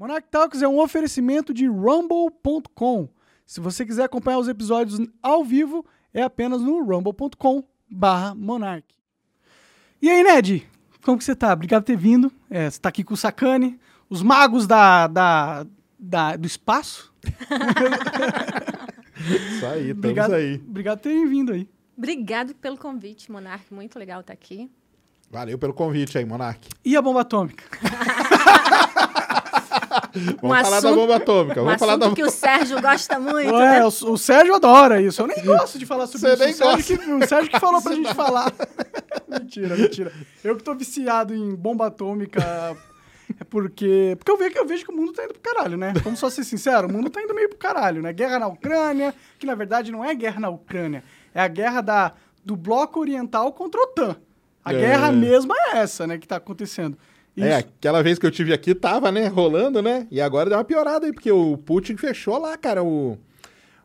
[0.00, 3.06] Monarch Talks é um oferecimento de rumble.com.
[3.44, 5.84] Se você quiser acompanhar os episódios ao vivo,
[6.14, 8.86] é apenas no rumble.com barra Monarch.
[10.00, 10.66] E aí, Ned?
[11.04, 11.52] Como que você tá?
[11.52, 12.32] Obrigado por ter vindo.
[12.48, 13.78] É, você tá aqui com o Sakane,
[14.08, 15.66] os magos da, da,
[15.98, 17.12] da- do espaço.
[19.18, 20.54] Isso aí, estamos Obrigado, aí.
[20.66, 21.68] obrigado por terem vindo aí.
[21.94, 23.66] Obrigado pelo convite, Monark.
[23.74, 24.70] Muito legal estar aqui.
[25.30, 26.66] Valeu pelo convite aí, Monark.
[26.82, 27.62] E a bomba atômica?
[30.40, 31.60] Vamos falar da bomba atômica.
[31.60, 33.84] Um Vamos falar assunto da que o Sérgio gosta muito, Ué, né?
[33.84, 35.22] o, o Sérgio adora isso.
[35.22, 36.42] Eu nem gosto de falar sobre Você isso.
[36.44, 37.04] nem o, Sérgio gosta.
[37.06, 38.52] que, o Sérgio que falou pra gente falar.
[39.28, 40.12] mentira, mentira.
[40.42, 42.76] Eu que tô viciado em bomba atômica
[43.40, 44.16] é porque.
[44.18, 45.92] Porque eu vejo, que- eu vejo que o mundo tá indo pro caralho, né?
[46.02, 48.12] Vamos só ser sincero, o mundo tá indo meio pro caralho, né?
[48.12, 51.04] Guerra na Ucrânia, que na verdade não é guerra na Ucrânia,
[51.34, 52.12] é a guerra da,
[52.44, 54.16] do bloco oriental contra a OTAN.
[54.64, 54.76] A É.
[54.78, 56.98] guerra mesma é essa, né, que tá acontecendo.
[57.36, 60.06] É, Isso- aquela vez que eu tive aqui, tava, né, rolando, né?
[60.10, 63.16] E agora deu uma piorada aí, porque o Putin fechou lá, cara, o.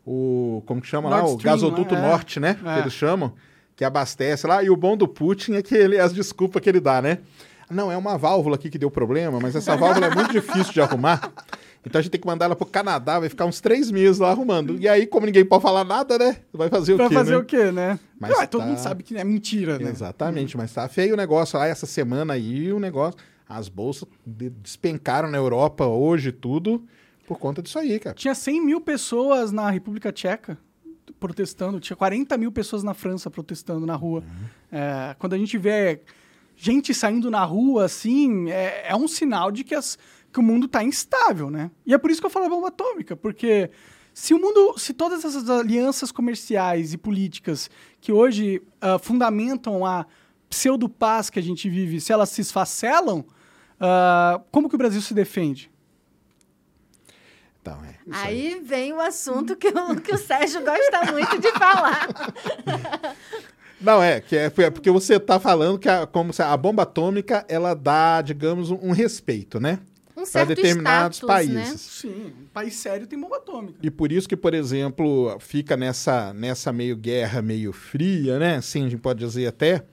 [0.05, 0.61] O.
[0.65, 1.17] Como que chama lá?
[1.17, 2.01] Nord O Stream, gasoduto né?
[2.01, 2.57] norte, né?
[2.65, 2.73] É.
[2.75, 3.33] Que eles chamam.
[3.75, 4.63] Que abastece lá.
[4.63, 7.19] E o bom do Putin é que ele, as desculpas que ele dá, né?
[7.69, 10.81] Não, é uma válvula aqui que deu problema, mas essa válvula é muito difícil de
[10.81, 11.31] arrumar.
[11.83, 14.29] Então a gente tem que mandar ela pro Canadá, vai ficar uns três meses lá
[14.29, 14.77] arrumando.
[14.79, 16.37] E aí, como ninguém pode falar nada, né?
[16.53, 17.37] Vai fazer o Vai quê, fazer né?
[17.37, 17.99] o quê, né?
[18.19, 19.89] Mas Ué, todo tá- mundo sabe que é mentira, né?
[19.89, 23.19] Exatamente, mas tá feio o negócio lá essa semana aí, o negócio.
[23.47, 26.83] As bolsas de- despencaram na Europa hoje tudo
[27.27, 28.15] por conta disso aí, cara.
[28.15, 30.57] Tinha 100 mil pessoas na República Tcheca
[31.19, 34.23] protestando, tinha 40 mil pessoas na França protestando na rua.
[34.71, 36.01] É, quando a gente vê
[36.55, 39.97] gente saindo na rua, assim, é, é um sinal de que, as-
[40.31, 41.69] que o mundo está instável, né?
[41.85, 43.69] E é por isso que eu falo bomba atômica, porque
[44.13, 47.69] se o mundo, se todas essas alianças comerciais e políticas
[48.01, 50.05] que hoje ah, fundamentam a
[50.49, 53.25] pseudo-paz que a gente vive, se elas se esfacelam,
[53.79, 55.71] ah, como que o Brasil se defende?
[57.61, 57.95] Então, é.
[58.05, 62.07] isso Aí vem o assunto que o, que o Sérgio gosta muito de falar.
[63.81, 66.83] Não, é, que é, é porque você tá falando que a, como se a bomba
[66.83, 69.79] atômica, ela dá, digamos, um, um respeito, né?
[70.15, 71.53] Um Para determinados status, países.
[71.53, 71.75] né?
[71.77, 73.79] Sim, um país sério tem bomba atômica.
[73.83, 78.55] E por isso que, por exemplo, fica nessa, nessa meio guerra meio fria, né?
[78.55, 79.83] Assim, a gente pode dizer até.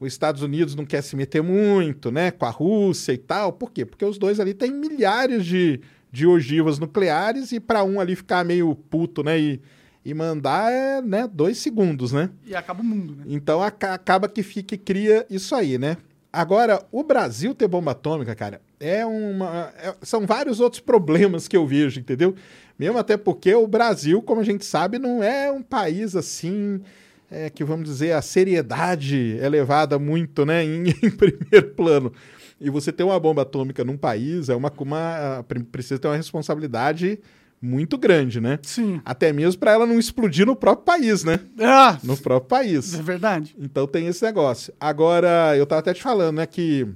[0.00, 2.30] Os Estados Unidos não quer se meter muito, né?
[2.30, 3.52] Com a Rússia e tal.
[3.52, 3.84] Por quê?
[3.84, 5.78] Porque os dois ali têm milhares de,
[6.10, 9.38] de ogivas nucleares e para um ali ficar meio puto, né?
[9.38, 9.60] E,
[10.02, 11.28] e mandar é, né?
[11.30, 12.30] Dois segundos, né?
[12.46, 13.24] E acaba o mundo, né?
[13.26, 15.98] Então aca- acaba que fica e cria isso aí, né?
[16.32, 19.72] Agora, o Brasil ter bomba atômica, cara, é uma.
[19.76, 22.34] é- são vários outros problemas que eu vejo, entendeu?
[22.78, 26.80] Mesmo até porque o Brasil, como a gente sabe, não é um país assim.
[27.30, 32.12] É, que vamos dizer, a seriedade é levada muito, né, em, em primeiro plano.
[32.60, 37.18] E você ter uma bomba atômica num país é uma, uma precisa ter uma responsabilidade
[37.62, 38.58] muito grande, né?
[38.62, 39.00] Sim.
[39.04, 41.40] Até mesmo para ela não explodir no próprio país, né?
[41.58, 42.94] Ah, No próprio país.
[42.94, 43.54] é verdade.
[43.58, 44.72] Então tem esse negócio.
[44.80, 46.86] Agora, eu tava até te falando, né, que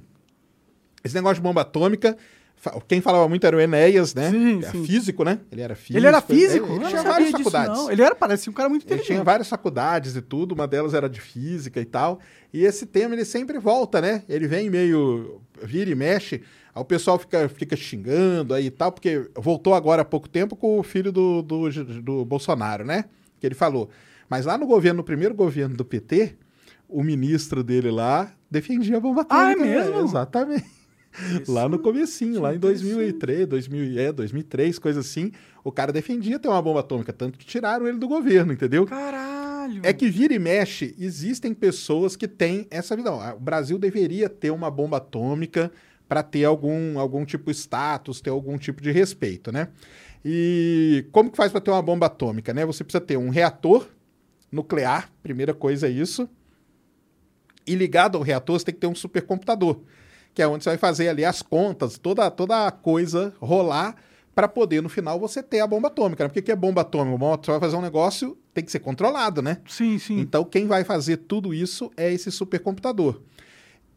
[1.03, 2.17] esse negócio de bomba atômica,
[2.87, 4.29] quem falava muito era o Enéas, né?
[4.31, 4.85] Sim, Era sim.
[4.85, 5.39] físico, né?
[5.51, 5.97] Ele era físico.
[5.97, 6.65] Ele era físico?
[6.65, 7.77] Ele, ele não tinha várias disso, faculdades.
[7.83, 7.91] não.
[7.91, 9.07] Ele era, parecia um cara muito Ele inteligente.
[9.13, 12.19] tinha várias faculdades e tudo, uma delas era de física e tal.
[12.53, 14.23] E esse tema ele sempre volta, né?
[14.29, 16.41] Ele vem meio vira e mexe,
[16.73, 20.55] aí o pessoal fica, fica xingando aí e tal, porque voltou agora há pouco tempo
[20.55, 21.69] com o filho do, do,
[22.01, 23.05] do Bolsonaro, né?
[23.39, 23.89] Que ele falou.
[24.29, 26.35] Mas lá no governo, no primeiro governo do PT,
[26.89, 29.65] o ministro dele lá defendia a bomba Ah, é atômica.
[29.69, 29.75] né?
[29.85, 29.95] mesmo?
[31.19, 31.51] Exatamente.
[31.51, 35.31] Lá no comecinho, lá em 2003, 2000, é, 2003, coisa assim,
[35.63, 38.85] o cara defendia ter uma bomba atômica, tanto que tiraram ele do governo, entendeu?
[38.85, 39.81] Caralho.
[39.83, 43.19] É que vira e mexe, existem pessoas que têm essa visão.
[43.21, 45.71] Ah, O Brasil deveria ter uma bomba atômica
[46.07, 49.69] para ter algum, algum tipo de status, ter algum tipo de respeito, né?
[50.23, 52.65] E como que faz para ter uma bomba atômica, né?
[52.65, 53.87] Você precisa ter um reator
[54.51, 56.29] nuclear, primeira coisa é isso.
[57.67, 59.81] E ligado ao reator, você tem que ter um supercomputador,
[60.35, 63.95] que é onde você vai fazer ali as contas, toda, toda a coisa rolar
[64.35, 66.25] para poder no final você ter a bomba atômica.
[66.25, 66.27] Né?
[66.27, 67.17] Porque que é bomba atômica?
[67.17, 69.59] Bom, Você vai fazer um negócio, tem que ser controlado, né?
[69.65, 70.19] Sim, sim.
[70.19, 73.21] Então, quem vai fazer tudo isso é esse supercomputador.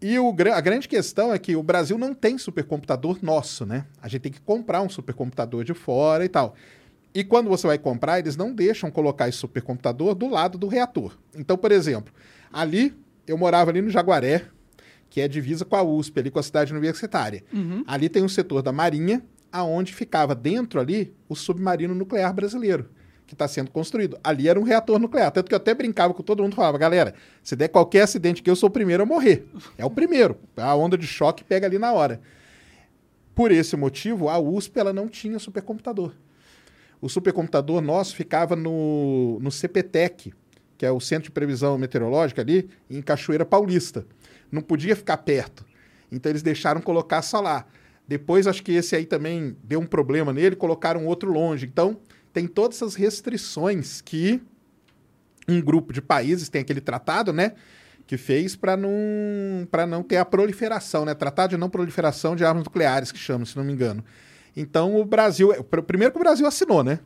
[0.00, 3.84] E o, a grande questão é que o Brasil não tem supercomputador nosso, né?
[4.00, 6.54] A gente tem que comprar um supercomputador de fora e tal.
[7.12, 11.18] E quando você vai comprar, eles não deixam colocar esse supercomputador do lado do reator.
[11.36, 12.14] Então, por exemplo,
[12.52, 12.94] ali,
[13.26, 14.44] eu morava ali no Jaguaré,
[15.10, 17.42] que é divisa com a USP, ali com a cidade universitária.
[17.52, 17.82] Uhum.
[17.86, 22.90] Ali tem um setor da Marinha, aonde ficava dentro ali o submarino nuclear brasileiro,
[23.26, 24.18] que está sendo construído.
[24.22, 25.30] Ali era um reator nuclear.
[25.30, 28.50] Tanto que eu até brincava com todo mundo, falava, galera, se der qualquer acidente que
[28.50, 29.46] eu sou o primeiro a morrer.
[29.76, 30.36] É o primeiro.
[30.56, 32.20] A onda de choque pega ali na hora.
[33.34, 36.12] por esse motivo, a USP ela não tinha supercomputador.
[37.00, 40.32] O supercomputador nosso ficava no, no CPTEC,
[40.76, 44.06] que é o Centro de Previsão Meteorológica ali, em Cachoeira Paulista.
[44.50, 45.64] Não podia ficar perto.
[46.10, 47.66] Então eles deixaram colocar só lá.
[48.06, 51.66] Depois, acho que esse aí também deu um problema nele, colocaram outro longe.
[51.66, 52.00] Então,
[52.32, 54.40] tem todas essas restrições que
[55.46, 57.52] um grupo de países tem aquele tratado, né?
[58.06, 58.90] Que fez para não,
[59.70, 61.14] pra não ter a proliferação, né?
[61.14, 64.02] Tratado de não proliferação de armas nucleares, que chama, se não me engano.
[64.56, 65.52] Então, o Brasil.
[65.86, 67.00] Primeiro que o Brasil assinou, né?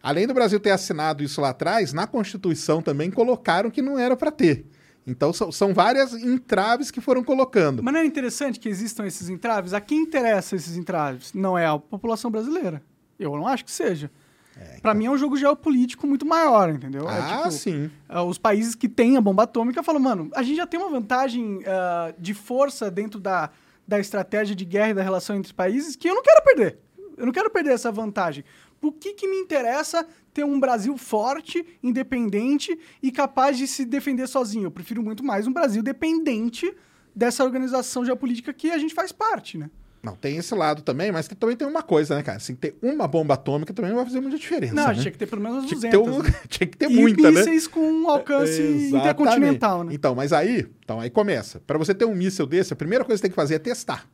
[0.00, 4.16] Além do Brasil ter assinado isso lá atrás, na Constituição também colocaram que não era
[4.16, 4.64] para ter.
[5.08, 7.82] Então são, são, várias entraves que foram colocando.
[7.82, 9.72] Mas não é interessante que existam esses entraves?
[9.72, 11.32] A quem interessa esses entraves?
[11.32, 12.82] Não é a população brasileira.
[13.18, 14.10] Eu não acho que seja.
[14.56, 17.08] É, para mim é um jogo geopolítico muito maior, entendeu?
[17.08, 17.90] É ah, é, tipo, sim.
[18.08, 20.90] Uh, os países que têm a bomba atômica falam, mano, a gente já tem uma
[20.90, 23.50] vantagem uh, de força dentro da,
[23.86, 26.78] da estratégia de guerra e da relação entre países que eu não quero perder.
[27.16, 28.44] Eu não quero perder essa vantagem.
[28.80, 30.06] Por que, que me interessa
[30.38, 34.66] ter um Brasil forte, independente e capaz de se defender sozinho?
[34.66, 36.72] Eu prefiro muito mais um Brasil dependente
[37.12, 39.68] dessa organização geopolítica que a gente faz parte, né?
[40.00, 42.36] Não, tem esse lado também, mas também tem uma coisa, né, cara?
[42.36, 44.74] Assim, ter uma bomba atômica também não vai fazer muita diferença.
[44.74, 44.94] Não, né?
[44.94, 45.80] tinha que ter pelo menos 200.
[45.80, 46.34] Tinha que ter, um, né?
[46.48, 47.40] tinha que ter e muita, né?
[47.40, 48.94] mísseis com um alcance Exatamente.
[48.94, 49.92] intercontinental, né?
[49.92, 51.60] Então, mas aí, então aí começa.
[51.66, 53.58] Para você ter um míssil desse, a primeira coisa que você tem que fazer é
[53.58, 54.08] testar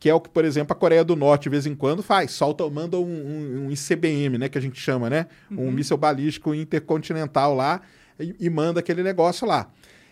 [0.00, 2.30] que é o que, por exemplo, a Coreia do Norte, de vez em quando, faz.
[2.32, 5.26] Solta, manda um, um, um ICBM, né, que a gente chama, né?
[5.50, 5.72] Um Uhum.
[5.72, 7.80] míssil balístico intercontinental lá
[8.18, 9.70] e, e manda aquele negócio lá.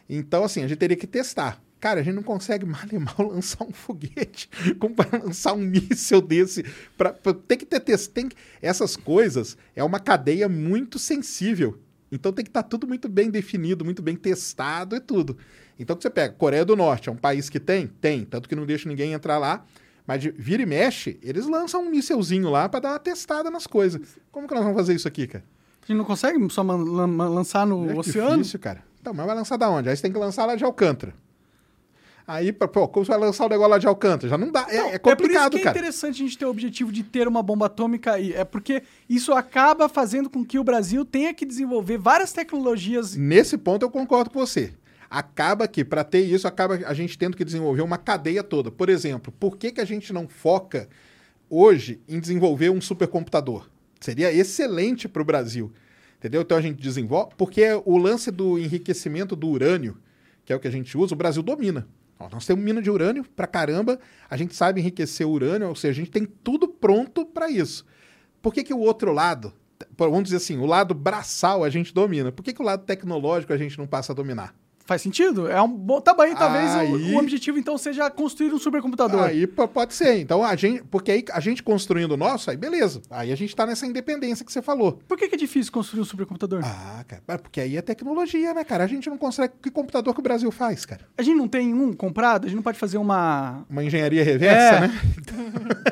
[0.09, 1.61] Então, assim, a gente teria que testar.
[1.79, 4.49] Cara, a gente não consegue mal e mal lançar um foguete,
[4.81, 6.65] como para lançar um míssil desse.
[6.97, 8.09] Pra, pra- tem que ter teste.
[8.11, 11.79] Tem que, essas coisas é uma cadeia muito sensível.
[12.11, 15.37] Então tem que estar tudo muito bem definido, muito bem testado e tudo.
[15.79, 17.87] Então que você pega, Coreia do Norte, é um país que tem?
[17.87, 19.65] Tem, tanto que não deixa ninguém entrar lá.
[20.07, 23.67] Mas de vira e mexe, eles lançam um mísselzinho lá para dar uma testada nas
[23.67, 24.01] coisas.
[24.31, 25.45] Como que nós vamos fazer isso aqui, cara?
[25.83, 28.37] A gente não consegue só lançar no É oceano?
[28.39, 28.83] difícil, cara.
[29.01, 29.89] Então, mas vai lançar da onde?
[29.89, 31.13] Aí você tem que lançar lá de Alcântara.
[32.29, 34.29] Aí, pô, como você vai lançar o negócio lá de Alcântara?
[34.29, 34.67] Já não dá.
[34.69, 35.79] É, Não, é por isso complicado, que é cara.
[35.79, 38.33] interessante a gente ter o objetivo de ter uma bomba atômica aí.
[38.33, 43.15] É porque isso acaba fazendo com que o Brasil tenha que desenvolver várias tecnologias.
[43.15, 44.73] Nesse ponto eu concordo com você.
[45.17, 48.71] Acaba que, para ter isso, acaba a gente tendo que desenvolver uma cadeia toda.
[48.71, 50.91] Por exemplo, por que, que a gente não foca
[51.49, 53.67] hoje em desenvolver um supercomputador?
[53.99, 55.73] Seria excelente para o Brasil.
[56.19, 56.43] Entendeu?
[56.43, 57.33] Então a gente desenvolve.
[57.35, 59.97] Porque o lance do enriquecimento do urânio,
[60.45, 61.89] que é o que a gente usa, o Brasil domina.
[62.19, 63.99] Ó, nós temos mina de urânio pra caramba,
[64.29, 67.87] a gente sabe enriquecer o urânio, ou seja, a gente tem tudo pronto para isso.
[68.43, 69.55] Por que, que o outro lado,
[69.97, 72.31] vamos dizer assim, o lado braçal a gente domina?
[72.31, 74.55] Por que, que o lado tecnológico a gente não passa a dominar?
[74.87, 75.49] Faz sentido?
[75.49, 79.21] É um bom tamanho, talvez o- Aí- o, objetivo então seja construir um supercomputador.
[79.25, 80.21] Aí pode ser.
[80.21, 83.03] Então, a gente, porque aí a gente construindo o nosso, aí beleza.
[83.11, 85.01] Aí a gente tá nessa independência que você falou.
[85.09, 86.61] Por que, que é difícil construir um supercomputador?
[86.65, 88.85] Ah, cara, porque aí é tecnologia, né, cara?
[88.85, 89.55] A gente não consegue.
[89.61, 91.01] Que computador que o Brasil faz, cara?
[91.19, 92.45] A gente não tem um comprado?
[92.45, 93.65] A gente não pode fazer uma.
[93.69, 94.81] Uma engenharia reversa, É.
[94.83, 95.01] né?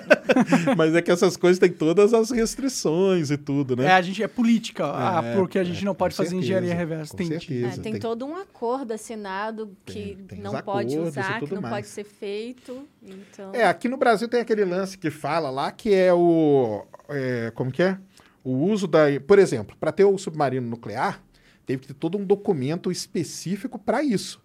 [0.77, 3.87] Mas é que essas coisas têm todas as restrições e tudo, né?
[3.87, 4.85] É, a gente é política.
[4.87, 7.17] ah, É, porque a gente é, não pode fazer certeza, engenharia reversa.
[7.17, 7.47] com Entendi.
[7.47, 7.81] certeza.
[7.81, 11.55] É, tem, tem- todo um acordo assinado que Tem- tem não pode acordos usar, que
[11.55, 11.75] não mais.
[11.75, 12.87] pode ser feito.
[13.03, 16.85] Então, É, aqui no Brasil tem aquele lance que fala lá que é o.
[17.09, 17.99] é, como que é?
[18.43, 19.05] O uso da.
[19.27, 21.23] Por exemplo, para ter o submarino nuclear,
[21.67, 24.43] teve que ter todo um documento específico para isso.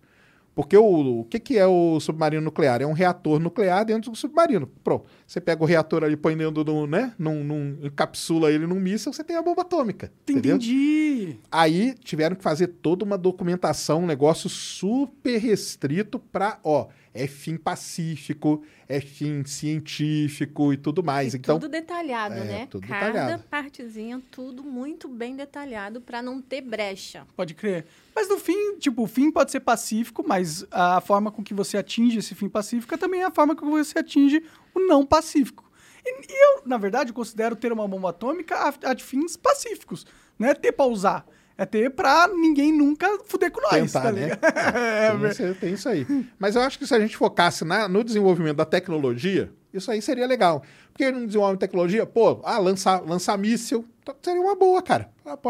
[0.55, 2.81] Porque o, o que, que é o submarino nuclear?
[2.81, 4.67] É um reator nuclear dentro do submarino.
[4.83, 5.05] Pronto.
[5.29, 6.87] Você pega o reator ali, põe dentro do.
[6.87, 7.13] né?
[7.19, 10.11] Num, num, encapsula ele num míssil, você tem a bomba atômica.
[10.23, 10.55] Entendeu?
[10.55, 11.37] Entendi.
[11.51, 17.57] Aí tiveram que fazer toda uma documentação, um negócio super restrito para, ó, é fim
[17.57, 21.35] pacífico, é fim científico e tudo mais.
[21.35, 22.67] e então, tudo detalhado, É, né?
[22.69, 23.43] tudo Cada detalhado.
[23.49, 27.27] partezinha, tudo muito bem detalhado para não ter brecha.
[27.35, 27.85] Pode crer.
[28.15, 31.77] Mas no fim, tipo, o fim pode ser pacífico, mas a forma com que você
[31.77, 34.43] atinge esse fim pacífico é também a forma com que você atinge
[34.75, 35.69] o não pacífico.
[36.05, 40.05] E, e eu, na verdade, considero ter uma bomba atômica a, a de fins pacíficos.
[40.37, 41.25] Não é ter pra usar.
[41.57, 44.29] É ter pra ninguém nunca fuder com nós, Tentar, tá né?
[44.73, 46.07] É, tem, isso, tem isso aí.
[46.39, 50.01] Mas eu acho que se a gente focasse na- no desenvolvimento da tecnologia, isso aí
[50.01, 50.63] seria legal.
[50.93, 53.85] Porque não desenvolve tecnologia, pô, ah, lançar, lançar míssil,
[54.21, 55.09] seria uma boa, cara.
[55.25, 55.49] Ah, pô,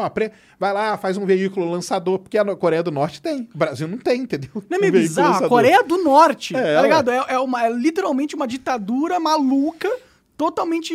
[0.60, 3.48] vai lá, faz um veículo lançador, porque a Coreia do Norte tem.
[3.54, 4.52] O Brasil não tem, entendeu?
[4.56, 5.46] Não é Um meio veículo bizarro?
[5.46, 5.50] A.
[5.50, 7.12] Coreia do Norte, É, tá ligado?
[7.12, 9.90] É, é uma, é literalmente uma ditadura maluca
[10.40, 10.94] totalmente.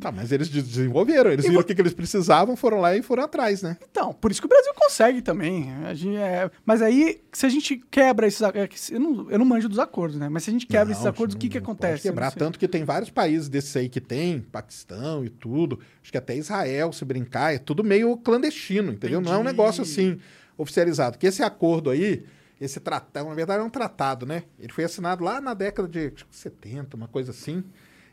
[0.00, 3.02] Tá, mas eles de- desenvolveram, eles viram o que, que eles precisavam, foram lá e
[3.02, 3.76] foram atrás, né?
[3.90, 5.70] Então, por isso que o Brasil consegue também.
[5.84, 8.40] A gente, é, Mas aí, se a gente quebra esses.
[8.40, 10.30] é Eu não, eu não manjo dos acordos, né?
[10.30, 12.02] Mas se a gente quebra esses Não, acordos, o que, que acontece?
[12.02, 15.78] Quebrar, tanto que tem vários países desses aí que tem, Paquistão e tudo.
[16.02, 19.20] Acho que até Israel, se brincar, é tudo meio clandestino, entendeu?
[19.20, 19.56] Não é um Entendi.
[19.56, 20.18] negócio assim
[20.56, 21.18] oficializado.
[21.18, 22.24] Que esse acordo aí,
[22.58, 24.44] esse tratado, na verdade é um tratado, né?
[24.58, 27.62] Ele foi assinado lá na década de acho que 70, uma coisa assim.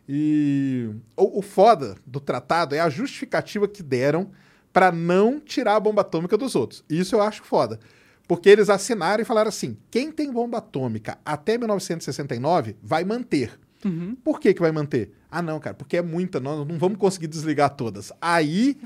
[0.08, 4.30] E o, o foda do tratado é a justificativa que deram
[4.72, 6.84] para não tirar a bomba atômica dos outros.
[6.90, 7.80] Isso eu acho foda.
[8.28, 13.60] Porque eles assinaram e falaram assim: quem tem bomba atômica até 1969 vai manter.
[13.84, 14.16] Uhum.
[14.24, 15.12] Por que, que vai manter?
[15.30, 18.12] Ah, não, cara, porque é muita, nós não vamos conseguir desligar todas.
[18.20, 18.78] Aí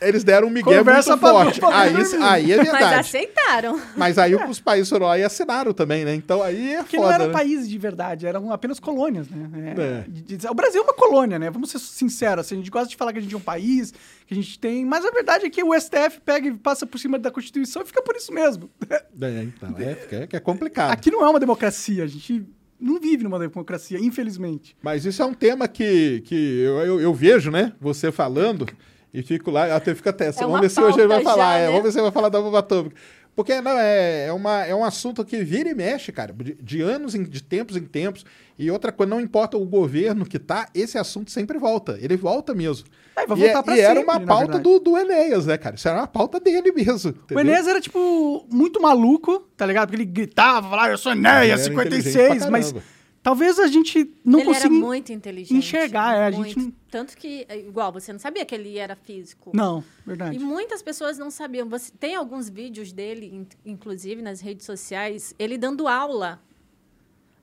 [0.00, 1.60] eles deram um migué Conversa muito forte.
[1.64, 2.22] Aí, dormir.
[2.22, 2.94] aí é Mas verdade.
[2.94, 3.80] aceitaram.
[3.96, 6.14] Mas aí os países foram lá e assinaram também, né?
[6.14, 7.08] Então aí é Porque foda.
[7.08, 7.32] não eram né?
[7.32, 9.74] países de verdade, eram apenas colônias, né?
[9.76, 10.50] É, É.
[10.50, 11.50] o Brasil é uma colônia, né?
[11.50, 12.46] Vamos ser sinceros.
[12.46, 13.92] assim, a gente gosta de falar que a gente é um país,
[14.26, 14.84] que a gente tem.
[14.84, 17.86] Mas a verdade é que o STF pega e passa por cima da Constituição e
[17.86, 18.70] fica por isso mesmo.
[18.90, 20.92] É, então, é, é, que é complicado.
[20.92, 22.44] Aqui não é uma democracia, a gente
[22.80, 24.74] não vive numa democracia, infelizmente.
[24.82, 27.72] Mas isso é um tema que, que eu, eu, eu vejo, né?
[27.80, 28.66] Você falando
[29.12, 30.26] e fico lá, até fica até.
[30.26, 31.52] É vamos uma ver se hoje ele vai pauta falar.
[31.52, 31.66] já, é, né?
[31.68, 32.96] Vamos ver se ele vai falar da bomba atômica.
[33.34, 36.82] Porque não, é, é, uma, é um assunto que vira e mexe, cara, de, de
[36.82, 38.24] anos, em, de tempos em tempos.
[38.58, 41.96] E outra coisa, não importa o governo que tá, esse assunto sempre volta.
[42.02, 42.86] Ele volta mesmo.
[43.16, 45.46] É, vai e voltar é- pra e era sempre, uma na pauta do, do Enéas,
[45.46, 45.76] né, cara?
[45.76, 47.10] Isso era uma pauta dele mesmo.
[47.10, 47.40] O entendeu?
[47.44, 49.88] Enéas era, tipo, muito maluco, tá ligado?
[49.88, 52.74] Porque ele gritava, falava, eu sou Enéas, Ele era inteligente 56, pra mas.
[53.22, 54.66] Talvez a gente não ele consiga...
[54.66, 55.56] era muito inteligente.
[55.56, 56.60] enxergar, é, a muito.
[56.60, 59.52] gente Tanto que, é, igual, você não sabia que ele era físico.
[59.54, 60.36] Não, verdade.
[60.36, 61.68] E muitas pessoas não sabiam.
[61.68, 66.42] Você, tem alguns vídeos dele, in- inclusive nas redes sociais, ele dando aula.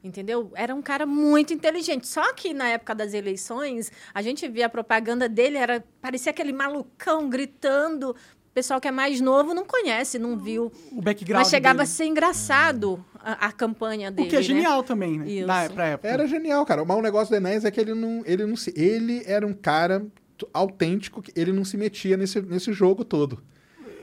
[0.03, 0.51] Entendeu?
[0.53, 2.07] Era um cara muito inteligente.
[2.07, 6.53] Só que na época das eleições, a gente via a propaganda dele, era parecia aquele
[6.53, 8.15] malucão gritando.
[8.57, 10.71] O pessoal que é mais novo não conhece, não viu.
[10.91, 11.95] O background Mas chegava a dele.
[11.95, 14.27] ser engraçado a, a campanha dele.
[14.27, 14.43] O que é né?
[14.43, 15.29] genial também, né?
[15.29, 15.45] Isso.
[15.45, 16.07] Na, pra época.
[16.09, 16.81] Era genial, cara.
[16.81, 18.73] O negócio do Enéas é que ele não, ele não se.
[18.75, 20.07] Ele era um cara
[20.51, 23.43] autêntico, que ele não se metia nesse, nesse jogo todo.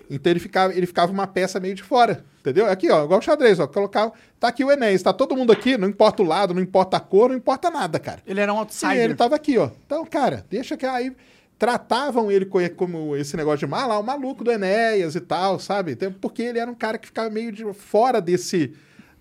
[0.08, 2.24] Então ele ficava, ele ficava uma peça meio de fora.
[2.38, 2.70] Entendeu?
[2.70, 3.66] Aqui, ó, igual o xadrez, ó.
[3.66, 4.12] Colocava.
[4.38, 7.00] Tá aqui o Enéas, tá todo mundo aqui, não importa o lado, não importa a
[7.00, 8.22] cor, não importa nada, cara.
[8.24, 8.98] Ele era um Sim, outsider.
[8.98, 9.70] ele tava aqui, ó.
[9.84, 11.12] Então, cara, deixa que aí.
[11.58, 15.58] Tratavam ele co- como esse negócio de mal, lá, o maluco do Enéas e tal,
[15.58, 15.92] sabe?
[15.92, 18.72] Então, Porque ele era um cara que ficava meio de fora desse.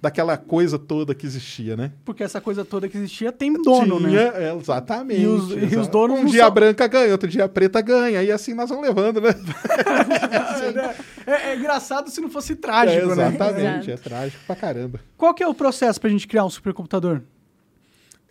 [0.01, 1.93] daquela coisa toda que existia, né?
[2.03, 4.49] Porque essa coisa toda que existia tem dono, Tinha, né?
[4.49, 5.21] é, exatamente.
[5.21, 8.21] E os- e os donos Um dia são- branca ganha, outro dia a preta ganha.
[8.21, 9.29] E assim nós vamos levando, né?
[11.25, 13.27] É, é engraçado se não fosse É, trágico, né?
[13.29, 14.99] exatamente, é trágico pra caramba.
[15.17, 17.21] Qual que é o processo pra gente criar um supercomputador?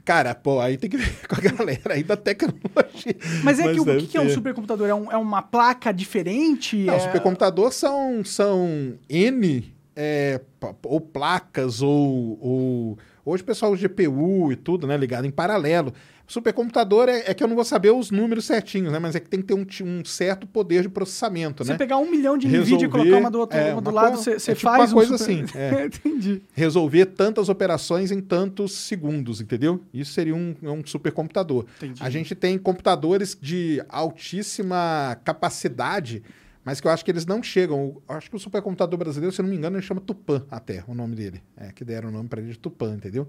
[0.05, 3.15] Cara, pô, aí tem que ver com a galera aí da tecnologia.
[3.45, 4.89] Mas é que o, o que, que é um supercomputador?
[4.89, 6.77] É, um- é uma placa diferente?
[6.77, 6.99] Não, é...
[7.01, 10.41] supercomputador são, são N é,
[10.85, 14.97] ou placas ou, ou- Hoje o pessoal usa GPU e tudo, né?
[14.97, 15.95] Ligado em paralelo.
[16.33, 18.99] Supercomputador é, é que eu não vou saber os números certinhos, né?
[18.99, 21.79] Mas é que tem que ter um, um certo poder de processamento, Você né?
[21.79, 24.03] pegar um milhão de NVIDIA e Resolver, colocar uma do outro é, uma do uma
[24.03, 25.85] lado, você é você tipo uma faz um coisa super- assim, é.
[25.93, 26.43] Entendi.
[26.55, 29.83] resolver tantas operações em tantos segundos, entendeu?
[29.93, 31.67] Isso seria um, é um supercomputador.
[31.77, 32.03] Entendi.
[32.03, 36.23] A gente tem computadores de altíssima capacidade,
[36.65, 38.01] mas que eu acho que eles não chegam.
[38.09, 40.83] Eu acho que o supercomputador brasileiro, se eu não me engano, ele chama Tupã até,
[40.89, 41.43] o nome dele.
[41.57, 43.29] É, que deram o nome para ele de Tupã, entendeu?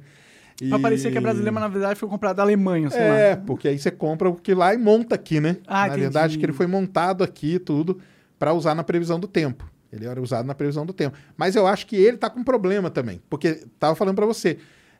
[0.62, 0.70] E...
[0.70, 3.38] Pra parecer que é brasileiro, mas na verdade foi comprado da Alemanha, sei É, lá.
[3.46, 5.58] porque aí você compra o que lá e monta aqui, né?
[5.68, 6.02] Ah, na entendi.
[6.02, 8.00] verdade, que ele foi montado aqui tudo
[8.38, 9.70] para usar na previsão do tempo.
[9.92, 11.18] Ele era usado na previsão do tempo.
[11.38, 14.58] Mas eu acho que ele tá com problema também, porque tava falando para você,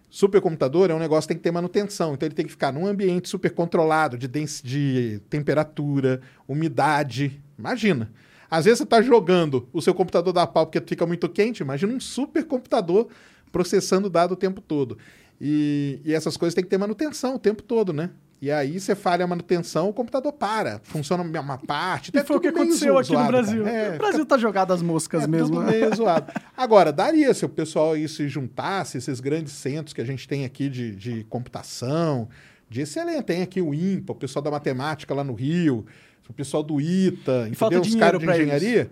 [0.10, 2.86] supercomputador é um negócio que tem que ter manutenção, então ele tem que ficar num
[2.86, 7.42] ambiente super controlado de, de temperatura, umidade.
[7.58, 8.12] Imagina.
[8.50, 11.92] Às vezes você tá jogando, o seu computador dá pau porque fica muito quente, imagina
[11.92, 13.08] um supercomputador
[13.52, 14.98] processando dado o tempo todo.
[15.46, 18.12] E, e essas coisas têm que ter manutenção o tempo todo, né?
[18.42, 20.80] E aí você falha a manutenção, o computador para.
[20.84, 22.12] Funciona uma parte.
[22.14, 23.32] E foi o que aconteceu aqui no zoado.
[23.32, 23.68] Brasil.
[23.68, 25.58] É, o Brasil tá jogado às moscas é mesmo.
[25.58, 25.72] tudo né?
[25.72, 26.32] meio zoado.
[26.56, 30.46] Agora, daria se o pessoal aí se juntasse, esses grandes centros que a gente tem
[30.46, 32.30] aqui de, de computação,
[32.70, 33.24] de excelente.
[33.24, 35.86] Tem aqui o IMPA, o pessoal da matemática lá no Rio,
[36.30, 37.82] o pessoal do ITA, E falta entendeu?
[37.82, 38.92] Os dinheiro caras de engenharia.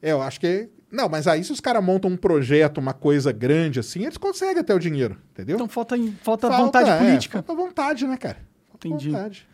[0.00, 0.68] É, eu acho que.
[0.90, 4.60] Não, mas aí se os caras montam um projeto, uma coisa grande assim, eles conseguem
[4.60, 5.56] até o dinheiro, entendeu?
[5.56, 7.42] Então falta, falta, vontade é, política.
[7.42, 8.38] Falta vontade, né, cara?
[8.70, 9.10] Falta Entendi.
[9.10, 9.48] vontade.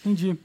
[0.00, 0.36] Entendi.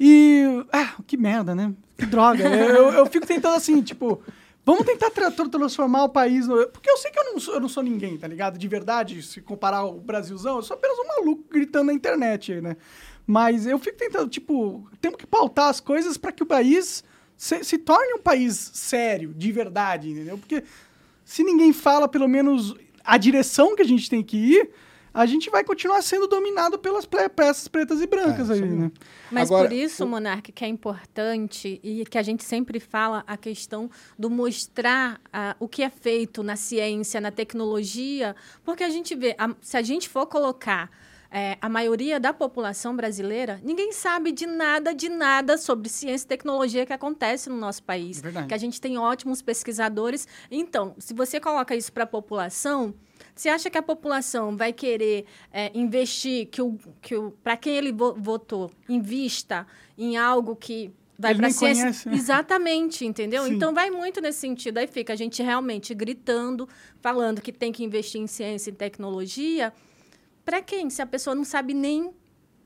[0.00, 0.64] E.
[0.72, 1.72] Ah, que merda, né?
[1.96, 2.42] Que droga.
[2.44, 4.20] eu, eu fico tentando assim, tipo.
[4.64, 6.46] Vamos tentar tra- tra- transformar o país.
[6.46, 6.68] No...
[6.68, 8.56] Porque eu sei que eu não, sou, eu não sou ninguém, tá ligado?
[8.58, 12.60] De verdade, se comparar o Brasilzão, eu sou apenas um maluco gritando na internet aí,
[12.60, 12.76] né?
[13.26, 17.02] Mas eu fico tentando, tipo, temos que pautar as coisas para que o país
[17.42, 20.38] se, se, torne um país sério, de verdade, entendeu?
[20.38, 20.62] Porque
[21.24, 22.72] se ninguém fala, pelo menos,
[23.02, 24.70] a direção que a gente tem que ir,
[25.12, 28.92] a gente vai continuar sendo dominado pelas peças pretas e brancas é, aí, né?
[29.28, 30.06] Mas Agora, por isso, o...
[30.06, 35.56] Monark, que é importante e que a gente sempre fala a questão do mostrar uh,
[35.58, 39.82] o que é feito na ciência, na tecnologia, porque a gente vê, a, se a
[39.82, 40.88] gente for colocar
[41.32, 46.28] é, a maioria da população brasileira, ninguém sabe de nada, de nada sobre ciência e
[46.28, 48.20] tecnologia que acontece no nosso país.
[48.20, 48.48] Verdade.
[48.48, 50.28] Que a gente tem ótimos pesquisadores.
[50.50, 52.94] Então, se você coloca isso para a população,
[53.34, 57.76] você acha que a população vai querer é, investir, que o, que o, para quem
[57.76, 61.84] ele votou, invista em algo que vai para ciência?
[61.84, 62.14] Conhece, né?
[62.14, 63.44] Exatamente, entendeu?
[63.44, 63.54] Sim.
[63.54, 64.76] Então vai muito nesse sentido.
[64.76, 66.68] Aí fica a gente realmente gritando,
[67.00, 69.72] falando que tem que investir em ciência e tecnologia
[70.44, 70.90] para quem?
[70.90, 72.12] Se a pessoa não sabe nem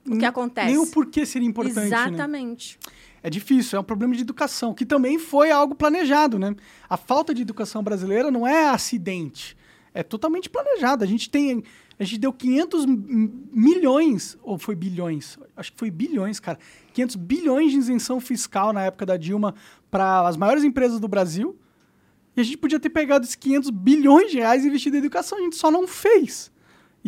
[0.08, 0.68] o que acontece.
[0.68, 1.78] Nem o porquê seria importante.
[1.78, 1.86] Né?
[1.86, 2.78] Exatamente.
[2.84, 2.92] Né?
[3.22, 6.54] É difícil, é um problema de educação, que também foi algo planejado, né?
[6.88, 9.56] A falta de educação brasileira não é acidente,
[9.92, 11.02] é totalmente planejado.
[11.02, 11.64] A gente tem,
[11.98, 15.36] a gente deu 500 milhões, ou foi bilhões?
[15.56, 16.58] Acho que foi bilhões, cara.
[16.92, 19.56] 500 bilhões de isenção fiscal na época da Dilma
[19.90, 21.58] para as maiores empresas do Brasil.
[22.36, 25.38] E a gente podia ter pegado esses 500 bilhões de reais e investido em educação,
[25.38, 26.52] a gente só não fez.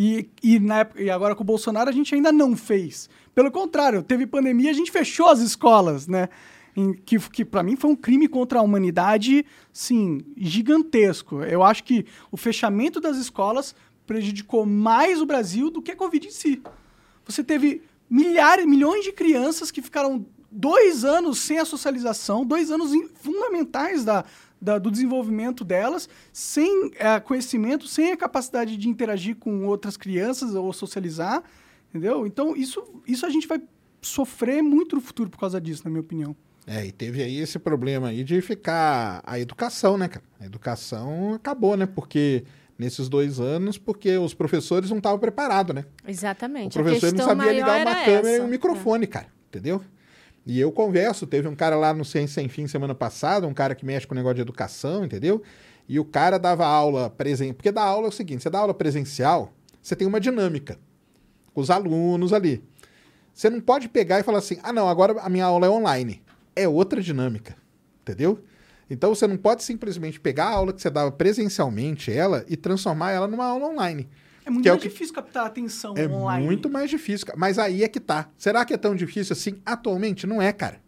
[0.00, 3.10] E, e, na época, e agora com o Bolsonaro a gente ainda não fez.
[3.34, 6.28] Pelo contrário, teve pandemia, a gente fechou as escolas, né?
[6.76, 11.42] Em, que que para mim foi um crime contra a humanidade, sim, gigantesco.
[11.42, 13.74] Eu acho que o fechamento das escolas
[14.06, 16.62] prejudicou mais o Brasil do que a Covid em si.
[17.26, 22.92] Você teve milhares, milhões de crianças que ficaram dois anos sem a socialização, dois anos
[23.16, 24.24] fundamentais da,
[24.60, 30.54] da, do desenvolvimento delas, sem é, conhecimento, sem a capacidade de interagir com outras crianças
[30.54, 31.42] ou socializar,
[31.88, 32.26] entendeu?
[32.26, 33.60] Então, isso, isso a gente vai
[34.00, 36.36] sofrer muito no futuro por causa disso, na minha opinião.
[36.66, 40.24] É, e teve aí esse problema aí de ficar a educação, né, cara?
[40.38, 41.86] A educação acabou, né?
[41.86, 42.44] Porque
[42.78, 45.84] nesses dois anos, porque os professores não estavam preparados, né?
[46.06, 46.78] Exatamente.
[46.78, 48.36] O professor não sabia ligar uma câmera essa.
[48.36, 49.06] e um microfone, é.
[49.06, 49.26] cara.
[49.48, 49.82] Entendeu?
[50.47, 53.74] E eu converso, teve um cara lá no Ciência Sem Fim semana passada, um cara
[53.74, 55.42] que mexe com negócio de educação, entendeu?
[55.88, 57.55] E o cara dava aula presencial.
[57.55, 60.79] Porque da aula é o seguinte: você dá aula presencial, você tem uma dinâmica
[61.53, 62.62] com os alunos ali.
[63.33, 66.22] Você não pode pegar e falar assim: ah, não, agora a minha aula é online.
[66.57, 67.57] É outra dinâmica,
[68.03, 68.42] entendeu?
[68.90, 73.12] Então você não pode simplesmente pegar a aula que você dava presencialmente, ela, e transformar
[73.12, 74.09] ela numa aula online.
[74.48, 75.20] É muito mais é difícil que...
[75.20, 76.44] captar a atenção é online.
[76.44, 77.26] É muito mais difícil.
[77.37, 78.30] Mas aí é que tá.
[78.37, 79.61] Será que é tão difícil assim?
[79.64, 80.80] Atualmente não é, cara.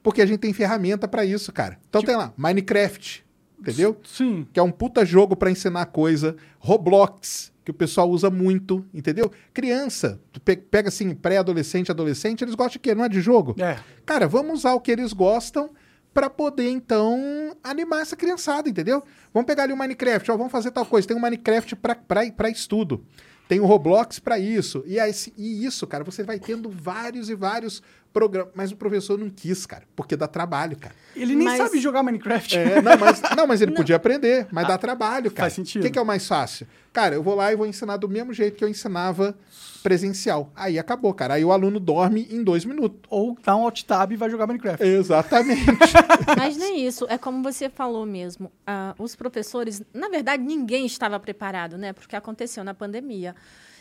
[0.00, 1.78] Porque a gente tem ferramenta para isso, cara.
[1.88, 2.12] Então tipo...
[2.12, 3.24] tem lá, Minecraft,
[3.58, 4.00] entendeu?
[4.04, 4.46] Sim.
[4.52, 6.36] Que é um puta jogo para ensinar coisa.
[6.58, 9.32] Roblox, que o pessoal usa muito, entendeu?
[9.52, 12.94] Criança, tu pega assim, pré-adolescente, adolescente, eles gostam de quê?
[12.94, 13.56] Não é de jogo?
[13.58, 13.78] É.
[14.06, 15.70] Cara, vamos usar o que eles gostam
[16.14, 19.02] para poder, então, animar essa criançada, entendeu?
[19.32, 21.08] Vamos pegar ali o Minecraft, ó, vamos fazer tal coisa.
[21.08, 23.04] Tem um Minecraft para estudo.
[23.48, 24.82] Tem o Roblox para isso.
[24.86, 27.82] E, aí, e isso, cara, você vai tendo vários e vários
[28.14, 28.52] programas.
[28.54, 30.94] Mas o professor não quis, cara, porque dá trabalho, cara.
[31.14, 31.58] Ele nem mas...
[31.58, 32.56] sabe jogar Minecraft.
[32.56, 33.76] É, não, mas, não, mas ele não.
[33.76, 35.50] podia aprender, mas ah, dá trabalho, cara.
[35.50, 35.82] Faz sentido.
[35.82, 36.66] O que, que é o mais fácil?
[36.92, 39.36] Cara, eu vou lá e vou ensinar do mesmo jeito que eu ensinava
[39.82, 40.50] presencial.
[40.56, 41.34] Aí acabou, cara.
[41.34, 43.00] Aí o aluno dorme em dois minutos.
[43.10, 44.82] Ou dá um alt tab e vai jogar Minecraft.
[44.82, 45.66] Exatamente.
[46.38, 47.04] Mas nem isso.
[47.08, 48.46] É como você falou mesmo.
[48.46, 51.92] Uh, os professores, na verdade, ninguém estava preparado, né?
[51.92, 53.34] Porque aconteceu na pandemia.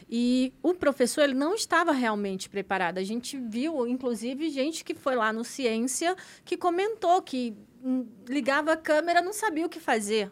[0.09, 2.97] E o professor ele não estava realmente preparado.
[2.97, 8.73] A gente viu, inclusive, gente que foi lá no Ciência que comentou que hum, ligava
[8.73, 10.31] a câmera não sabia o que fazer.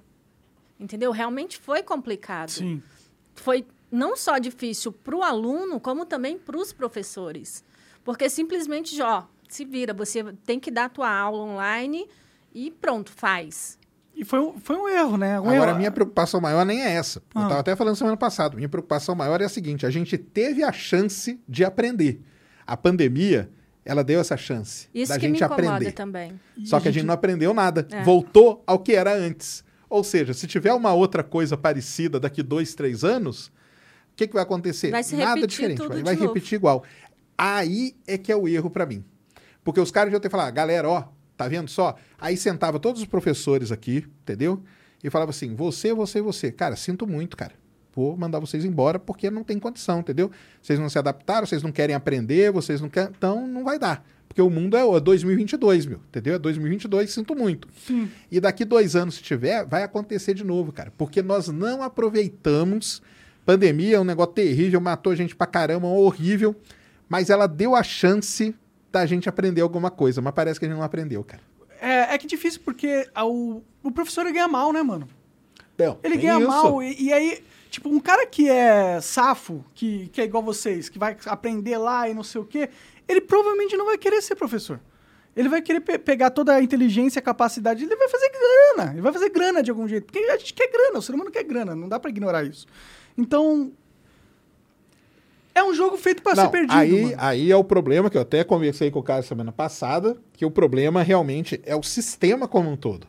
[0.79, 1.11] Entendeu?
[1.11, 2.49] Realmente foi complicado.
[2.49, 2.81] Sim.
[3.35, 7.63] Foi não só difícil para o aluno, como também para os professores.
[8.03, 12.07] Porque simplesmente, ó, se vira, você tem que dar a tua aula online
[12.53, 13.77] e pronto, faz.
[14.21, 15.39] E foi um, foi um erro, né?
[15.39, 15.79] Um Agora, erro.
[15.79, 17.23] minha preocupação maior nem é essa.
[17.33, 17.39] Ah.
[17.39, 18.55] Eu estava até falando semana passada.
[18.55, 22.21] Minha preocupação maior é a seguinte: a gente teve a chance de aprender.
[22.67, 23.49] A pandemia,
[23.83, 25.91] ela deu essa chance Isso da que gente me aprender.
[25.93, 26.39] também.
[26.65, 27.87] Só que a gente não aprendeu nada.
[27.89, 28.03] É.
[28.03, 29.63] Voltou ao que era antes.
[29.89, 33.51] Ou seja, se tiver uma outra coisa parecida daqui dois, três anos, o
[34.15, 34.91] que, que vai acontecer?
[34.91, 36.83] Vai se Nada diferente, vai, vai repetir igual.
[37.35, 39.03] Aí é que é o erro para mim.
[39.63, 41.05] Porque os caras já ter falado, galera, ó,
[41.43, 41.95] tá vendo só?
[42.19, 44.61] Aí sentava todos os professores aqui, entendeu?
[45.03, 46.51] E falava assim: você, você, você.
[46.51, 47.53] Cara, sinto muito, cara.
[47.93, 50.31] Vou mandar vocês embora porque não tem condição, entendeu?
[50.61, 53.11] Vocês não se adaptaram, vocês não querem aprender, vocês não querem.
[53.17, 54.05] Então não vai dar.
[54.27, 55.99] Porque o mundo é 2022, meu.
[56.07, 56.35] Entendeu?
[56.35, 57.67] É 2022, sinto muito.
[57.85, 58.09] Sim.
[58.31, 60.93] E daqui dois anos, se tiver, vai acontecer de novo, cara.
[60.97, 63.01] Porque nós não aproveitamos
[63.45, 66.55] Pandemia é um negócio terrível, matou gente pra caramba, horrível.
[67.09, 68.55] mas ela deu a chance
[68.91, 71.41] da gente aprender alguma coisa, mas parece que a gente não aprendeu, cara.
[71.79, 75.07] É, é que é difícil porque o, o professor ganha mal, né, mano?
[75.77, 76.47] Não, Ele ganha isso.
[76.47, 76.83] mal.
[76.83, 80.99] E, e aí, tipo, um cara que é safo, que, que é igual vocês, que
[80.99, 82.69] vai aprender lá e não sei o quê,
[83.07, 84.79] ele provavelmente não vai querer ser professor.
[85.35, 88.91] Ele vai querer pe- pegar toda a inteligência, a capacidade, ele vai fazer grana.
[88.91, 90.05] Ele vai fazer grana de algum jeito.
[90.05, 92.67] Porque a gente quer grana, o ser humano quer grana, não dá pra ignorar isso.
[93.17, 93.71] Então.
[95.53, 96.73] É um jogo feito pra ser perdido.
[96.73, 97.15] aí, mano.
[97.17, 100.51] aí é o problema que eu até conversei com o cara semana passada, que o
[100.51, 103.07] problema realmente é o sistema como um todo.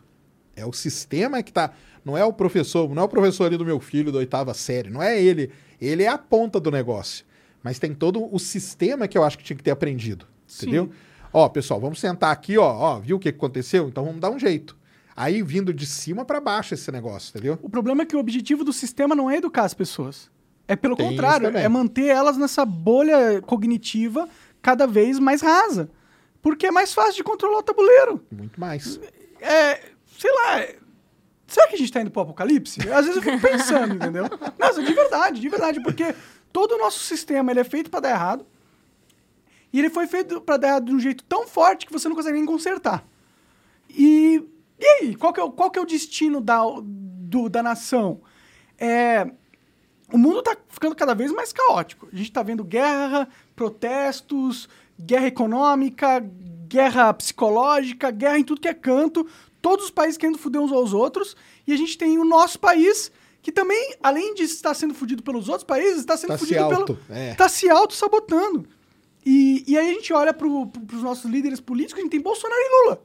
[0.57, 1.73] É o sistema que tá.
[2.05, 4.91] Não é o professor, não é o professor ali do meu filho da oitava série,
[4.91, 5.51] não é ele.
[5.81, 7.25] Ele é a ponta do negócio.
[7.63, 10.27] Mas tem todo o sistema que eu acho que tinha que ter aprendido.
[10.47, 10.67] Sim.
[10.67, 10.91] Entendeu?
[11.33, 13.89] Ó, pessoal, vamos sentar aqui, ó, ó, viu o que aconteceu?
[13.89, 14.77] Então vamos dar um jeito.
[15.17, 17.59] Aí vindo de cima pra baixo esse negócio, entendeu?
[17.63, 20.31] O problema é que o objetivo do sistema não é educar as pessoas.
[20.73, 24.29] É pelo Tem contrário, é manter elas nessa bolha cognitiva
[24.61, 25.91] cada vez mais rasa.
[26.41, 28.25] Porque é mais fácil de controlar o tabuleiro.
[28.31, 28.99] Muito mais.
[29.41, 29.81] É,
[30.19, 30.65] sei lá,
[31.47, 32.81] será que a gente tá indo pro apocalipse?
[32.91, 34.25] Às vezes eu fico pensando, entendeu?
[34.59, 36.15] Não, de verdade, de verdade, porque
[36.53, 38.47] todo o nosso sistema ele é feito pra dar errado.
[39.73, 42.15] E ele foi feito pra dar errado de um jeito tão forte que você não
[42.17, 43.05] consegue nem consertar.
[43.89, 44.43] E,
[44.79, 48.21] e aí, qual que é, o- qual que é o destino da, do- da nação?
[48.79, 49.31] É,
[50.13, 52.09] o mundo tá ficando cada vez mais caótico.
[52.13, 54.69] A gente tá vendo guerra, protestos,
[55.01, 56.21] guerra econômica,
[56.69, 59.27] guerra psicológica, guerra em tudo que é canto.
[59.61, 61.37] Todos os países querendo foder uns aos outros.
[61.67, 65.49] E a gente tem o nosso país, que também, além de estar sendo fudido pelos
[65.49, 67.19] outros países, está sendo Tá se fudido auto, pelo.
[67.19, 67.35] é.
[67.35, 68.67] Tá se auto-sabotando.
[69.25, 72.61] E, e aí a gente olha pro, pros nossos líderes políticos, a gente tem Bolsonaro
[72.61, 73.03] e Lula.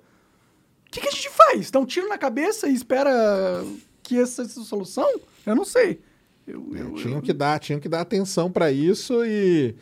[0.87, 1.69] O que, que a gente faz?
[1.69, 3.63] Dá um tiro na cabeça e espera
[4.01, 5.07] que essa seja a solução?
[5.45, 6.01] Eu não sei.
[6.47, 9.75] Eu, eu- tinham eu- que dar, tinham que dar atenção para isso e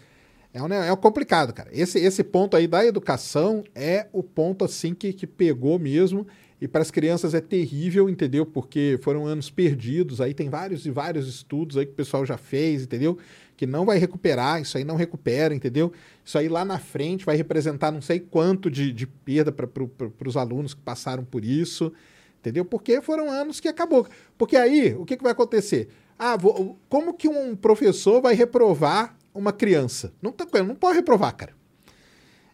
[0.53, 1.69] é, um, é complicado, cara.
[1.71, 6.25] Esse, esse ponto aí da educação é o ponto assim que, que pegou mesmo
[6.59, 8.45] e para as crianças é terrível, entendeu?
[8.45, 10.21] Porque foram anos perdidos.
[10.21, 13.17] Aí tem vários e vários estudos aí que o pessoal já fez, entendeu?
[13.57, 15.91] Que não vai recuperar, isso aí não recupera, entendeu?
[16.23, 19.91] Isso aí lá na frente vai representar não sei quanto de, de perda para pro,
[20.25, 21.91] os alunos que passaram por isso,
[22.39, 22.63] entendeu?
[22.65, 24.07] Porque foram anos que acabou.
[24.37, 25.89] Porque aí, o que, que vai acontecer?
[26.17, 30.13] Ah, vou- como que um professor vai reprovar uma criança?
[30.21, 31.53] Não, tá, não pode reprovar, cara.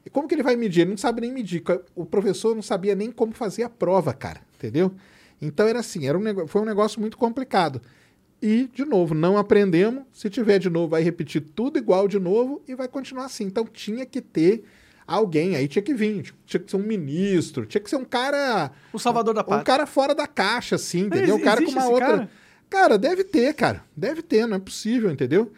[0.06, 0.82] E como que ele vai medir?
[0.82, 1.64] Ele não sabe nem medir.
[1.96, 4.42] O professor não sabia nem como fazer a prova, cara.
[4.56, 4.92] Entendeu?
[5.40, 7.82] Então era assim, era um nego- foi um negócio muito complicado.
[8.42, 10.04] E, de novo, não aprendemos.
[10.12, 13.44] Se tiver de novo, vai repetir tudo igual de novo e vai continuar assim.
[13.44, 14.64] Então tinha que ter
[15.06, 18.72] alguém, aí tinha que vir, tinha que ser um ministro, tinha que ser um cara.
[18.92, 19.64] O salvador da Um pátria.
[19.66, 21.36] cara fora da caixa, assim, entendeu?
[21.36, 22.08] Um cara com uma outra.
[22.08, 22.30] cara?
[22.72, 23.84] Cara, deve ter, cara.
[23.96, 25.52] Deve ter, não é possível, entendeu?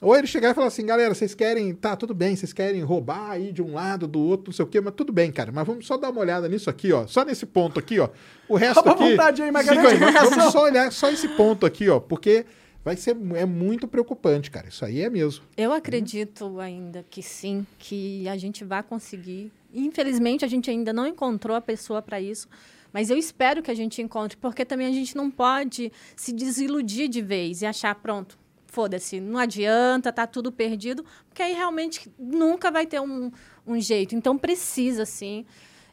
[0.00, 3.30] Ou ele chegar e falar assim, galera, vocês querem, tá, tudo bem, vocês querem roubar
[3.30, 5.52] aí de um lado, do outro, não sei o quê, mas tudo bem, cara.
[5.52, 7.06] Mas vamos só dar uma olhada nisso aqui, ó.
[7.06, 8.08] Só nesse ponto aqui, ó.
[8.48, 9.10] O resto aqui.
[9.10, 12.00] vontade aí, mas vamos só olhar só esse ponto aqui, ó.
[12.00, 12.44] Porque
[12.84, 14.68] vai ser é muito preocupante, cara.
[14.68, 15.44] Isso aí é mesmo.
[15.56, 19.52] Eu acredito ainda que sim, que a gente vai conseguir.
[19.72, 22.48] Infelizmente, a gente ainda não encontrou a pessoa para isso,
[22.96, 27.08] mas eu espero que a gente encontre, porque também a gente não pode se desiludir
[27.08, 32.70] de vez e achar, pronto, foda-se, não adianta, tá tudo perdido, porque aí realmente nunca
[32.70, 33.30] vai ter um,
[33.66, 34.14] um jeito.
[34.14, 35.44] Então, precisa sim.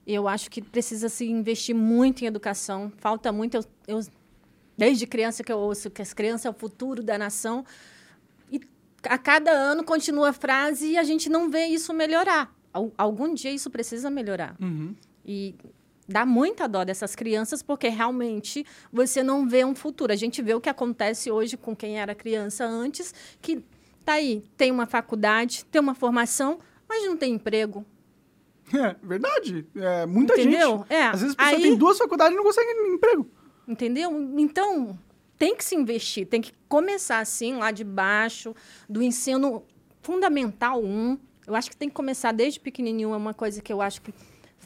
[0.08, 2.90] Eu acho que precisa se investir muito em educação.
[3.00, 3.56] Falta muito.
[3.58, 4.00] Eu, eu,
[4.78, 7.66] desde criança que eu ouço que as crianças é o futuro da nação
[8.50, 8.62] e
[9.04, 12.50] a cada ano continua a frase e a gente não vê isso melhorar.
[12.72, 14.56] Al- Algum dia isso precisa melhorar.
[14.62, 14.96] Uhum.
[15.26, 15.54] E
[16.08, 20.12] dá muita dó dessas crianças porque realmente você não vê um futuro.
[20.12, 23.64] A gente vê o que acontece hoje com quem era criança antes, que
[24.06, 27.86] tá aí, tem uma faculdade, tem uma formação, mas não tem emprego.
[28.74, 29.68] É, verdade.
[29.76, 30.78] É, muita Entendeu?
[30.80, 30.94] gente.
[30.94, 33.30] É, Às vezes a pessoa aí- tem duas faculdades e não consegue emprego.
[33.68, 34.10] Entendeu?
[34.40, 34.98] Então,
[35.38, 38.56] tem que se investir, tem que começar assim, lá de baixo,
[38.90, 39.64] do ensino
[40.02, 41.18] fundamental 1.
[41.46, 44.14] Eu acho que tem que começar desde pequenininho, é uma coisa que eu acho que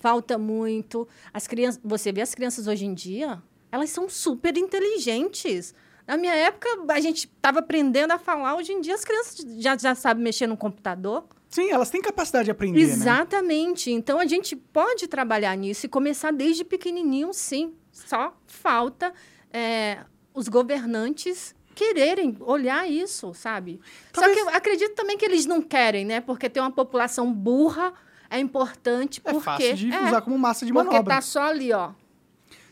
[0.02, 1.08] falta muito.
[1.34, 5.74] As crianças, você vê as crianças hoje em dia, elas são super inteligentes.
[6.06, 9.78] Na minha época, a gente estava aprendendo a falar, hoje em dia as crianças já,
[9.78, 11.26] já sabem mexer no computador.
[11.50, 12.94] Sim, elas têm capacidade de aprender, né?
[12.94, 13.92] Exatamente.
[13.92, 17.74] Então a gente pode trabalhar nisso e começar desde pequenininho, sim.
[17.92, 19.14] Só falta
[19.52, 20.00] é,
[20.34, 23.80] os governantes quererem olhar isso, sabe?
[24.12, 26.22] Talvez- Só que eu acredito também que eles não querem, né?
[26.22, 27.94] Porque tem uma população burra,
[28.30, 31.16] é importante É porque fácil de é, usar como massa de porque manobra.
[31.16, 31.92] tá só ali, ó.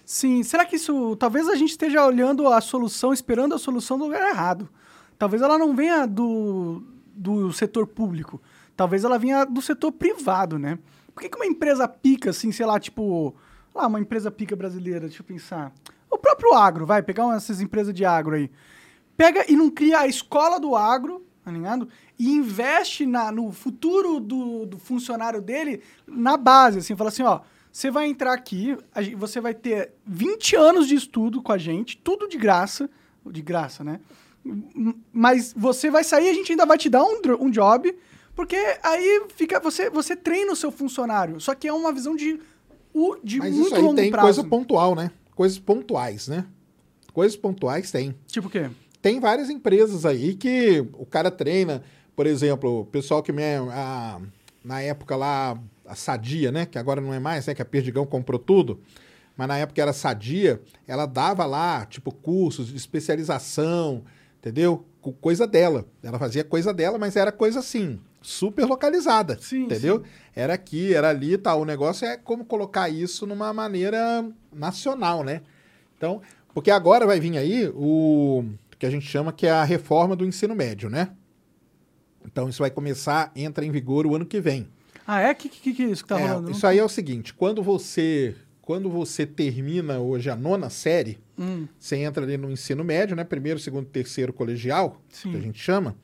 [0.06, 1.16] Sim, será que isso.
[1.16, 4.70] Talvez a gente esteja olhando a solução, esperando a solução do lugar errado.
[5.18, 6.84] Talvez ela não venha do,
[7.16, 8.42] do setor público.
[8.76, 10.78] talvez ela vinha do setor privado, né?
[11.14, 13.34] Por que, que uma empresa pica, assim, sei lá, tipo,
[13.74, 15.72] lá, uma empresa pica brasileira, deixa eu pensar.
[16.10, 18.52] O próprio agro, vai, pegar uma, essas empresas de agro aí.
[19.16, 21.88] Pega e não cria a escola do agro, tá ligado?
[22.18, 27.42] E investe na, no futuro do, do funcionário dele na base, assim, fala assim, ó,
[27.72, 28.76] você vai entrar aqui,
[29.16, 32.90] você vai ter 20 anos de estudo com a gente, tudo de graça,
[33.24, 34.00] de graça, né?
[35.14, 37.96] Mas você vai sair, a gente ainda vai te dar um, um job,
[38.36, 41.40] porque aí fica você você treina o seu funcionário.
[41.40, 42.40] Só que é uma visão de
[43.24, 44.26] de Mas muito isso aí longo tem prazo.
[44.26, 45.12] coisa pontual, né?
[45.36, 46.46] Coisas pontuais, né?
[47.12, 48.16] Coisas pontuais tem.
[48.28, 48.70] Tipo o quê?
[49.06, 51.84] Tem várias empresas aí que o cara treina,
[52.16, 54.20] por exemplo, o pessoal que me, a-
[54.64, 56.66] na época lá, a Sadia, né?
[56.66, 57.54] Que agora não é mais, né?
[57.54, 58.80] Que a Perdigão comprou tudo.
[59.38, 64.04] Mas na época era Sadia, ela dava lá, tipo, cursos de especialização,
[64.40, 64.84] entendeu?
[65.22, 65.86] Coisa dela.
[66.02, 69.38] Ela fazia coisa dela, mas era coisa assim, super localizada.
[69.40, 70.02] Sim, entendeu?
[70.36, 71.62] Era aqui, era ali e tal.
[71.62, 75.44] O negócio é como colocar isso numa maneira nacional, né?
[75.96, 76.24] Então,
[76.56, 78.44] porque agora vai vir aí o
[78.86, 81.10] que a gente chama que é a reforma do ensino médio, né?
[82.26, 84.68] Então isso vai começar, entra em vigor o ano que vem.
[85.08, 85.32] Ah, é?
[85.32, 86.52] O que, que, que é isso que tá É, rolando?
[86.52, 91.68] isso aí é o seguinte, quando você quando você termina hoje a nona série, Hum,
[91.78, 93.24] você entra ali no ensino médio, né?
[93.24, 95.32] Primeiro, segundo, terceiro colegial, Sim.
[95.32, 95.96] que a gente chama.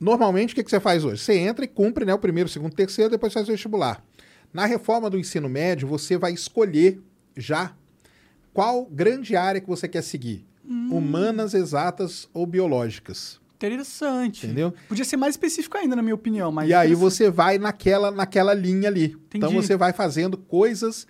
[0.00, 1.20] Normalmente, o que, que você faz hoje?
[1.22, 4.02] Você entra e cumpre né, o primeiro, segundo, terceiro, depois faz o vestibular.
[4.52, 7.00] Na reforma do ensino médio, você vai escolher
[7.36, 7.74] já
[8.54, 10.46] qual grande área que você quer seguir.
[10.68, 10.88] Hum.
[10.92, 13.40] Humanas, exatas ou biológicas.
[13.56, 14.46] interessante.
[14.46, 14.74] Entendeu?
[14.88, 16.52] Podia ser mais específico ainda, na minha opinião.
[16.52, 19.16] Mas e aí você vai naquela, naquela linha ali.
[19.28, 19.66] Então Entendi.
[19.66, 21.06] você vai fazendo coisas.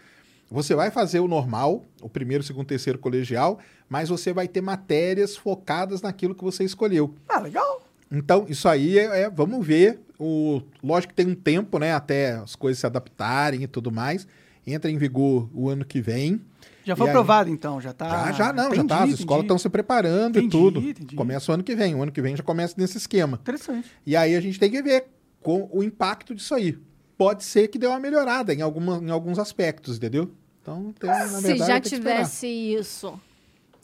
[0.50, 5.36] Você vai fazer o normal, o primeiro, segundo, terceiro colegial, mas você vai ter matérias
[5.36, 7.14] focadas naquilo que você escolheu.
[7.28, 7.82] Ah, legal.
[8.12, 9.98] Então, isso aí é, é- vamos ver.
[10.18, 11.92] O, lógico que tem um tempo, né?
[11.92, 14.28] Até as coisas se adaptarem e tudo mais.
[14.64, 16.40] Entra em vigor o ano que vem.
[16.84, 17.10] Já foi E aí?
[17.14, 18.26] aprovado, então, já tá.
[18.26, 18.96] já, já não, já Entendi, tá.
[18.96, 19.20] As entendi.
[19.22, 20.80] escolas estão se preparando Entendi, e tudo.
[20.80, 21.16] entendi.
[21.16, 21.94] Começa o ano que vem.
[21.94, 23.38] O ano que vem já começa nesse esquema.
[23.40, 23.90] Interessante.
[24.06, 25.06] E aí a gente tem que ver
[25.42, 26.78] com o impacto disso aí.
[27.16, 30.30] Pode ser que dê uma melhorada em, alguma, em alguns aspectos, entendeu?
[30.60, 32.14] Então, tem, na Se verdade, já que esperar.
[32.16, 33.18] tivesse isso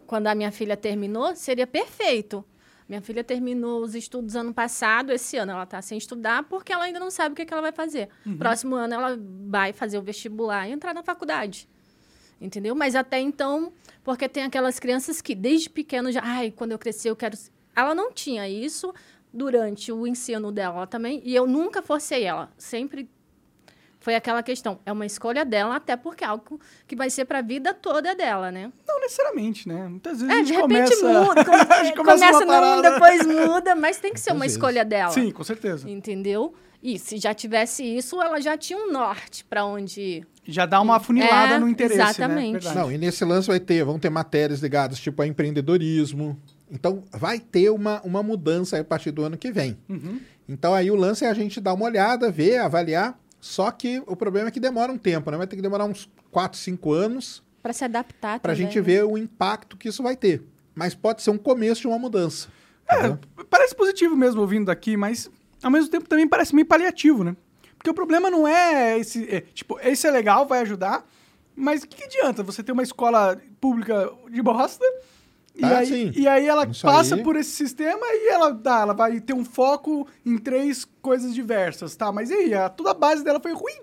[0.06, 2.44] quando a minha filha terminou, seria perfeito.
[2.88, 6.84] Minha filha terminou os estudos ano passado, esse ano ela está sem estudar porque ela
[6.84, 8.08] ainda não sabe o que, que ela vai fazer.
[8.26, 8.36] Uhum.
[8.36, 11.68] Próximo ano ela vai fazer o vestibular e entrar na faculdade.
[12.40, 12.74] Entendeu?
[12.74, 13.72] Mas até então,
[14.02, 17.36] porque tem aquelas crianças que desde pequeno já, ai, quando eu crescer eu quero.
[17.36, 18.92] ser-" Ela não tinha isso
[19.32, 22.50] durante o ensino dela também, e eu nunca forcei ela.
[22.58, 23.08] Sempre
[24.00, 27.40] foi aquela questão, é uma escolha dela, até porque é algo que vai ser para
[27.40, 28.72] a vida toda dela, né?
[28.88, 29.86] Não necessariamente, né?
[29.88, 31.20] Muitas vezes É, a de gente repente começa...
[31.20, 31.58] muda, come-
[31.94, 34.56] começa, começa uma não, depois muda, mas tem que ser Às uma vezes.
[34.56, 35.12] escolha dela.
[35.12, 35.88] Sim, com certeza.
[35.88, 36.54] Entendeu?
[36.82, 40.26] E se já tivesse isso, ela já tinha um norte para onde ir.
[40.46, 42.66] Já dá uma afunilada É, no interesse, exatamente.
[42.66, 42.74] né?
[42.74, 46.38] Não, e nesse lance vai ter, vão ter matérias ligadas tipo a empreendedorismo.
[46.70, 49.76] Então, vai ter uma, uma mudança aí a partir do ano que vem.
[49.88, 50.20] Uhum.
[50.48, 53.18] Então, aí o lance é a gente dar uma olhada, ver, avaliar.
[53.40, 55.36] Só que o problema é que demora um tempo, né?
[55.36, 58.82] Vai ter que demorar uns 4, 5 anos Para se adaptar para a gente né?
[58.82, 60.42] ver o impacto que isso vai ter.
[60.74, 62.48] Mas pode ser um começo de uma mudança.
[62.90, 63.18] entendeu?
[63.48, 65.30] Parece positivo mesmo ouvindo daqui, mas
[65.62, 67.36] ao mesmo tempo também parece meio paliativo, né?
[67.76, 69.24] Porque o problema não é esse.
[69.34, 71.04] é, tipo, esse é legal, vai ajudar,
[71.56, 74.84] mas o que, que adianta você ter uma escola pública de bosta?
[75.54, 76.12] E, Ah, aí, sim.
[76.14, 77.22] e aí ela Isso passa aí.
[77.22, 81.96] por esse sistema e ela, tá, ela vai ter um foco em três coisas diversas,
[81.96, 82.12] tá?
[82.12, 82.54] Mas e aí?
[82.54, 83.80] A, toda a base dela foi ruim.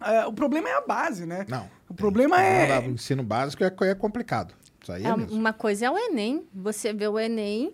[0.00, 1.46] É, o problema é a base, né?
[1.48, 1.68] Não.
[1.88, 2.80] O problema é.
[2.80, 4.54] O ensino básico é, é complicado.
[4.82, 5.34] Isso aí é, É, mesmo.
[5.34, 6.46] uma coisa é o Enem.
[6.52, 7.72] Você vê o Enem,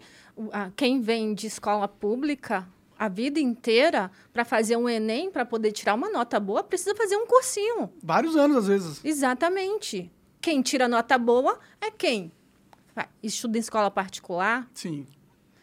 [0.77, 2.67] quem vem de escola pública
[3.01, 7.17] a vida inteira para fazer um Enem, para poder tirar uma nota boa, precisa fazer
[7.17, 7.91] um cursinho.
[8.03, 9.03] Vários anos, às vezes.
[9.03, 10.13] Exatamente.
[10.39, 12.31] Quem tira nota boa é quem
[13.23, 14.69] estuda em escola particular.
[14.75, 15.07] Sim.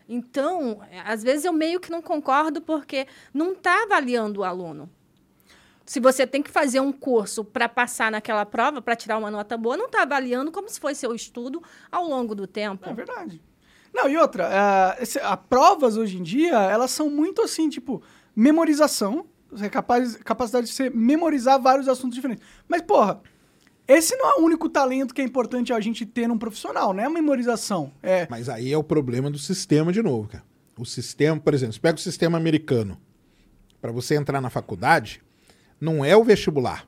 [0.10, 4.90] Então, às vezes eu meio que não concordo porque não está avaliando o aluno.
[5.86, 9.56] Se você tem que fazer um curso para passar naquela prova, para tirar uma nota
[9.56, 12.90] boa, não está avaliando como se fosse seu estudo ao longo do tempo.
[12.90, 13.40] É verdade.
[13.98, 18.02] Não, e outra, é, esse- a provas hoje em dia, elas são muito assim, tipo,
[18.36, 19.26] memorização,
[19.60, 22.46] é capaz, capacidade de você memorizar vários assuntos diferentes.
[22.68, 23.20] Mas, porra,
[23.88, 27.02] esse não é o único talento que é importante a gente ter num profissional, não
[27.02, 27.92] é a memorização.
[28.04, 30.44] É, Mas aí é o problema do sistema de novo, cara.
[30.78, 33.00] O sistema, por exemplo, você pega o sistema americano.
[33.82, 35.24] Para você entrar na faculdade,
[35.82, 36.88] não é o vestibular.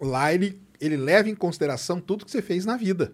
[0.00, 3.12] Lá ele, ele leva em consideração tudo que você fez na vida.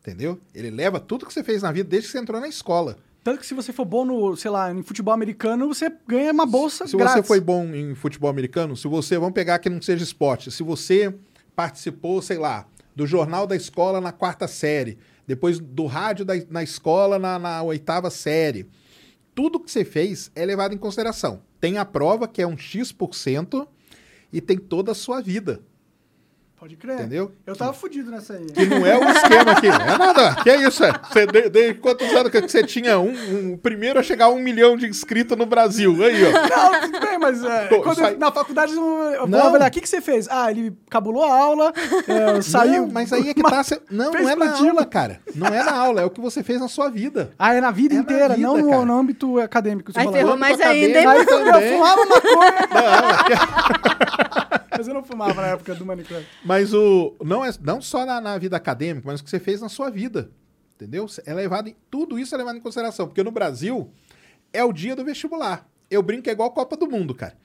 [0.00, 0.40] Entendeu?
[0.54, 2.96] Ele leva tudo que você fez na vida desde que você entrou na escola.
[3.22, 6.46] Tanto que se você for bom no, sei lá, em futebol americano, você ganha uma
[6.46, 7.16] bolsa Se grátis.
[7.16, 10.62] você foi bom em futebol americano, se você, vamos pegar que não seja esporte, se
[10.62, 11.14] você
[11.54, 16.62] participou, sei lá, do jornal da escola na quarta série, depois do rádio da, na
[16.62, 18.66] escola na, na oitava série,
[19.34, 21.42] tudo que você fez é levado em consideração.
[21.60, 23.68] Tem a prova, que é um X%,
[24.32, 25.60] e tem toda a sua vida.
[26.60, 26.96] Pode crer.
[26.96, 27.32] Entendeu?
[27.46, 28.44] Eu tava fudido nessa aí.
[28.44, 29.66] Que não é o esquema aqui.
[29.68, 30.34] É nada.
[30.42, 30.92] Que é isso, é.
[31.10, 32.98] Você, de, de quantos anos que você tinha?
[32.98, 35.96] Um, um- o primeiro a chegar a um milhão de inscritos no Brasil.
[36.04, 36.30] Aí, ó.
[36.32, 39.28] Não, tudo bem, mas é, Pô, quando isso aí- eu- na faculdade eu eu vou
[39.28, 39.46] Não.
[39.46, 39.70] avaliar.
[39.70, 40.28] O que, que você fez?
[40.30, 41.72] Ah, ele cabulou a aula,
[42.06, 42.82] é, saiu.
[42.86, 43.64] Não, mas aí é que tá.
[43.64, 44.68] cê- Não, não é na plantio.
[44.68, 45.18] aula, cara.
[45.34, 47.30] Não é na aula, é o que você fez na sua vida.
[47.38, 48.84] Ah, é na vida É na inteira, vida, não no, cara.
[48.84, 49.92] no âmbito acadêmico.
[49.92, 50.18] você Aí falou.
[50.20, 51.24] ferrou mais ainda, Aí eu
[51.72, 56.26] fumava maconha, Não, mas eu não fumava na época do Minecraft.
[56.44, 57.14] mas o.
[57.22, 59.90] Não, é, não só na, na vida acadêmica, mas o que você fez na sua
[59.90, 60.30] vida.
[60.74, 61.04] Entendeu?
[61.26, 63.06] É levado em, tudo isso é levado em consideração.
[63.06, 63.90] Porque no Brasil
[64.52, 65.68] é o dia do vestibular.
[65.90, 67.36] Eu brinco é igual a Copa do Mundo, cara.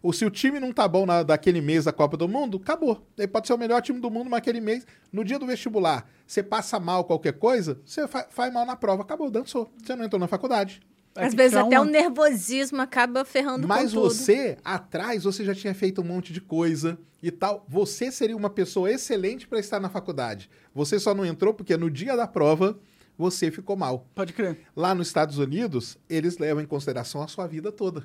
[0.00, 3.04] Ou se o time não tá bom na, daquele mês da Copa do Mundo, acabou.
[3.18, 4.86] Ele pode ser o melhor time do mundo naquele mês.
[5.10, 9.02] No dia do vestibular, você passa mal qualquer coisa, você fa- faz mal na prova,
[9.02, 9.72] acabou, dançou.
[9.82, 10.80] Você não entrou na faculdade.
[11.14, 14.14] Vai Às vezes até o nervosismo acaba ferrando Mas com tudo.
[14.14, 17.64] você, atrás, você já tinha feito um monte de coisa e tal.
[17.68, 20.50] Você seria uma pessoa excelente para estar na faculdade.
[20.74, 22.76] Você só não entrou porque no dia da prova
[23.16, 24.08] você ficou mal.
[24.12, 24.58] Pode crer.
[24.74, 28.04] Lá nos Estados Unidos, eles levam em consideração a sua vida toda.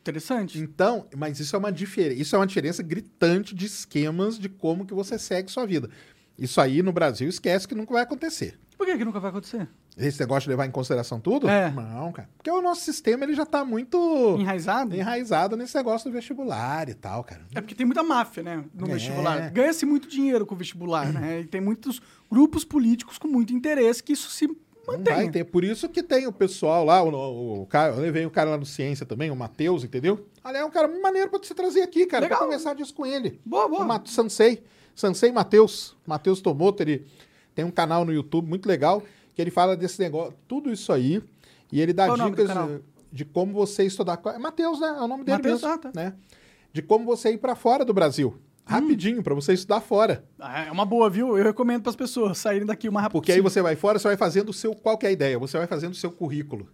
[0.00, 0.60] Interessante.
[0.60, 4.86] Então, mas isso é uma diferença, isso é uma diferença gritante de esquemas de como
[4.86, 5.90] que você segue sua vida.
[6.38, 8.58] Isso aí no Brasil esquece que nunca vai acontecer.
[8.76, 9.68] Por que, que nunca vai acontecer?
[9.98, 11.48] Esse negócio de levar em consideração tudo?
[11.48, 11.70] É.
[11.72, 12.28] Não, cara.
[12.36, 14.94] Porque o nosso sistema ele já tá muito Enraizado?
[14.94, 17.42] enraizado nesse negócio do vestibular e tal, cara.
[17.54, 18.64] É porque tem muita máfia, né?
[18.72, 18.92] No É.
[18.94, 19.50] vestibular.
[19.50, 21.40] Ganha-se muito dinheiro com o vestibular, né?
[21.40, 24.54] E tem muitos grupos políticos com muito interesse que isso se Não
[24.86, 25.14] mantém.
[25.14, 25.44] vai ter.
[25.44, 28.50] Por isso que tem o pessoal lá, o, o, o cara, eu levei o cara
[28.50, 30.26] lá no Ciência também, o Matheus, entendeu?
[30.44, 32.38] Olha, é um cara muito maneiro pra você trazer aqui, cara, Legal.
[32.38, 33.40] pra conversar disso com ele.
[33.44, 33.82] Boa, boa.
[33.82, 34.62] O Mat- Sansei,
[34.94, 37.04] Sansei Matheus, Matheus Tomoto, ele
[37.54, 39.02] tem um canal no YouTube muito legal,
[39.38, 41.22] que ele fala desse negócio, tudo isso aí,
[41.70, 42.80] e ele dá Qual dicas de,
[43.12, 44.20] de como você estudar.
[44.34, 44.88] É Matheus, né?
[44.88, 45.92] É o nome dele Matheus, mesmo, ah, tá.
[45.94, 46.14] né?
[46.72, 48.36] De como você ir pra fora do Brasil.
[48.64, 50.24] Rapidinho, pra você estudar fora.
[50.40, 51.38] Ah, É uma boa, viu?
[51.38, 54.00] Eu recomendo para as pessoas saírem daqui o mais rápido Porque aí você vai fora,
[54.00, 54.74] você vai fazendo o seu.
[54.74, 55.38] Qual que é a ideia?
[55.38, 56.68] Você vai fazendo o seu currículo.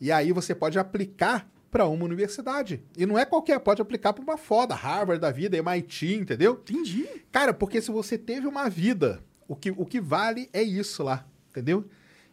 [0.00, 2.82] E aí você pode aplicar para uma universidade.
[2.96, 6.58] E não é qualquer, pode aplicar para uma foda, Harvard da vida, MIT, entendeu?
[6.62, 7.06] Entendi.
[7.30, 11.26] Cara, porque se você teve uma vida, o que, o que vale é isso lá,
[11.58, 11.84] entendeu?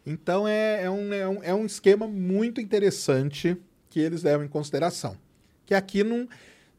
[0.06, 3.56] Então é, é, um, é, um, é um esquema muito interessante
[3.90, 5.16] que eles levam em consideração.
[5.64, 6.28] Que aqui não.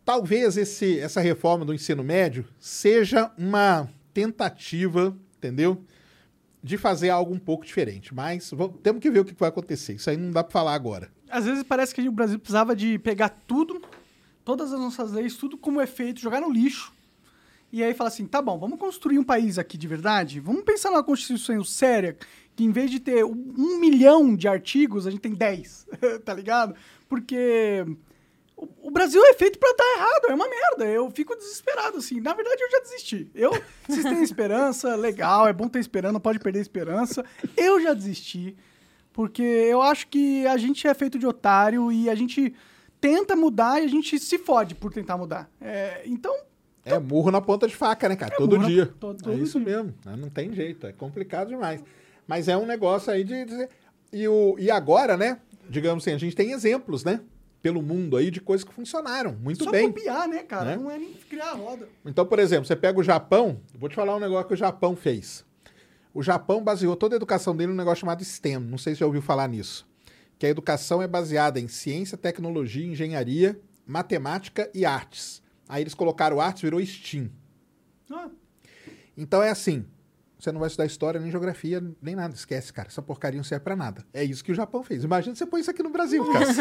[0.05, 5.83] Talvez esse, essa reforma do ensino médio seja uma tentativa, entendeu?
[6.63, 8.15] De fazer algo um pouco diferente.
[8.15, 8.49] Mas
[8.81, 9.95] temos que ver o que vai acontecer.
[9.95, 11.11] Isso aí não dá para falar agora.
[11.29, 13.81] Às vezes parece que o Brasil precisava de pegar tudo,
[14.45, 16.93] todas as nossas leis, tudo como é feito, jogar no lixo.
[17.71, 20.39] E aí falar assim, tá bom, vamos construir um país aqui de verdade?
[20.39, 22.17] Vamos pensar numa Constituição séria,
[22.55, 25.87] que em vez de ter um milhão de artigos, a gente tem 10,
[26.23, 26.75] tá ligado?
[27.09, 27.85] Porque
[28.55, 30.85] o, o Brasil é feito pra dar errado, é uma merda.
[30.85, 32.19] Eu fico desesperado, assim.
[32.19, 33.29] Na verdade, eu já desisti.
[33.35, 33.51] Eu,
[33.87, 37.23] vocês têm esperança, legal, é bom ter esperança, não pode perder esperança.
[37.55, 38.57] Eu já desisti.
[39.13, 42.53] Porque eu acho que a gente é feito de otário e a gente
[42.99, 45.49] tenta mudar e a gente se fode por tentar mudar.
[45.61, 46.35] É, então,
[46.95, 48.33] É murro na ponta de faca, né, cara?
[48.33, 48.85] É todo murro na- dia.
[48.99, 49.75] todo- é todo isso dia.
[49.75, 49.93] mesmo.
[50.05, 50.15] né?
[50.17, 50.87] Não tem jeito.
[50.87, 51.83] É complicado demais.
[52.27, 53.45] Mas é um negócio aí de.
[53.45, 53.69] de-
[54.11, 55.39] e, o, e agora, né?
[55.69, 57.19] Digamos assim, a gente tem exemplos, né?
[57.61, 59.87] Pelo mundo aí de coisas que funcionaram muito só bem.
[59.91, 60.71] copiar, né, cara?
[60.71, 60.75] Né?
[60.77, 61.89] Não é nem criar a roda.
[62.05, 64.95] Então, por exemplo, você pega o Japão, vou te falar um negócio que o Japão
[64.95, 65.43] fez.
[66.13, 69.05] O Japão baseou toda a educação dele num negócio chamado STEM, não sei se já
[69.05, 69.85] ouviu falar nisso.
[70.39, 75.41] Que a educação é baseada em ciência, tecnologia, engenharia, matemática e artes.
[75.69, 77.29] Aí eles colocaram artes, virou STEAM.
[78.11, 78.29] Ah,
[79.17, 79.85] Então é assim,
[80.39, 82.33] você não vai estudar história, nem geografia, nem nada.
[82.33, 82.87] Esquece, cara.
[82.87, 84.05] Essa porcaria não serve pra nada.
[84.13, 85.03] É isso que o Japão fez.
[85.03, 86.45] Imagina você põe isso aqui no Brasil, cara.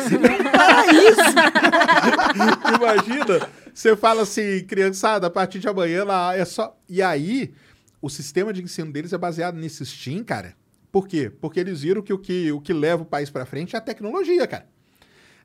[2.76, 6.76] Imagina, você fala assim, criançada, a partir de amanhã lá é só.
[6.88, 7.52] E aí,
[8.00, 10.54] o sistema de ensino deles é baseado nesse STEAM, cara.
[10.90, 11.30] Por quê?
[11.30, 13.82] Porque eles viram que o que, o que leva o país pra frente é a
[13.82, 14.66] tecnologia, cara.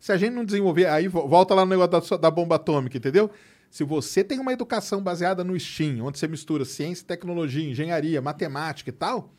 [0.02, 2.98] Se a gente não desenvolver, aí vo- volta lá no negócio da, da bomba atômica,
[2.98, 3.30] entendeu?
[3.70, 8.90] Se você tem uma educação baseada no STEAM, onde você mistura ciência, tecnologia, engenharia, matemática
[8.90, 9.32] e tal,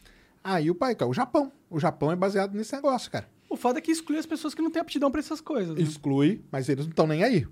[0.42, 1.52] aí o cara, o Japão.
[1.68, 3.28] O Japão é baseado nesse negócio, cara.
[3.50, 5.74] o foda é que exclui as pessoas que não têm aptidão pra essas coisas.
[5.76, 5.82] né?
[5.82, 7.46] Exclui, mas eles não estão nem aí.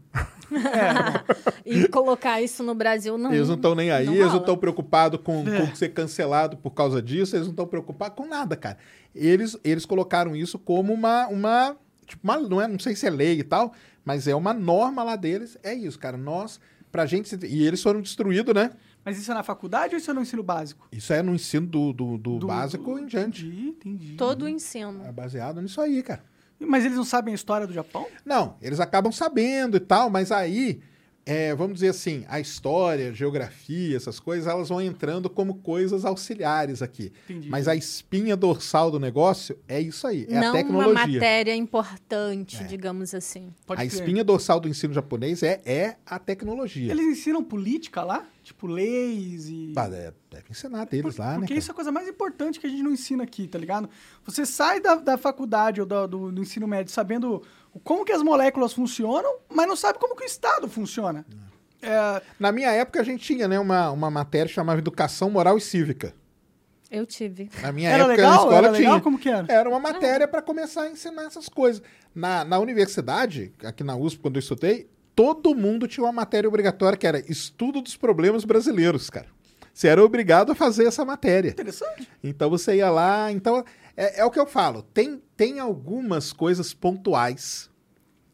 [1.66, 3.32] e colocar isso no Brasil não.
[3.32, 5.66] Eles não estão nem aí, não eles não estão preocupados com, É.
[5.66, 8.78] com ser cancelado por causa disso, eles não estão preocupados com nada, cara.
[9.14, 11.26] Eles, eles colocaram isso como uma.
[11.28, 11.76] uma,
[12.10, 13.72] tipo, uma não, é, não sei se é lei e tal,
[14.04, 15.56] mas é uma norma lá deles.
[15.62, 16.16] É isso, cara.
[16.16, 16.60] Nós,
[16.92, 17.34] pra gente.
[17.46, 18.70] E eles foram destruídos, né?
[19.04, 20.86] Mas isso é na faculdade ou isso é no ensino básico?
[20.92, 23.46] Isso é no ensino do, do, do Do- básico em diante.
[23.46, 24.14] Entendi, entendi.
[24.16, 25.02] Todo o ensino.
[25.06, 26.22] É baseado nisso aí, cara.
[26.58, 28.06] Mas eles não sabem a história do Japão?
[28.26, 30.80] Não, eles acabam sabendo e tal, mas aí,
[31.24, 36.82] é, vamos dizer assim, a história, geografia, essas coisas, elas vão entrando como coisas auxiliares
[36.82, 37.12] aqui.
[37.28, 37.48] Entendi.
[37.48, 41.20] Mas a espinha dorsal do negócio é isso aí, é não a uma tecnologia.
[41.20, 43.52] matéria importante, digamos assim.
[43.66, 44.00] Pode a crer.
[44.00, 46.90] espinha dorsal do ensino japonês é, é a tecnologia.
[46.90, 48.26] Eles ensinam política lá?
[48.50, 49.70] Tipo, leis e...
[49.72, 51.34] Pá, é, deve ensinar deles lá, né?
[51.38, 51.58] Porque cara?
[51.60, 53.88] isso é a coisa mais importante que a gente não ensina aqui, tá ligado?
[54.24, 57.42] Você sai da, da faculdade ou do, do- do ensino médio sabendo
[57.84, 61.24] como que as moléculas funcionam, mas não sabe como que o Estado funciona.
[61.80, 65.60] É, Na minha época a gente tinha né, uma, uma matéria chamada Educação Moral e
[65.60, 66.12] Cívica.
[66.90, 67.48] Eu tive.
[67.62, 68.30] Na minha era época legal?
[68.30, 68.78] na escola Era tinha.
[68.88, 69.00] legal?
[69.00, 69.46] Como que era?
[69.52, 71.80] Era uma matéria para começar a ensinar essas coisas.
[72.12, 74.90] Na, na universidade, aqui na USP, quando eu estudei,
[75.22, 79.26] todo mundo tinha uma matéria obrigatória que era Estudo dos Problemas Brasileiros, cara.
[79.72, 81.50] Você era obrigado a fazer essa matéria.
[81.50, 82.08] Interessante.
[82.24, 83.30] Então você ia lá.
[83.30, 83.62] Então,
[83.96, 84.82] é, é o que eu falo.
[84.82, 87.70] Tem, tem algumas coisas pontuais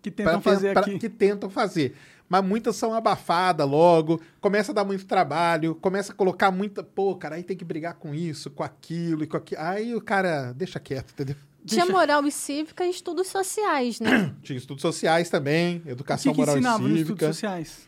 [0.00, 0.98] Que tentam pra- fazer pra- aqui.
[0.98, 1.94] que tentam fazer.
[2.28, 6.82] Mas muitas são abafadas logo, começa a dar muito trabalho, começa a colocar muita.
[6.82, 9.60] Pô, cara, aí tem que brigar com isso, com aquilo e com aquilo.
[9.60, 11.36] Aí o cara deixa quieto, entendeu?
[11.66, 14.32] Tinha Deixa- moral e cívica e estudos sociais, né?
[14.42, 17.12] Tinha estudos sociais também, O que, educação que moral ensinava e nos cívica.
[17.14, 17.86] estudos sociais?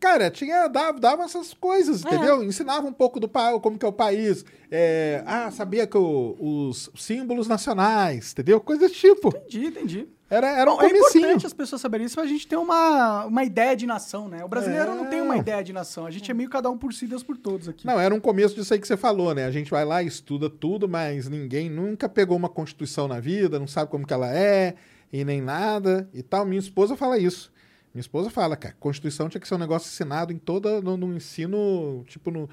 [0.00, 2.08] Cara, tinha, dava, dava essas coisas, É.
[2.08, 2.42] entendeu?
[2.42, 3.28] Ensinava um pouco do
[3.60, 4.46] como que é o país.
[4.70, 8.58] É, ah, sabia que o- os símbolos nacionais, entendeu?
[8.62, 9.28] Coisa desse tipo.
[9.28, 10.08] Entendi, entendi.
[10.30, 11.24] Era, era um é comecinho.
[11.24, 14.44] importante as pessoas saberem isso pra gente ter uma, uma ideia de nação, né?
[14.44, 15.38] O brasileiro não tem uma É.
[15.38, 16.06] ideia de nação.
[16.06, 17.84] A gente é meio cada um por si, Deus por todos aqui.
[17.84, 19.44] Não, era um começo disso aí que você falou, né?
[19.44, 23.66] A gente vai lá, estuda tudo, mas ninguém nunca pegou uma constituição na vida, não
[23.66, 24.76] sabe como que ela é,
[25.12, 26.46] e nem nada e tal.
[26.46, 27.52] Minha esposa fala isso.
[27.92, 31.12] Minha esposa fala, cara, Constituição tinha que ser um negócio ensinado em toda, no, no
[31.16, 32.48] ensino, tipo, no-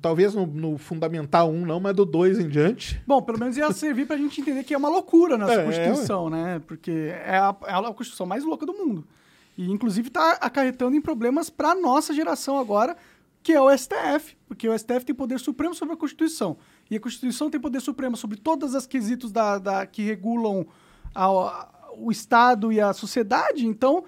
[0.00, 3.02] talvez no, no Fundamental 1 não, mas do 2 em diante.
[3.06, 6.30] Bom, pelo menos ia servir pra gente entender que é uma loucura nossa É, Constituição,
[6.30, 6.60] né?
[6.66, 9.06] Porque é a, é a Constituição mais louca do mundo.
[9.58, 12.96] E, inclusive, tá acarretando em problemas pra nossa geração agora,
[13.42, 14.36] que é o STF.
[14.46, 16.56] Porque o STF tem poder supremo sobre a Constituição.
[16.90, 20.66] E a Constituição tem poder supremo sobre todas as quesitos da, da- que regulam
[21.14, 21.68] a- a-
[21.98, 23.66] o Estado e a sociedade.
[23.66, 24.04] Então,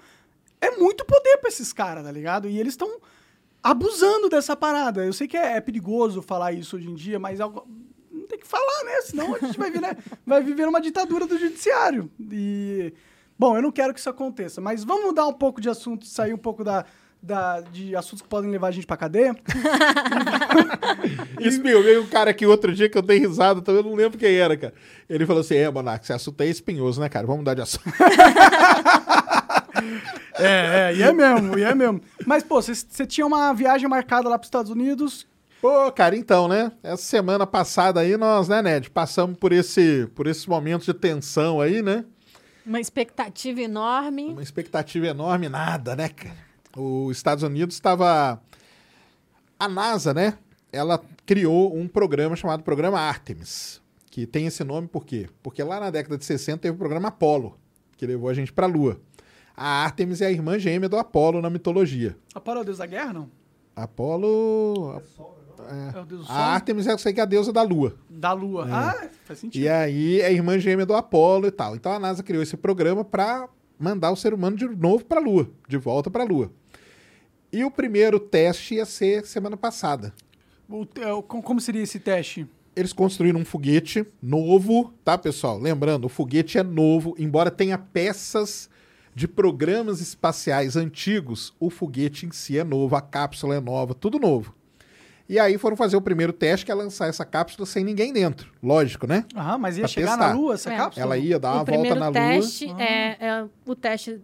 [0.61, 2.47] é muito poder pra esses caras, tá ligado?
[2.47, 2.89] E eles estão
[3.69, 5.03] abusando dessa parada.
[5.03, 7.67] Eu sei que é, é perigoso falar isso hoje em dia, mas algo-
[8.11, 9.01] não tem que falar, né?
[9.01, 9.97] Senão a gente vai, vir, né?
[10.25, 12.09] vai viver uma ditadura do judiciário.
[12.31, 12.93] E,
[13.39, 16.31] bom, eu não quero que isso aconteça, mas vamos mudar um pouco de assunto, sair
[16.33, 16.85] um pouco da,
[17.21, 19.35] da- de assuntos que podem levar a gente pra cadeia.
[21.41, 24.17] Espinho, veio um cara aqui outro dia que eu dei risada, também eu não lembro
[24.17, 24.73] quem era, cara.
[25.09, 27.25] Ele falou assim: é, Monarca, esse assunto é espinhoso, né, cara?
[27.25, 27.83] Vamos mudar de assunto.
[30.37, 32.01] É, é, e é mesmo, e é mesmo.
[32.25, 35.25] Mas, pô, você tinha uma viagem marcada lá pros Estados Unidos.
[35.61, 36.71] Pô, cara, então, né?
[36.83, 41.59] Essa semana passada aí nós, né, Ned, passamos por esse, por esses momentos de tensão
[41.59, 42.05] aí, né?
[42.65, 44.25] Uma expectativa enorme.
[44.25, 46.35] Uma expectativa enorme, nada, né, cara?
[46.75, 48.41] Os Estados Unidos estava.
[49.57, 50.37] A NASA, né?
[50.71, 55.29] Ela criou um programa chamado Programa Artemis, que tem esse nome por quê?
[55.41, 57.57] Porque lá na década de 60 teve o programa Apollo,
[57.95, 58.99] que levou a gente para a Lua.
[59.57, 62.15] A Artemis é a irmã gêmea do Apollo na mitologia.
[62.33, 63.29] Apolo é o deus da guerra, não?
[63.75, 65.01] Apollo.
[65.93, 66.35] É o deus do sol?
[66.35, 67.95] A Artemis eu sei que é a deusa da Lua.
[68.09, 68.67] Da lua.
[68.69, 69.61] Ah, faz sentido.
[69.61, 71.75] E aí é irmã gêmea do Apolo e tal.
[71.75, 73.47] Então a NASA criou esse programa para
[73.79, 76.51] mandar o ser humano de novo para a Lua, de volta para a Lua.
[77.51, 80.13] E o primeiro teste ia ser semana passada.
[80.69, 82.47] O- é, como seria esse teste?
[82.75, 85.57] Eles construíram um foguete novo, tá, pessoal?
[85.57, 88.69] Lembrando, o foguete é novo, embora tenha peças
[89.15, 94.19] de programas espaciais antigos, o foguete em si é novo, a cápsula é nova, tudo
[94.19, 94.53] novo.
[95.27, 98.51] E aí foram fazer o primeiro teste, que é lançar essa cápsula sem ninguém dentro.
[98.61, 99.25] Lógico, né?
[99.35, 100.27] Aham, mas ia Pra chegar testar.
[100.27, 100.77] na lua essa É.
[100.77, 101.03] cápsula?
[101.05, 102.13] Ela ia dar uma o volta primeiro na Lua.
[102.13, 104.21] teste é, é o teste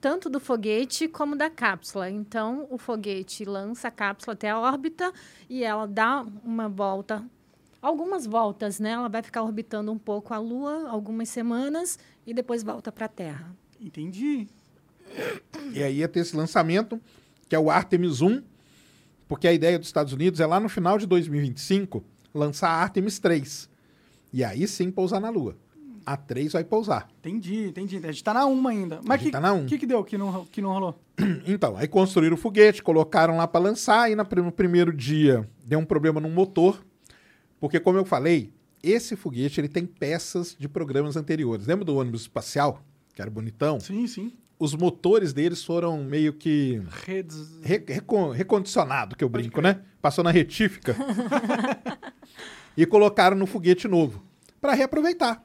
[0.00, 2.10] tanto do foguete como da cápsula.
[2.10, 5.10] Então, o foguete lança a cápsula até a órbita
[5.48, 7.24] e ela dá uma volta,
[7.80, 8.90] algumas voltas, né?
[8.90, 13.08] Ela vai ficar orbitando um pouco a Lua, algumas semanas, e depois volta para a
[13.08, 13.56] Terra.
[13.84, 14.48] Entendi.
[15.72, 17.00] E aí ia ter esse lançamento,
[17.48, 18.42] que é o Artemis 1,
[19.28, 23.18] porque a ideia dos Estados Unidos é lá no final de 2025 lançar a Artemis
[23.18, 23.68] 3.
[24.32, 25.56] E aí sim pousar na Lua.
[26.06, 27.08] A 3 vai pousar.
[27.20, 27.96] Entendi, entendi.
[27.96, 29.00] A gente tá na 1 ainda.
[29.04, 30.98] Mas gente que, tá na que que deu que não, que não rolou?
[31.46, 35.84] Então, aí construíram o foguete, colocaram lá para lançar, e no primeiro dia deu um
[35.84, 36.84] problema no motor,
[37.60, 41.66] porque como eu falei, esse foguete ele tem peças de programas anteriores.
[41.66, 42.82] Lembra do ônibus espacial,
[43.14, 43.78] que era bonitão?
[43.80, 44.32] Sim, sim.
[44.58, 47.58] Os motores deles foram meio que Redes.
[47.62, 49.82] re, recon- recondicionado, que eu brinco, né?
[50.00, 50.94] Passou na retífica
[52.76, 54.22] e colocaram no foguete novo
[54.60, 55.42] para reaproveitar.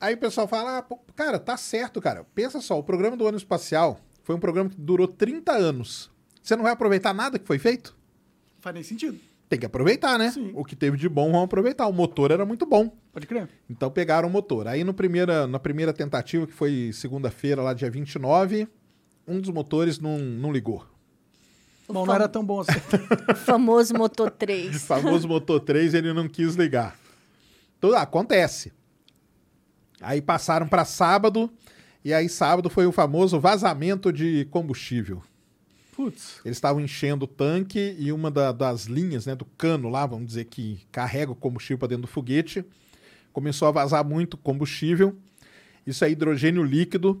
[0.00, 2.24] Aí o pessoal fala, ah, pô, cara, tá certo, cara.
[2.34, 6.10] Pensa só, o programa do ônibus espacial foi um programa que durou 30 anos.
[6.42, 7.96] Você não vai aproveitar nada que foi feito?
[8.60, 9.18] Faz nem sentido.
[9.48, 10.30] Tem que aproveitar, né?
[10.30, 10.52] Sim.
[10.54, 11.86] O que teve de bom, vamos aproveitar.
[11.86, 12.94] O motor era muito bom.
[13.12, 13.48] Pode crer.
[13.68, 14.66] Então pegaram o motor.
[14.68, 18.68] Aí no primeira, na primeira tentativa, que foi segunda-feira, lá dia 29,
[19.26, 20.84] um dos motores não, não ligou.
[21.88, 22.72] O Bom, não fam- era tão bom assim.
[23.32, 24.82] O famoso Motor O 3.
[24.84, 26.94] famoso motor 3, ele não quis ligar.
[27.78, 28.72] Então, acontece.
[30.00, 31.50] Aí passaram para sábado,
[32.04, 35.22] e aí sábado foi o famoso vazamento de combustível.
[35.98, 36.40] Putz.
[36.44, 40.28] Eles estavam enchendo o tanque e uma da- das linhas, né, do cano lá, vamos
[40.28, 42.64] dizer que carrega o combustível para dentro do foguete,
[43.32, 45.16] começou a vazar muito combustível.
[45.84, 47.20] Isso é hidrogênio líquido,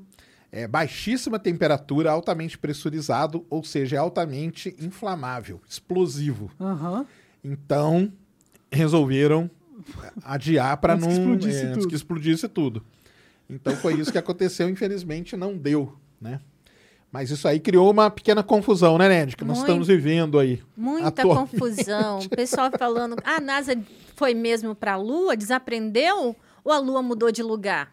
[0.52, 6.48] é baixíssima temperatura, altamente pressurizado, ou seja, é altamente inflamável, explosivo.
[6.60, 7.04] Aham.
[7.42, 8.12] Então,
[8.70, 9.50] resolveram
[10.22, 12.84] adiar para não explodisse é, antes que explodisse tudo.
[13.50, 16.40] Então foi isso que aconteceu, infelizmente não deu, né?
[17.10, 19.34] Mas isso aí criou uma pequena confusão, né, Ned?
[19.36, 19.68] Que nós Muito.
[19.68, 20.62] estamos vivendo aí.
[20.76, 21.50] Muita Atualmente.
[21.52, 22.18] confusão.
[22.18, 23.74] O pessoal falando, "Ah, a NASA
[24.14, 27.90] foi mesmo para a Lua, desaprendeu ou a Lua mudou de lugar?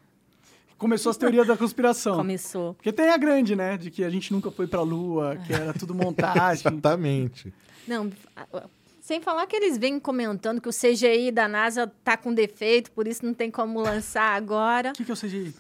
[0.78, 2.18] Começou as teorias da conspiração.
[2.18, 2.74] Começou.
[2.74, 3.78] Porque tem a grande, né?
[3.78, 6.68] De que a gente nunca foi pra Lua, que era tudo montagem.
[6.68, 7.54] Exatamente.
[7.88, 8.64] Não, a-
[9.00, 13.08] sem falar que eles vêm comentando que o CGI da NASA tá com defeito, por
[13.08, 14.90] isso não tem como lançar agora.
[14.90, 15.54] O que, que é o CGI?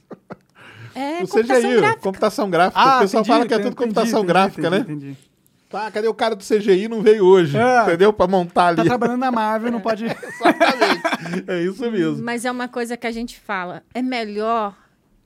[0.95, 2.01] É, o computação CGI, gráfica.
[2.01, 2.79] computação gráfica.
[2.79, 4.93] o pessoal entendi, fala que é tudo entendi, computação entendi, gráfica, entendi, né?
[4.95, 5.17] Entendi.
[5.69, 6.87] Tá, cadê o cara do CGI?
[6.87, 7.81] Não veio hoje, É.
[7.83, 8.13] entendeu?
[8.13, 8.87] Pra montar Tá ali.
[8.89, 10.05] trabalhando na Marvel, não pode.
[10.07, 11.43] Exatamente.
[11.51, 12.23] É isso mesmo.
[12.23, 14.75] Mas é uma coisa que a gente fala, é melhor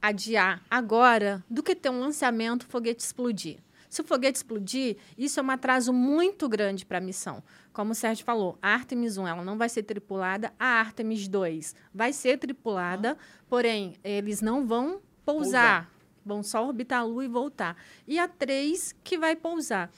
[0.01, 3.57] adiar agora do que ter um lançamento, o foguete explodir.
[3.89, 7.43] Se o foguete explodir, isso é um atraso muito grande para a missão.
[7.73, 11.75] Como o Sérgio falou, a Artemis 1 ela não vai ser tripulada, a Artemis 2
[11.93, 13.17] vai ser tripulada,
[13.49, 14.99] porém, eles não vão
[15.33, 15.91] pousar,
[16.25, 17.75] vão só orbitar a Lua e voltar.
[18.07, 19.89] E a 3 que vai pousar.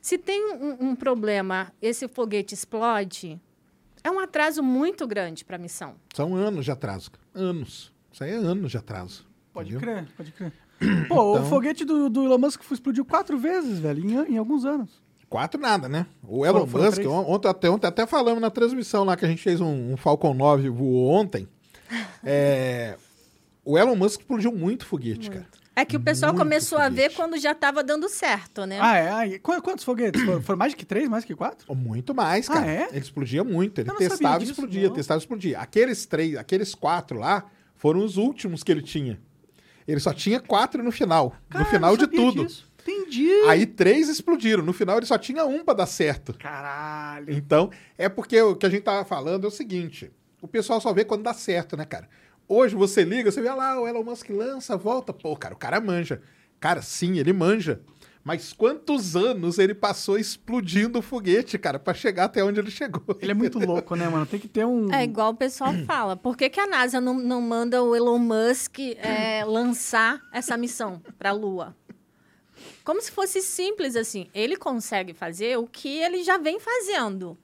[0.00, 3.40] Se tem um, um problema, esse foguete explode,
[4.02, 5.94] é um atraso muito grande para a missão.
[6.14, 7.10] São anos de atraso.
[7.10, 7.24] cara.
[7.34, 7.92] Anos.
[8.12, 9.26] Isso aí é anos de atraso.
[9.52, 9.94] Pode entendeu?
[9.94, 10.52] crer, pode crer.
[11.08, 14.64] Pô, Então- o foguete do, do Elon Musk explodiu quatro vezes, velho, em, em alguns
[14.64, 15.02] anos.
[15.30, 16.06] Quatro nada, né?
[16.22, 19.42] O Elon foram Musk, ontem até, ontem até falamos na transmissão lá que a gente
[19.42, 21.48] fez um, um Falcon 9 voou ontem.
[22.26, 22.96] É,
[23.64, 25.46] o Elon Musk explodiu muito foguete, cara.
[25.76, 27.16] É que o pessoal Muito começou a ver foguete.
[27.16, 28.78] quando já estava dando certo, né?
[28.80, 29.38] Ah, é?
[29.40, 30.22] Quantos foguetes?
[30.24, 31.74] foram, foram mais que três, mais que quatro?
[31.74, 32.70] Muito mais, Ah, cara.
[32.70, 32.88] é?
[32.90, 33.80] Ele explodia muito.
[33.80, 34.94] Ele testava e explodia, não.
[34.94, 35.58] testava e explodia.
[35.58, 37.44] Aqueles três, aqueles quatro lá
[37.74, 39.20] foram os últimos que ele tinha.
[39.86, 41.34] Ele só tinha quatro no final.
[41.50, 42.46] Cara, no final de tudo.
[42.46, 42.70] disso.
[42.86, 43.28] Entendi.
[43.48, 44.62] Aí três explodiram.
[44.62, 46.34] No final ele só tinha um pra dar certo.
[46.38, 47.32] Caralho.
[47.34, 50.92] Então, é porque o que a gente tava falando é o seguinte: o pessoal só
[50.92, 52.08] vê quando dá certo, né, cara?
[52.48, 55.12] Hoje você liga, você vê lá, o Elon Musk lança, volta.
[55.12, 56.20] Pô, cara, o cara manja.
[56.60, 57.80] Cara, sim, ele manja.
[58.24, 63.02] Mas quantos anos ele passou explodindo o foguete, cara, pra chegar até onde ele chegou?
[63.20, 64.24] Ele é muito louco, né, mano?
[64.24, 64.90] Tem que ter um.
[64.90, 66.16] É igual o pessoal fala.
[66.16, 71.02] Por que, que a NASA não, não manda o Elon Musk é, lançar essa missão
[71.18, 71.76] para a Lua?
[72.82, 74.28] Como se fosse simples assim.
[74.34, 77.36] Ele consegue fazer o que ele já vem fazendo.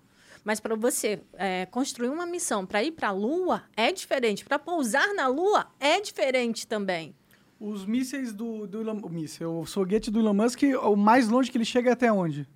[0.44, 4.44] Mas para você é, construir uma missão para ir para a Lua é diferente.
[4.44, 7.14] Para pousar na Lua é diferente também.
[7.58, 8.98] Os mísseis do, do Elon...
[9.02, 12.10] O míssel, o foguete do Elon Musk, o mais longe que ele chega é até
[12.10, 12.48] onde?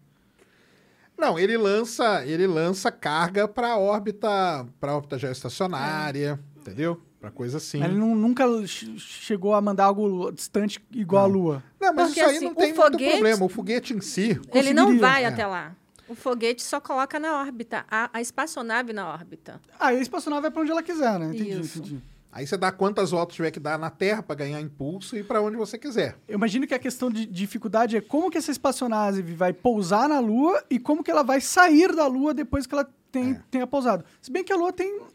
[1.16, 7.00] Não, ele lança, ele lança carga pra órbita, para órbita geoestacionária, entendeu?
[7.20, 7.82] Pra coisa assim.
[7.82, 11.62] Ele não- nunca che- chegou a mandar algo distante igual a Lua.
[11.80, 13.44] Não, mas Porque, isso aí assim, não o tem muito foguete- problema.
[13.44, 15.26] O foguete em si, Ele não vai é.
[15.28, 15.74] até lá.
[16.08, 19.60] O foguete só coloca na órbita, a, a espaçonave na órbita.
[19.80, 21.26] Ah, e a espaçonave vai pra onde ela quiser, né?
[21.26, 21.78] Entendi, Isso.
[21.78, 22.00] entendi.
[22.30, 25.40] Aí você dá quantas voltas tiver que dar na Terra para ganhar impulso e para
[25.40, 26.16] onde você quiser.
[26.26, 30.18] Eu imagino que a questão de dificuldade é como que essa espaçonave vai pousar na
[30.18, 33.40] Lua e como que ela vai sair da Lua depois que ela tem, É.
[33.52, 34.04] tenha pousado.
[34.20, 35.06] Se bem que a Lua tem menos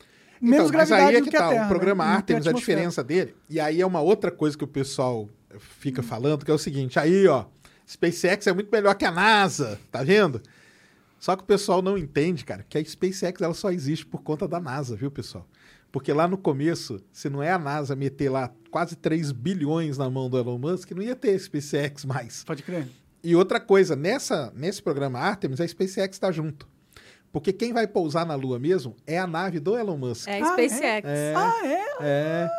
[0.41, 1.49] então, mas gravidade aí é do que, que a tá.
[1.49, 1.65] Terra.
[1.65, 2.13] o programa né?
[2.13, 5.27] Não tem Artemis, a diferença dele, e aí é uma outra coisa que o pessoal
[5.59, 7.43] fica falando, que é o seguinte, aí, ó,
[7.85, 10.41] SpaceX é muito melhor que a NASA, tá vendo?
[11.20, 14.47] Só que o pessoal não entende, cara, que a SpaceX ela só existe por conta
[14.47, 15.45] da NASA, viu, pessoal?
[15.91, 20.09] Porque lá no começo, se não é a NASA meter lá quase 3 bilhões na
[20.09, 22.43] mão do Elon Musk, não ia ter SpaceX mais.
[22.43, 22.88] Pode crer.
[23.24, 26.67] E outra coisa, nessa, nesse programa Artemis, a SpaceX está junto.
[27.32, 30.28] Porque quem vai pousar na Lua mesmo é a nave do Elon Musk.
[30.28, 31.07] É Ah, SpaceX.
[31.07, 31.34] É.
[31.36, 31.86] Ah, é?
[32.01, 32.49] É.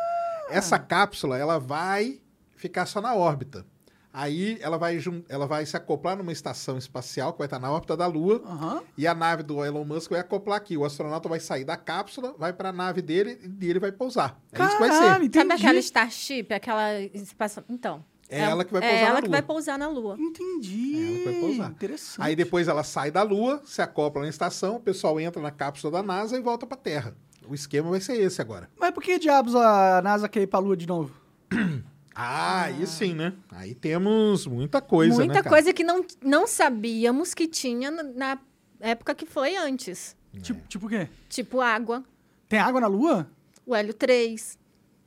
[0.49, 2.19] Essa cápsula, ela vai
[2.55, 3.65] ficar só na órbita.
[4.13, 4.99] Aí ela vai,
[5.29, 8.41] ela vai se acoplar numa estação espacial que vai estar na órbita da Lua.
[8.45, 8.83] Aham.
[8.97, 10.75] E a nave do Elon Musk vai acoplar aqui.
[10.77, 14.37] O astronauta vai sair da cápsula, vai para a nave dele e ele vai pousar.
[14.51, 15.23] É isso que vai ser.
[15.23, 15.37] entendi.
[15.37, 17.63] Sabe aquela Starship, aquela espaço...
[17.69, 18.03] Então.
[18.29, 19.31] É ela que vai é pousar ela na que Lua.
[19.31, 20.15] vai pousar na Lua.
[20.17, 20.95] Entendi.
[20.95, 21.71] É ela que vai pousar.
[21.71, 22.25] Interessante.
[22.25, 25.91] Aí depois ela sai da Lua, se acopla na estação, o pessoal entra na cápsula
[25.91, 27.15] da NASA e volta para a Terra.
[27.47, 28.69] O esquema vai ser esse agora.
[28.79, 31.13] Mas por que diabos a NASA quer ir pra Lua de novo?
[32.13, 33.33] Ah, aí sim, né?
[33.51, 35.49] Aí temos muita coisa, Muita né, cara?
[35.55, 38.37] coisa que não, não sabíamos que tinha na-
[38.79, 40.15] época que foi antes.
[40.41, 41.07] Tipo, tipo o quê?
[41.29, 42.03] Tipo água,
[42.49, 43.29] Tem água na Lua?
[43.65, 44.57] o hélio 3.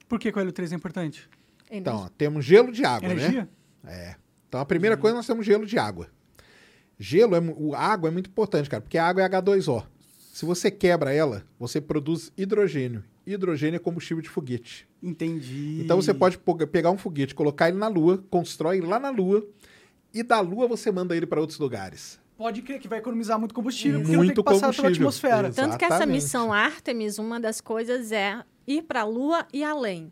[0.08, 1.28] Por que que o Hélio 3 é importante?
[1.70, 3.14] Então, ó, temos gelo de água, né?
[3.14, 3.48] Energia?
[3.86, 4.14] É.
[4.48, 6.08] Então, a primeira coisa, nós temos gelo de água.
[6.98, 9.84] Gelo, é, o água é muito importante, cara, porque a água é H2O.
[10.32, 13.02] Se você quebra ela, você produz hidrogênio.
[13.26, 14.86] Hidrogênio é combustível de foguete.
[15.02, 15.80] Entendi.
[15.82, 19.46] Então, você pode po- pegar um foguete, colocar ele na Lua, constrói lá na Lua,
[20.12, 22.20] e da Lua você manda ele para outros lugares.
[22.36, 25.48] Pode crer que vai economizar muito combustível, porque não tem Muito que passar pela atmosfera.
[25.48, 25.54] Exato.
[25.54, 26.14] Tanto que essa Exatamente.
[26.22, 30.10] missão Artemis, uma das coisas é ir para a Lua e além.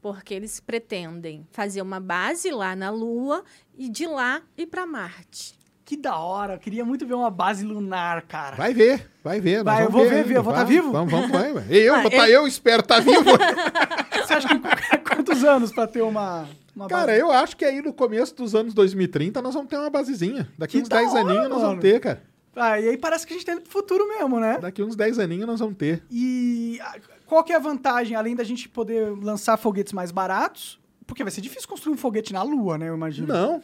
[0.00, 3.42] Porque eles pretendem fazer uma base lá na Lua
[3.76, 5.54] e de lá ir para Marte.
[5.86, 6.54] Que da hora.
[6.54, 8.56] Eu queria muito ver uma base lunar, cara.
[8.56, 9.58] Vai ver, vai ver.
[9.62, 10.90] nós Vai, eu vou ver, ver, eu vou tá Vai, vivo?
[10.92, 11.52] Vamos, vamos, vai.
[11.52, 11.64] vai.
[11.70, 13.22] Eu, Ah, vou tá, eu- eu espero estar vivo.
[14.26, 14.58] Você acha que
[15.08, 17.20] quantos anos pra ter uma, uma Cara, base?
[17.20, 20.48] eu acho que aí no começo dos anos 2030 nós vamos ter uma basezinha.
[20.58, 21.66] Daqui Que uns da 10 hora, aninhos nós mano.
[21.68, 22.22] vamos ter, cara.
[22.56, 24.58] Ah, e aí parece que a gente tá indo pro futuro mesmo, né?
[24.60, 26.02] Daqui uns 10 aninhos nós vamos ter.
[26.10, 30.80] E ah, qual que é a vantagem, além da gente poder lançar foguetes mais baratos?
[31.06, 32.88] Porque vai ser difícil construir um foguete na Lua, né?
[32.88, 33.28] Eu imagino.
[33.28, 33.62] Não.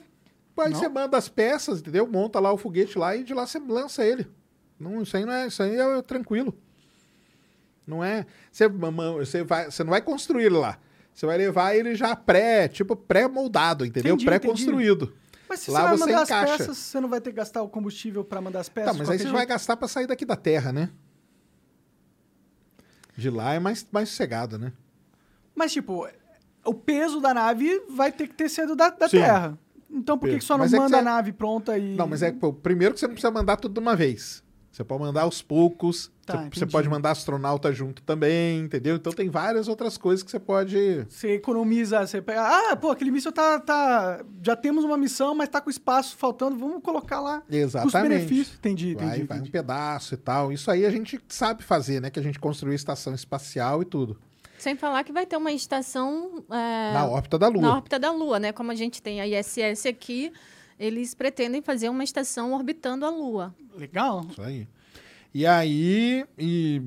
[0.58, 0.78] Aí Não?
[0.78, 2.06] você manda as peças, entendeu?
[2.06, 4.28] Monta lá o foguete lá e de lá você lança ele.
[4.78, 6.56] Não, isso aí não é, isso aí é tranquilo.
[7.86, 8.26] Não é.
[8.50, 10.78] Você, você, vai, você não vai construir lá.
[11.14, 14.16] Você vai levar ele já pré, tipo pré-moldado, entendeu?
[14.16, 15.14] Pré-construído.
[15.48, 16.52] Mas se Lá você vai você mandar encaixa.
[16.52, 18.92] as peças, você não vai ter que gastar o combustível pra mandar as peças.
[18.92, 19.48] Tá, mas aí você vai jeito.
[19.48, 20.88] gastar pra sair daqui da Terra, né?
[23.16, 24.72] De lá é mais, mais sossegado, né?
[25.54, 26.08] Mas, tipo,
[26.64, 29.08] o peso da nave vai ter que ter sido da, da.
[29.08, 29.58] Terra.
[29.92, 31.94] Então por que, que só não Mas é manda a você- nave pronta e.
[31.96, 34.42] Não, mas é pô, primeiro que você não precisa mandar tudo de uma vez.
[34.70, 36.10] Você pode mandar aos poucos.
[36.24, 36.72] Tá, você, você entendi.
[36.72, 38.96] pode mandar astronauta junto também, entendeu?
[38.96, 41.04] Então tem várias outras coisas que você pode.
[41.10, 42.40] Você economiza, você pega.
[42.70, 44.24] Ah, pô, aquele míssil tá, tá.
[44.42, 47.42] Já temos uma missão, mas tá com espaço faltando, vamos colocar lá.
[47.50, 47.92] Exatamente.
[47.92, 48.54] Custo-benefício.
[48.56, 49.22] Entendi, Vai, entendi.
[49.24, 49.50] vai um entendi.
[49.52, 50.50] pedaço e tal.
[50.50, 52.08] Isso aí a gente sabe fazer, né?
[52.08, 54.18] Que a gente construiu estação espacial e tudo.
[54.62, 57.60] Sem falar que vai ter uma estação é, Na órbita da Lua.
[57.62, 58.52] na órbita da Lua, né?
[58.52, 60.32] Como a gente tem a ISS aqui,
[60.78, 63.52] eles pretendem fazer uma estação orbitando a Lua.
[63.76, 64.24] Legal.
[64.30, 64.68] Isso aí.
[65.34, 66.24] E aí.
[66.38, 66.80] E...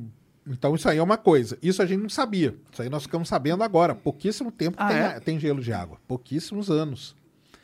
[0.47, 1.57] Então, isso aí é uma coisa.
[1.61, 2.55] Isso a gente não sabia.
[2.71, 3.93] Isso aí nós ficamos sabendo agora.
[3.93, 5.19] Pouquíssimo tempo Ah, tem, é?
[5.19, 5.97] tem gelo de água.
[6.07, 7.13] Pouquíssimos anos.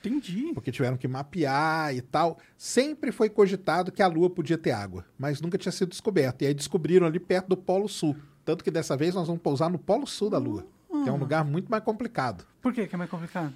[0.03, 0.51] Entendi.
[0.53, 2.38] Porque tiveram que mapear e tal.
[2.57, 6.41] Sempre foi cogitado que a Lua podia ter água, mas nunca tinha sido descoberto.
[6.41, 8.14] E aí descobriram ali perto do Polo Sul.
[8.43, 10.65] Tanto que dessa vez nós vamos pousar no Polo Sul da Lua,
[11.03, 12.45] que é um lugar muito mais complicado.
[12.61, 13.53] Por que que é mais complicado?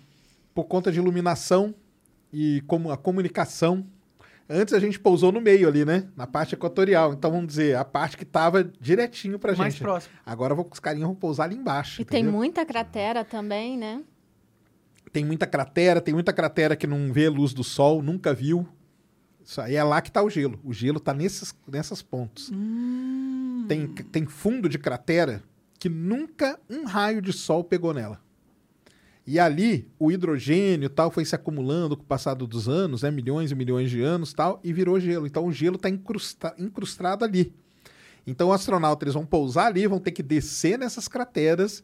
[0.54, 1.74] Por conta de iluminação
[2.32, 3.86] e como a comunicação.
[4.48, 6.08] Antes a gente pousou no meio ali, né?
[6.16, 7.14] Na parte equatorial.
[7.14, 9.82] Então vamos dizer, a parte que tava direitinho pra mais gente.
[9.82, 10.14] próximo.
[10.24, 12.00] Agora vou- os carinhas vão pousar ali embaixo.
[12.02, 12.38] E tem entendeu?
[12.38, 14.04] muita cratera também, né?
[15.12, 18.68] Tem muita cratera, tem muita cratera que não vê luz do sol, nunca viu.
[19.46, 20.60] Isso aí é lá que tá o gelo.
[20.64, 22.50] O gelo tá nesses, nessas pontos.
[22.52, 23.66] Hum.
[23.68, 25.44] Tem, tem fundo de cratera
[25.78, 28.20] que nunca um raio de sol pegou nela.
[29.28, 33.12] E ali, o hidrogênio tal foi se acumulando com o passado dos anos, né?
[33.12, 35.28] milhões e milhões de anos tal, e virou gelo.
[35.28, 35.90] Então o gelo está
[36.58, 37.54] incrustado ali.
[38.26, 41.84] Então os astronautas eles vão pousar ali, vão ter que descer nessas crateras,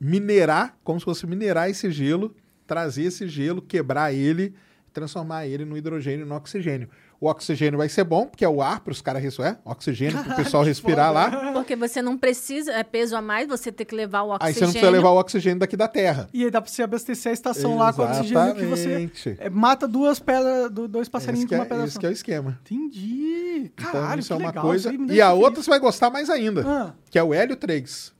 [0.00, 2.34] minerar, como se fosse minerar esse gelo,
[2.66, 4.54] trazer esse gelo, quebrar ele,
[4.92, 6.88] transformar ele no hidrogênio e no oxigênio.
[7.20, 10.22] O oxigênio vai ser bom, porque é o ar para os caras respirar, é, oxigênio
[10.24, 11.52] para o pessoal respirar lá.
[11.52, 14.54] Porque você não precisa, é peso a mais, você tem que levar o Aí oxigênio.
[14.58, 16.28] você não precisa levar o oxigênio daqui da Terra.
[16.34, 19.36] E aí dá pra você abastecer a estação lá com oxigênio que você Exatamente.
[19.38, 22.00] é, mata duas pedras, do- dois passarinhos com uma é, pedra esse só.
[22.00, 22.58] que é o esquema.
[22.64, 23.70] Entendi.
[23.72, 24.64] Então, Caralho, isso que é uma legal.
[24.64, 24.92] coisa.
[24.92, 27.54] Isso aí E a outra você vai gostar mais ainda, Ah, que é o hélio
[27.54, 28.12] 3.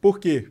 [0.00, 0.48] Por quê?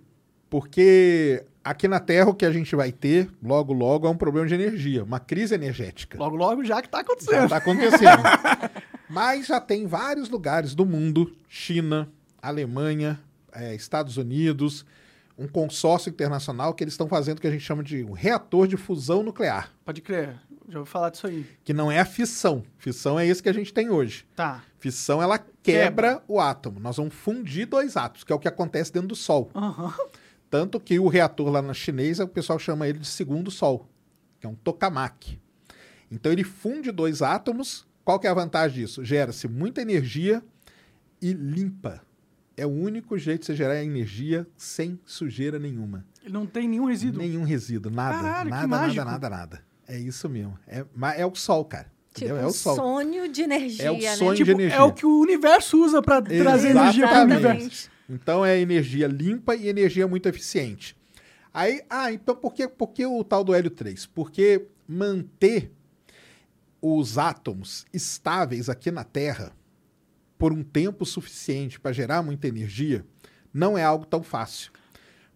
[0.49, 4.47] Porque aqui na Terra o que a gente vai ter, logo, logo, é um problema
[4.47, 6.18] de energia, uma crise energética.
[6.18, 7.43] logo, logo já que tá Já acontecendo.
[7.43, 8.24] está acontecendo.
[9.09, 12.07] Mas já tem vários lugares do mundo, China,
[12.41, 13.20] Alemanha,
[13.51, 14.86] é, Estados Unidos,
[15.38, 18.68] um consórcio internacional que eles estão fazendo o que a gente chama de um reator
[18.68, 20.36] de fusão nuclear, Pode crer.
[20.68, 21.45] Já ouvi falar disso aí.
[21.63, 22.63] que não é a fissão.
[22.80, 24.26] Fissão é esse que a gente tem hoje.
[24.36, 24.63] Tá.
[24.80, 26.80] Fissão, ela quebra, o átomo.
[26.80, 29.51] Nós vamos fundir dois átomos, que é o que acontece dentro do Sol.
[29.53, 29.93] Aham.
[30.58, 33.89] Tanto que o reator lá na chinesa, o pessoal chama ele de segundo Sol,
[34.39, 35.38] que é um tokamak.
[36.10, 37.86] Então ele funde dois átomos.
[38.06, 39.03] Qual que é a vantagem disso?
[39.03, 40.41] Gera-se muita energia
[41.22, 42.01] e limpa.
[42.56, 46.06] É o único jeito de você gerar energia sem sujeira nenhuma.
[46.24, 47.22] Ele não tem nenhum resíduo.
[47.22, 49.62] Nenhum resíduo, nada, Caralho, que nada, nada, nada, nada.
[49.86, 50.58] É isso mesmo.
[50.66, 50.86] É,
[51.18, 51.91] é o sol, cara.
[52.14, 52.32] Tipo?
[52.34, 52.78] É um o sol.
[52.78, 54.16] sonho de energia, É o né?
[54.16, 54.78] sonho Tipo, de energia.
[54.78, 57.45] é o que o universo usa pra trazer energia pro Exatamente.
[57.45, 57.95] universo.
[58.10, 60.95] Então é energia limpa e energia muito eficiente.
[61.53, 64.06] Aí, ah, então por que, por que o tal do hélio 3?
[64.08, 65.72] Porque manter
[66.82, 69.56] os átomos estáveis aqui na Terra
[70.38, 73.06] por um tempo suficiente para gerar muita energia
[73.53, 74.72] não é algo tão fácil.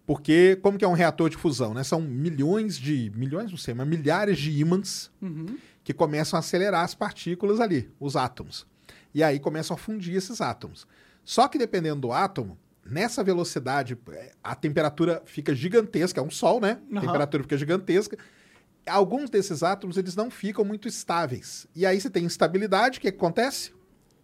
[0.05, 1.83] Porque como que é um reator de fusão, né?
[1.83, 5.57] São milhões de, milhões não sei, mas milhares de ímãs Uhum.
[5.83, 8.67] que começam a acelerar as partículas ali, os átomos.
[9.13, 10.85] E aí começam a fundir esses átomos.
[11.29, 16.59] Só que dependendo do átomo, nessa velocidade, eh, a temperatura fica gigantesca, é um sol,
[16.59, 16.79] né?
[16.91, 17.01] A Aham.
[17.05, 18.17] temperatura fica gigantesca.
[18.87, 21.67] Alguns desses átomos, eles não ficam muito estáveis.
[21.75, 23.71] E aí você tem instabilidade, o que que acontece?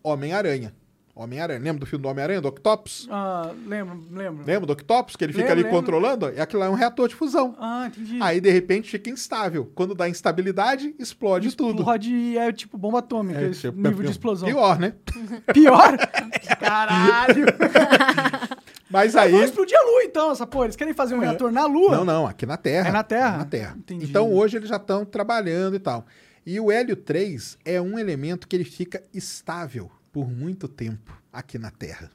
[0.02, 0.74] Homem-Aranha.
[1.16, 1.60] Homem-Aranha.
[1.60, 3.08] Lembra do filme do Homem-Aranha, do Octopus?
[3.10, 4.44] Ah, lembro, lembro.
[4.46, 5.80] Lembra do Octopus, que ele fica Lembro, ali lembro.
[5.80, 6.30] controlando?
[6.30, 7.56] E aquilo lá é um reator de fusão.
[7.58, 8.20] Ah, entendi.
[8.22, 9.72] Aí, de repente, fica instável.
[9.74, 11.80] Quando dá instabilidade, explode tudo.
[11.80, 14.50] Explode é tipo bomba atômica, É, esse tipo, nível é de explosão.
[14.50, 14.94] Pior, né?
[15.54, 15.98] Pior?
[16.60, 17.46] Caralho!
[18.92, 19.32] Mas Aí...
[19.32, 20.66] Vamos explodir a Lua, então, essa porra.
[20.66, 21.96] Eles querem fazer um reator na Lua?
[21.96, 22.90] Não, não, aqui na Terra.
[22.90, 23.36] É na Terra?
[23.36, 23.76] É na Terra.
[23.78, 24.06] Entendi.
[24.06, 26.06] Então hoje eles já estão trabalhando e tal.
[26.46, 31.60] E o hélio 3 é um elemento que ele fica estável por muito tempo aqui
[31.60, 32.10] na Terra.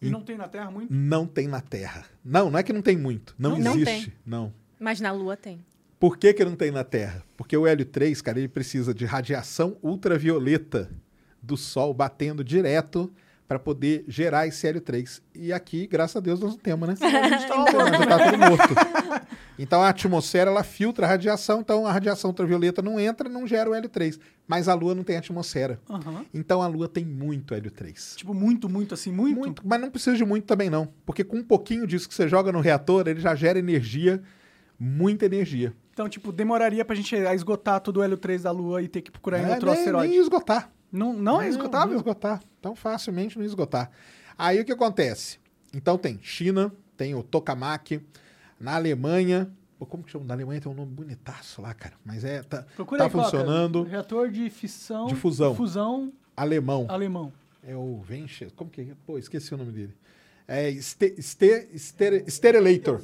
[0.00, 0.90] E não tem na Terra muito?
[0.90, 2.06] Não tem na Terra.
[2.24, 3.34] Não, não é que não tem muito.
[3.38, 4.10] Não, Não existe.
[4.24, 4.50] Não.
[4.78, 5.62] Mas na Lua tem.
[5.98, 7.22] Por que, que não tem na Terra?
[7.36, 10.90] Porque o hélio 3, cara, ele precisa de radiação ultravioleta
[11.42, 13.12] do Sol batendo direto
[13.50, 15.20] para poder gerar esse hélio 3.
[15.34, 16.94] E aqui, graças a Deus, nós não temos, né?
[17.02, 18.74] A gente tá Então, já tá tudo morto.
[19.58, 23.68] Então a atmosfera ela filtra a radiação, então a radiação ultravioleta não entra, não gera
[23.68, 24.20] o hélio 3.
[24.46, 25.80] Mas a Lua não tem atmosfera.
[25.90, 26.24] Aham.
[26.32, 28.14] Então a Lua tem muito hélio 3.
[28.18, 29.36] Tipo, muito, muito assim, muito?
[29.36, 32.28] Muito, mas não precisa de muito também não, porque com um pouquinho disso que você
[32.28, 34.22] joga no reator, ele já gera energia,
[34.78, 35.74] muita energia.
[35.92, 39.10] Então, tipo, demoraria pra gente esgotar todo o hélio 3 da Lua e ter que
[39.10, 40.08] procurar em É, outro nem, asteroide.
[40.12, 40.70] nem esgotar.
[40.92, 41.96] Não, não é Não esgotável?
[41.96, 42.42] esgotar.
[42.60, 43.90] Tão facilmente não esgotar.
[44.36, 45.38] Aí o que acontece?
[45.72, 48.00] Então tem China, tem o tokamak,
[48.58, 49.50] na Alemanha.
[49.78, 50.24] Pô, como que chama?
[50.26, 51.94] Na Alemanha tem um nome bonitaço lá, cara.
[52.04, 52.42] Mas é.
[52.42, 53.82] Tá, Procura tá aí, funcionando.
[53.84, 55.06] Reator de fissão.
[55.06, 55.54] De fusão.
[55.54, 56.86] Fusão Alemão.
[56.88, 57.32] alemão.
[57.62, 58.50] É o Venture.
[58.56, 58.86] Como que é?
[59.06, 59.94] Pô, esqueci o nome dele.
[60.48, 63.00] É este, este, estere- Sterelator.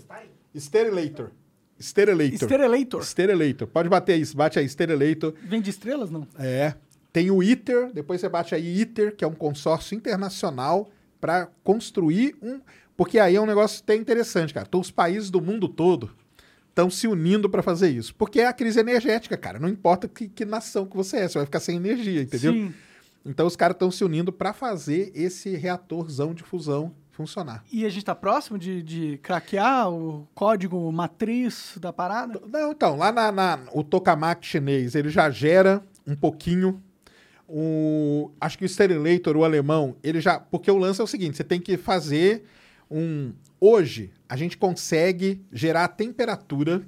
[0.55, 1.31] Sterelator.
[1.79, 2.37] Sterelator.
[2.43, 3.03] Sterelator.
[3.05, 3.69] Sterelator.
[3.69, 5.35] Pode bater aí, bate aí, Sterelator.
[5.43, 6.27] Vem de estrelas, não?
[6.39, 6.75] É.
[7.17, 12.37] Tem o ITER, depois você bate aí ITER, que é um consórcio internacional para construir
[12.43, 12.61] um.
[12.95, 14.67] Porque aí é um negócio até interessante, cara.
[14.69, 16.11] Então, os países do mundo todo
[16.69, 18.15] estão se unindo para fazer isso.
[18.17, 19.59] Porque é a crise energética, cara.
[19.59, 22.53] Não importa que, que nação que você é, você vai ficar sem energia, entendeu?
[22.53, 22.75] Sim.
[23.25, 27.65] Então, os caras estão se unindo para fazer esse reatorzão de fusão funcionar.
[27.73, 32.43] E a gente tá próximo de, de craquear o código matriz da parada?
[32.47, 36.83] Não, então, lá na, na- o tokamak chinês, ele já gera um pouquinho.
[37.49, 40.41] O, acho que o Sterelator, o alemão, ele já.
[40.41, 42.45] Porque o lance é o seguinte: você tem que fazer
[42.91, 43.33] um.
[43.61, 46.83] Hoje, a gente consegue gerar a temperatura,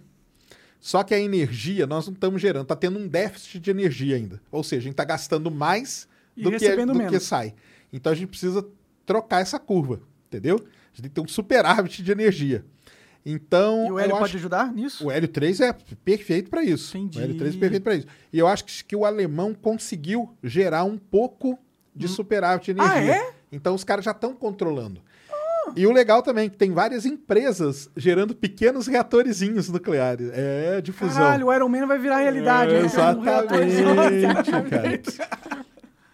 [0.81, 4.41] só que a energia nós não estamos gerando, está tendo um déficit de energia ainda.
[4.51, 7.13] Ou seja, a gente está gastando mais E do, que, recebendo do menos.
[7.13, 7.55] que sai.
[7.93, 8.67] Então a gente precisa
[9.07, 10.57] trocar essa curva, entendeu?
[10.57, 12.65] A gente tem que ter um superávit de energia.
[13.31, 13.87] Então.
[13.87, 15.07] E o hélio acho- pode ajudar nisso?
[15.07, 15.73] o Hélio 3 é
[16.05, 16.97] perfeito para isso.
[16.97, 17.19] Entendi.
[17.19, 18.07] O Hélio 3 é perfeito para isso.
[18.33, 21.59] E eu acho que, o alemão conseguiu gerar um pouco
[21.95, 23.15] de superávit de Ah, energia.
[23.15, 23.31] é?
[23.53, 25.01] Então os caras já estão controlando.
[25.77, 30.31] E o legal também que tem várias empresas gerando pequenos reatorzinhos nucleares.
[30.33, 31.23] É, de fusão.
[31.23, 32.73] Caralho, o Iron Man vai virar realidade.
[32.73, 32.83] É, né?
[32.83, 35.67] Um exatamente, cara.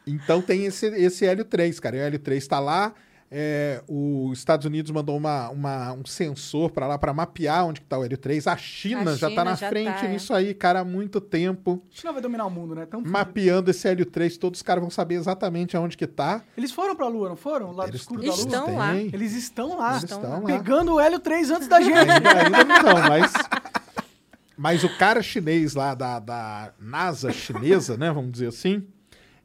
[0.06, 1.96] Então tem esse, esse Hélio 3, cara.
[1.96, 2.92] E o Hélio 3 está lá.
[3.37, 7.87] É, os Estados Unidos mandou uma, uma- um sensor para lá para mapear onde que
[7.89, 8.47] tá o Hélio 3.
[8.47, 10.09] A China, A já está China na já frente tá, é.
[10.12, 11.82] nisso aí, cara, há muito tempo.
[11.93, 12.87] A China vai dominar o mundo, né?
[12.87, 13.01] Tão.
[13.01, 16.43] Mapeando esse Hélio 3, todos os caras vão saber exatamente aonde que tá.
[16.57, 17.70] Eles foram pra Lua, não foram?
[17.70, 18.37] O lado Eles- escuro da Lua?
[18.45, 18.95] Estão lá.
[18.97, 19.91] Eles estão lá.
[19.91, 20.47] Eles Estão estão lá.
[20.47, 21.93] Pegando o hélio 3 antes da gente.
[21.99, 22.14] Ainda,
[22.45, 23.32] ainda não estão, mas.
[24.57, 28.12] Mas o cara chinês lá da, da NASA chinesa, né?
[28.12, 28.87] Vamos dizer assim,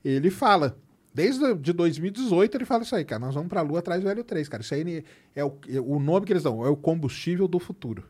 [0.06, 0.78] ele fala.
[1.20, 3.20] Desde de 2018 ele fala isso aí, cara.
[3.20, 4.64] Nós vamos pra Lua atrás do Hélio 3, cara.
[4.64, 5.04] Isso aí
[5.36, 8.06] é o, é o nome que eles dão, é o combustível do futuro.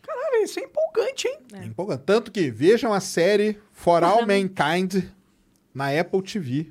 [0.00, 1.38] Caralho, isso é empolgante, hein?
[1.54, 1.64] É.
[1.64, 2.04] empolgante.
[2.06, 5.06] Tanto que vejam a série For All Mankind
[5.74, 6.70] na Apple TV.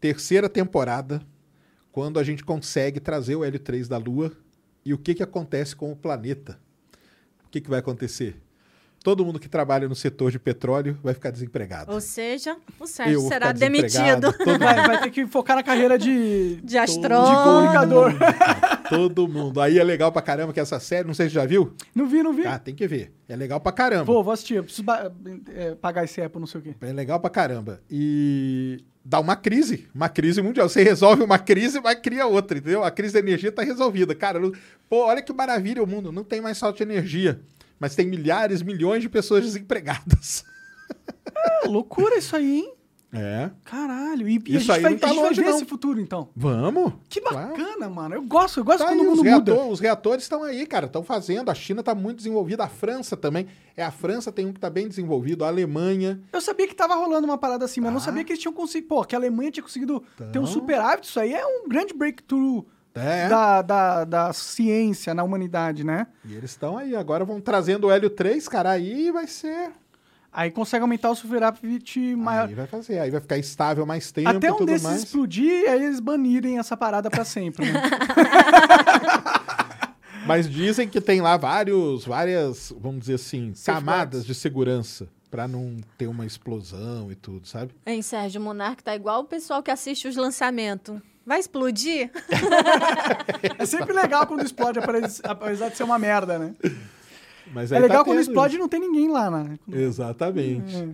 [0.00, 1.20] Terceira temporada,
[1.92, 4.32] quando a gente consegue trazer o Hélio 3 da Lua
[4.82, 6.58] e o que, que acontece com o planeta.
[7.44, 8.40] O que, que vai acontecer?
[9.02, 11.92] Todo mundo que trabalha no setor de petróleo vai ficar desempregado.
[11.92, 14.32] Ou seja, o Sérgio será demitido.
[14.32, 14.58] Todo...
[14.58, 17.36] Vai, vai, ter que focar na carreira de, de astrônomo.
[17.36, 18.12] De comunicador.
[18.88, 19.60] todo mundo.
[19.60, 21.74] Aí é legal pra caramba que essa série, não sei se já viu.
[21.94, 22.46] Não vi, não vi.
[22.46, 23.12] Ah, tem que ver.
[23.28, 24.04] É legal pra caramba.
[24.04, 24.54] Vou, vou assistir.
[24.54, 24.84] Eu preciso
[25.54, 26.74] é, pagar esse Apple, não sei o quê.
[26.80, 27.80] É legal pra caramba.
[27.90, 30.68] E dá uma crise, uma crise mundial.
[30.68, 32.84] Você resolve uma crise, mas cria outra, entendeu?
[32.84, 34.14] A crise da energia tá resolvida.
[34.14, 34.38] Cara,
[34.90, 36.12] pô, olha que maravilha o mundo.
[36.12, 37.40] Não tem mais falta de energia
[37.80, 40.44] mas tem milhares, milhões de pessoas desempregadas.
[41.34, 42.74] É, loucura isso aí, hein?
[43.12, 43.50] É.
[43.64, 44.28] Caralho.
[44.28, 45.56] E, e isso a gente, vai, tá a gente longe, vai ver não.
[45.56, 46.28] esse futuro, então.
[46.36, 46.92] Vamos.
[47.08, 47.94] Que bacana, claro.
[47.94, 48.14] mano.
[48.14, 49.52] Eu gosto, eu gosto tá quando aí, o mundo os muda.
[49.52, 50.86] Reator, os reatores estão aí, cara.
[50.86, 51.50] Estão fazendo.
[51.50, 52.62] A China está muito desenvolvida.
[52.62, 53.48] A França também.
[53.76, 55.44] É, a França tem um que está bem desenvolvido.
[55.44, 56.20] A Alemanha.
[56.32, 57.94] Eu sabia que tava rolando uma parada assim, mas ah.
[57.94, 58.88] não sabia que eles tinham conseguido...
[58.88, 60.30] Pô, que a Alemanha tinha conseguido então...
[60.30, 61.08] ter um superávit.
[61.08, 62.64] Isso aí é um grande breakthrough
[62.94, 63.28] é.
[63.28, 66.06] da, da, da ciência na humanidade, né?
[66.24, 69.70] E eles estão aí, agora vão trazendo o Hélio 3, cara, aí vai ser.
[70.32, 72.48] Aí consegue aumentar o superávit maior.
[72.48, 75.02] Aí vai fazer, aí vai ficar estável mais tempo Até um tudo desses mais.
[75.02, 77.82] explodir, aí eles banirem essa parada para sempre, né?
[80.26, 85.78] Mas dizem que tem lá vários, várias, vamos dizer assim, camadas de segurança para não
[85.96, 87.74] ter uma explosão e tudo, sabe?
[87.86, 91.00] Hein, Sérgio, o Monark tá igual o pessoal que assiste os lançamentos.
[91.24, 92.10] Vai explodir?
[93.58, 94.78] é sempre legal quando explode,
[95.22, 96.54] apesar de ser uma merda, né?
[97.52, 99.58] Mas é legal tá quando explode e não tem ninguém lá, né?
[99.70, 100.76] Exatamente.
[100.76, 100.88] É.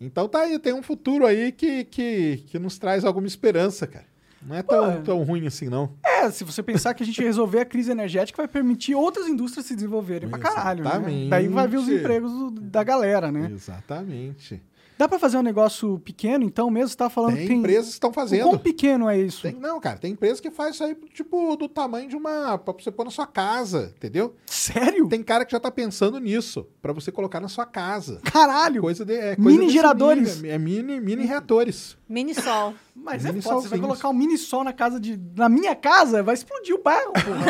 [0.00, 4.06] Então tá aí, tem um futuro aí que, que, que nos traz alguma esperança, cara.
[4.42, 5.92] Não é tão, Pô, tão ruim assim, não.
[6.02, 9.66] É, se você pensar que a gente resolver a crise energética, vai permitir outras indústrias
[9.66, 10.82] se desenvolverem pra caralho.
[10.82, 10.90] Né?
[10.90, 11.24] Exatamente.
[11.24, 11.30] Né?
[11.30, 13.50] Daí vai vir os empregos da galera, né?
[13.52, 14.62] Exatamente.
[15.00, 16.88] Dá para fazer um negócio pequeno, então mesmo?
[16.90, 18.42] Você tá falando tem que tem empresas que estão fazendo.
[18.42, 19.40] Quão pequeno é isso?
[19.40, 22.58] Tem, não, cara, tem empresa que faz isso aí, tipo, do tamanho de uma.
[22.58, 24.34] pra você pôr na sua casa, entendeu?
[24.44, 25.08] Sério?
[25.08, 28.20] Tem cara que já tá pensando nisso, para você colocar na sua casa.
[28.30, 28.82] Caralho!
[28.82, 29.14] Coisa de.
[29.14, 30.36] É, coisa mini geradores.
[30.36, 31.96] Nível, é mini, mini reatores.
[32.06, 32.74] Mini sol.
[32.94, 35.18] Mas mini é foda, você vai colocar um mini sol na casa de.
[35.34, 37.40] Na minha casa, vai explodir o bairro, porra.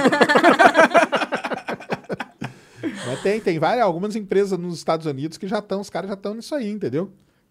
[3.09, 6.15] Mas tem, tem várias, algumas empresas nos Estados Unidos que já estão, os caras já
[6.15, 7.11] estão nisso aí, entendeu?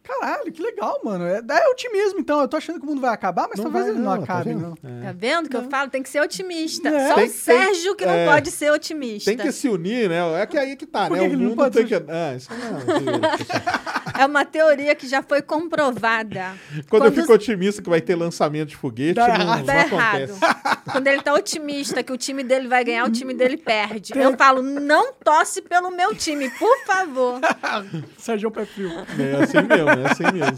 [0.10, 1.24] Caralho, que legal, mano.
[1.26, 2.42] É, é otimismo, então.
[2.42, 4.26] Eu tô achando que o mundo vai acabar, mas não talvez vai, ele não, não
[4.26, 4.74] tá acabe, tá não.
[4.84, 5.04] É.
[5.04, 5.90] Tá vendo que eu falo?
[5.90, 6.90] Tem que ser otimista.
[6.90, 7.10] É.
[7.10, 8.08] Só tem, o Sérgio que é.
[8.26, 9.30] não pode ser otimista.
[9.30, 10.42] Tem que se unir, né?
[10.42, 11.22] É que aí que tá, né?
[11.22, 12.04] O mundo tem ser...
[12.04, 12.12] que...
[12.12, 13.20] Ah, isso não.
[14.20, 16.56] é uma teoria que já foi comprovada.
[16.72, 19.82] Quando, Quando eu fico otimista que vai ter lançamento de foguete, Dá não, não tá
[19.82, 20.34] acontece.
[20.34, 20.84] errado.
[20.92, 24.14] Quando ele tá otimista que o time dele vai ganhar, o time dele perde.
[24.14, 24.24] Tem...
[24.24, 27.40] Eu falo, não tosse pelo meu time, por favor.
[28.18, 28.90] Sérgio Pé Frio.
[28.90, 30.58] É assim mesmo, é assim mesmo.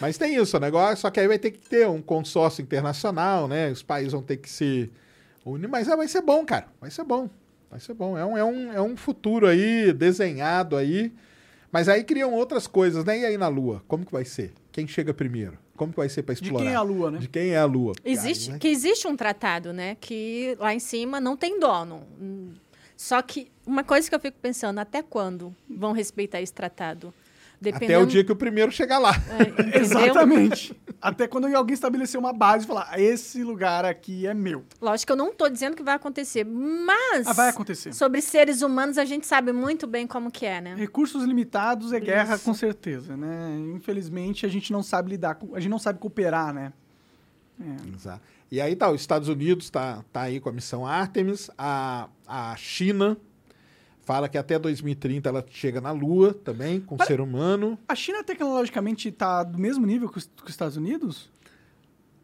[0.00, 3.48] Mas tem isso, o negócio, só que aí vai ter que ter um consórcio internacional,
[3.48, 3.70] né?
[3.70, 4.90] Os países vão ter que se
[5.44, 6.66] unir, mas é, vai ser bom, cara.
[6.80, 7.30] Vai ser bom.
[7.70, 8.16] Vai ser bom.
[8.16, 11.12] É um, é, um, é um futuro aí, desenhado aí.
[11.72, 13.20] Mas aí criam outras coisas, né?
[13.20, 13.82] E aí na Lua?
[13.88, 14.52] Como que vai ser?
[14.70, 15.58] Quem chega primeiro?
[15.76, 16.58] Como que vai ser para explorar?
[16.58, 17.18] De quem é a Lua, né?
[17.18, 17.92] De quem é a Lua?
[18.04, 18.58] Existe, aí, né?
[18.58, 19.96] Que existe um tratado, né?
[20.00, 22.02] Que lá em cima não tem dono.
[22.96, 27.12] Só que uma coisa que eu fico pensando, até quando vão respeitar esse tratado?
[27.60, 27.92] Dependendo...
[27.92, 29.12] Até o dia que o primeiro chegar lá.
[29.72, 30.76] É, Exatamente.
[31.00, 34.64] Até quando alguém estabelecer uma base e falar, esse lugar aqui é meu.
[34.80, 37.26] Lógico que eu não estou dizendo que vai acontecer, mas...
[37.26, 37.92] Ah, vai acontecer.
[37.92, 40.74] Sobre seres humanos, a gente sabe muito bem como que é, né?
[40.74, 42.44] Recursos limitados é guerra, Isso.
[42.44, 43.56] com certeza, né?
[43.74, 46.72] Infelizmente, a gente não sabe lidar, com, a gente não sabe cooperar, né?
[47.60, 47.94] É.
[47.94, 48.20] Exato.
[48.50, 52.54] E aí tá, os Estados Unidos está tá aí com a missão Artemis, a, a
[52.56, 53.16] China
[54.06, 57.76] Fala que até 2030 ela chega na Lua também, com o ser humano.
[57.88, 61.28] A China tecnologicamente está do mesmo nível que os, que os Estados Unidos?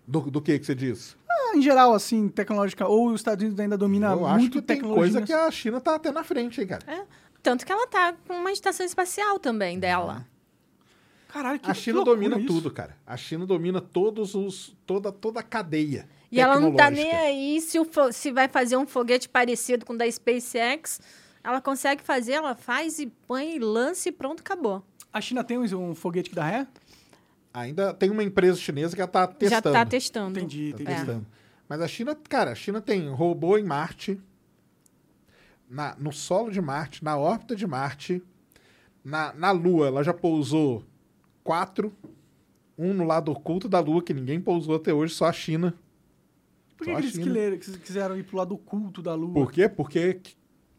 [0.07, 1.17] Do, do que que você diz?
[1.29, 2.87] Ah, em geral, assim, tecnológica.
[2.87, 5.79] Ou os Estados Unidos ainda domina Eu muito acho que tem coisa que a China
[5.79, 6.85] está até na frente, hein, cara?
[6.87, 7.03] É,
[7.43, 10.25] tanto que ela está com uma estação espacial também dela.
[11.27, 12.47] Caralho, que A China domina isso.
[12.47, 12.97] tudo, cara.
[13.05, 16.09] A China domina todos os toda toda a cadeia.
[16.31, 19.95] E ela não tá nem aí se, o, se vai fazer um foguete parecido com
[19.95, 21.01] o da SpaceX
[21.45, 24.85] ela consegue fazer, ela faz e põe, lance e pronto, acabou.
[25.13, 26.67] A China tem um foguete que dá ré?
[27.53, 29.51] Ainda tem uma empresa chinesa que está testando.
[29.51, 30.39] Já está testando.
[30.39, 30.85] Entendi, entendi.
[30.85, 31.27] Tá testando.
[31.29, 31.43] É.
[31.69, 34.21] Mas a China, cara, a China tem robô em Marte,
[35.69, 38.23] na, no solo de Marte, na órbita de Marte,
[39.05, 40.85] na, na Lua, ela já pousou
[41.43, 41.93] quatro.
[42.79, 45.75] um no lado oculto da Lua, que ninguém pousou até hoje, só a China.
[46.77, 49.35] Por que, que eles quiseram ir pro lado oculto da Lua?
[49.35, 49.69] Por quê?
[49.69, 50.21] Porque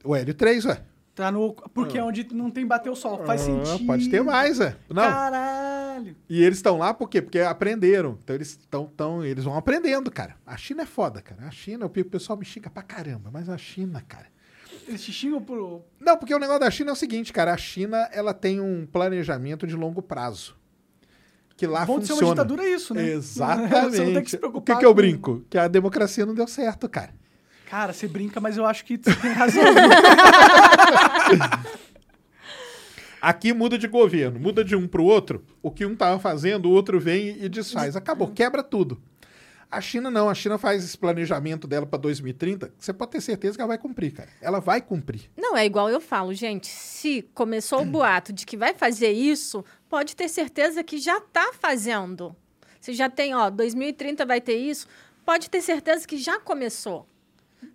[0.04, 0.82] o L3, ué.
[1.16, 3.24] Tá no, porque é onde não tem bater o sol.
[3.24, 3.86] Faz Ah, sentido.
[3.86, 4.76] Pode ter mais, é.
[4.90, 5.04] Não.
[5.04, 6.16] Caralho.
[6.28, 7.22] E eles estão lá por quê?
[7.22, 8.18] Porque aprenderam.
[8.24, 10.36] Então eles estão, tão, eles vão aprendendo, cara.
[10.44, 11.44] A China é foda, cara.
[11.46, 14.26] A China, o pe- o pessoal me xinga pra caramba, mas a China, cara.
[14.88, 15.84] Eles te xingam por...
[16.00, 17.54] Não, porque o negócio da China é o seguinte, cara.
[17.54, 20.58] A China, ela tem um planejamento de longo prazo.
[21.56, 22.32] Que lá Bom de ser funciona.
[22.32, 23.08] uma ditadura é isso, né?
[23.12, 23.92] Exatamente.
[23.96, 25.46] Você não tem que se o preocupar que, que eu brinco?
[25.48, 27.14] Que a democracia não deu certo, cara.
[27.74, 29.64] Cara, você brinca, mas eu acho que você tem razão.
[33.20, 35.44] Aqui muda de governo, muda de um pro outro.
[35.60, 37.96] O que um tava fazendo, o outro vem e desfaz.
[37.96, 39.02] Acabou, quebra tudo.
[39.72, 43.22] A China não, a China faz esse planejamento dela para 2030, que você pode ter
[43.22, 44.30] certeza que ela vai cumprir, cara.
[44.40, 45.32] Ela vai cumprir.
[45.36, 46.68] Não, é igual eu falo, gente.
[46.68, 51.52] Se começou o boato de que vai fazer isso, pode ter certeza que já está
[51.60, 52.36] fazendo.
[52.80, 54.86] Se já tem, ó, 2030 vai ter isso,
[55.26, 57.08] pode ter certeza que já começou.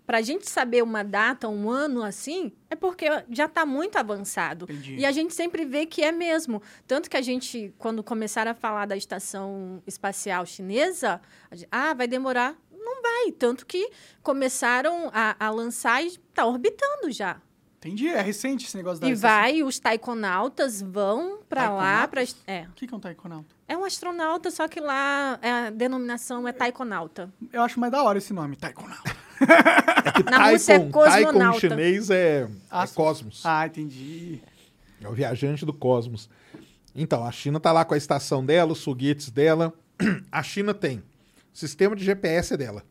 [0.07, 4.64] Para a gente saber uma data, um ano assim, é porque já está muito avançado.
[4.64, 4.97] Entendi.
[4.97, 6.62] E a gente sempre vê que é mesmo.
[6.86, 11.20] Tanto que a gente, quando começaram a falar da estação espacial chinesa,
[11.53, 12.57] gente, ah, vai demorar.
[12.72, 13.32] Não vai.
[13.32, 13.91] Tanto que
[14.22, 17.41] começaram a, a lançar e está orbitando já.
[17.78, 22.09] Entendi, é recente esse negócio da E vai, os taikonautas vão para lá.
[22.09, 22.62] Pra, é.
[22.62, 23.57] O que que é um taikonauta?
[23.68, 27.30] É um astronauta, só que lá é, a denominação é taikonauta.
[27.52, 29.14] Eu acho mais da hora esse nome, taikonauta.
[30.30, 31.60] Na Rússia é Taikon, Taikon cosmonauta.
[31.60, 32.94] chinês é, é Astros.
[32.94, 33.42] cosmos.
[33.44, 34.40] Ah, entendi.
[35.00, 36.28] É o viajante do cosmos.
[36.94, 39.72] Então, a China tá lá com a estação dela, os foguetes dela.
[40.32, 41.02] A China tem
[41.52, 42.84] sistema de GPS dela.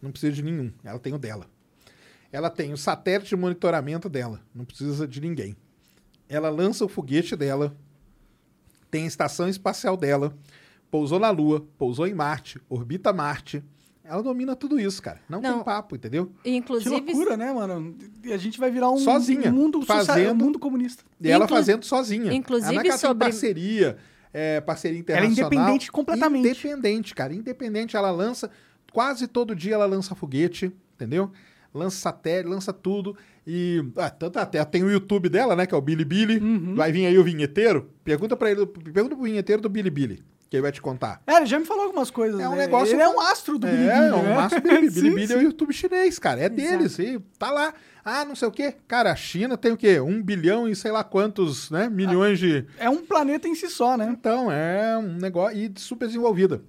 [0.00, 0.72] Não precisa de nenhum.
[0.82, 1.46] Ela tem o dela.
[2.30, 4.40] Ela tem o satélite de monitoramento dela.
[4.54, 5.56] Não precisa de ninguém.
[6.28, 7.76] Ela lança o foguete dela.
[8.92, 10.32] Tem a estação espacial dela.
[10.90, 13.64] Pousou na Lua, pousou em Marte, orbita Marte.
[14.04, 15.18] Ela domina tudo isso, cara.
[15.26, 15.54] Não, Não.
[15.54, 16.30] tem papo, entendeu?
[16.44, 17.96] E, Que inclusive, loucura, né, mano?
[18.22, 21.02] E a gente vai virar um, Sozinha, um mundo, social, fazendo- um mundo comunista.
[21.18, 22.30] E ela Inclu- fazendo sozinha.
[22.34, 23.96] inclusive ela não é sobre- parceria,
[24.34, 25.52] é, parceria Ela é internacional.
[25.52, 26.46] independente completamente.
[26.46, 27.32] Independente, cara.
[27.32, 27.96] Independente.
[27.96, 28.50] Ela lança,
[28.92, 31.30] quase todo dia ela lança foguete, entendeu?
[31.72, 33.16] Lança satélite, lança tudo.
[33.46, 35.66] E ah, tanto até tem o YouTube dela, né?
[35.66, 36.38] Que é o Billy.
[36.38, 36.74] Uhum.
[36.76, 37.90] Vai vir aí o vinheteiro.
[38.04, 41.20] Pergunta para ele, pergunta pro vinheteiro do Billy, que ele vai te contar.
[41.26, 42.38] É, ele já me falou algumas coisas.
[42.40, 42.58] É um né?
[42.66, 44.48] negócio- Ele é um astro do é, Bilibili, é um né?
[44.90, 45.42] Sim, Billy Billy é o.
[45.42, 46.40] YouTube chinês, cara.
[46.40, 46.96] É deles.
[47.00, 47.74] E tá lá.
[48.04, 48.74] Ah, não sei o quê.
[48.86, 49.98] Cara, a China tem o quê?
[50.00, 51.88] Um bilhão e sei lá quantos, né?
[51.88, 52.64] Milhões de.
[52.78, 54.08] É um planeta em si só, né?
[54.12, 56.62] Então, é um negócio e super desenvolvida.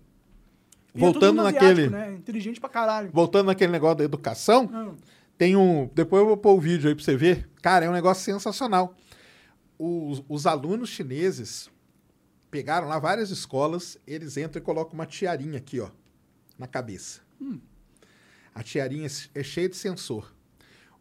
[0.95, 2.13] E é Voltando mundo naquele, asiático, né?
[2.13, 3.09] Inteligente pra caralho.
[3.11, 4.93] voltando naquele negócio da educação, Hum.
[5.37, 7.49] Tem um, depois eu vou pôr o vídeo aí pra você ver.
[7.61, 8.95] Cara, é um negócio sensacional.
[9.77, 11.69] Os, os alunos chineses
[12.51, 15.89] pegaram lá várias escolas, eles entram e colocam uma tiarinha aqui, ó,
[16.57, 17.21] na cabeça.
[18.53, 20.31] A tiarinha é cheia de sensor.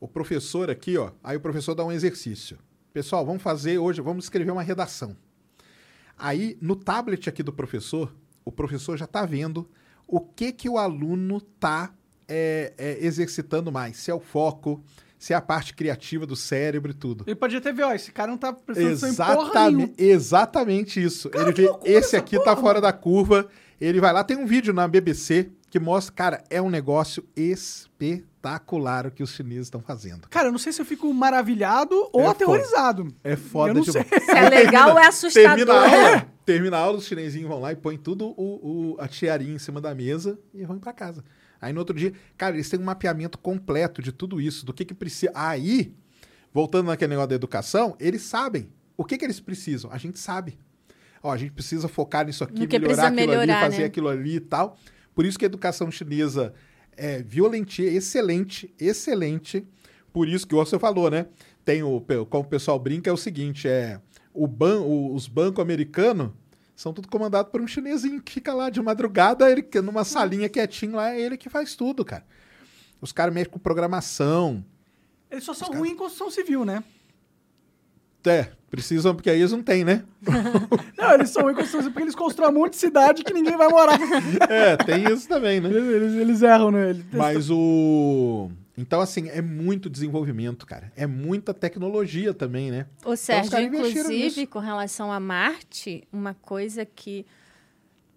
[0.00, 2.58] O professor aqui, ó, aí o professor dá um exercício.
[2.92, 5.16] Pessoal, vamos fazer hoje, vamos escrever uma redação.
[6.16, 8.14] Aí, no tablet aqui do professor,
[8.44, 9.68] o professor já está vendo
[10.06, 11.40] o que que o aluno
[12.28, 13.96] está exercitando mais.
[13.98, 14.82] Se é o foco,
[15.18, 17.24] se é a parte criativa do cérebro e tudo.
[17.26, 19.92] Ele podia até ver, ó, esse cara não tá porra Exatamente, nenhuma.
[19.98, 21.30] exatamente isso.
[21.34, 22.82] ele vê, esse aqui tá porra, fora mano.
[22.82, 23.48] da curva.
[23.80, 29.06] Ele vai lá, tem um vídeo na BBC que mostra, cara, é um negócio espetacular
[29.06, 30.28] o que os chineses estão fazendo.
[30.28, 33.08] Cara, eu não sei se eu fico maravilhado ou É aterrorizado.
[33.24, 34.06] É foda não demais.
[34.08, 34.20] sei.
[34.20, 35.56] se é legal ou é assustador.
[35.66, 38.96] Termina a aula, termina a aula, os chinesinhos vão lá e põem tudo o, o-
[39.00, 41.24] a tiarinha em cima da mesa e vão pra casa.
[41.62, 44.84] Aí no outro dia, cara, eles têm um mapeamento completo de tudo isso, do que
[44.84, 45.30] que precisa.
[45.34, 45.94] Aí,
[46.52, 49.90] voltando naquele negócio da educação, eles sabem o que que eles precisam.
[49.92, 50.58] A gente sabe.
[51.22, 53.84] Ó, a gente precisa focar nisso aqui, melhorar aquilo ali, melhorar, fazer né?
[53.84, 54.76] aquilo ali e tal.
[55.14, 56.52] Por isso que a educação chinesa
[56.96, 59.64] é violenta, excelente, excelente.
[60.12, 61.26] Por isso que você falou, né?
[61.64, 64.00] Tem o, como o pessoal brinca, é o seguinte, é
[64.34, 66.30] o ban, o- os bancos americanos
[66.74, 70.48] são tudo comandados por um chinesinho que fica lá de madrugada, ele que- numa salinha
[70.48, 72.24] quietinho lá, é ele que faz tudo, cara.
[73.00, 74.64] Os caras mexem com programação.
[75.30, 76.82] Eles só são ruins em construção civil, né?
[78.24, 80.04] É, precisam, porque aí eles não têm, né?
[80.96, 83.32] Não, eles são ruins em construção civil porque eles constroem um monte de cidade que
[83.32, 83.98] ninguém vai morar.
[84.48, 85.68] É, tem isso também, né?
[85.68, 86.90] Eles, eles, eles erram, né?
[86.90, 88.48] Eles- Mas o.
[88.76, 90.90] Então, assim, é muito desenvolvimento, cara.
[90.96, 92.86] É muita tecnologia também, né?
[93.04, 94.46] Ô, Sérgio, caras investiram inclusive, nisso.
[94.46, 97.26] com relação a Marte, uma coisa que,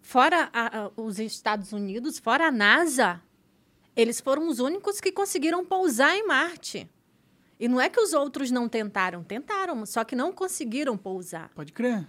[0.02, 3.20] fora a- a- os Estados Unidos, fora a NASA,
[3.98, 6.90] eles foram os únicos que conseguiram pousar em Marte.
[7.60, 11.50] E não é que os outros não tentaram, tentaram, só que não conseguiram pousar.
[11.56, 12.06] Pode crer.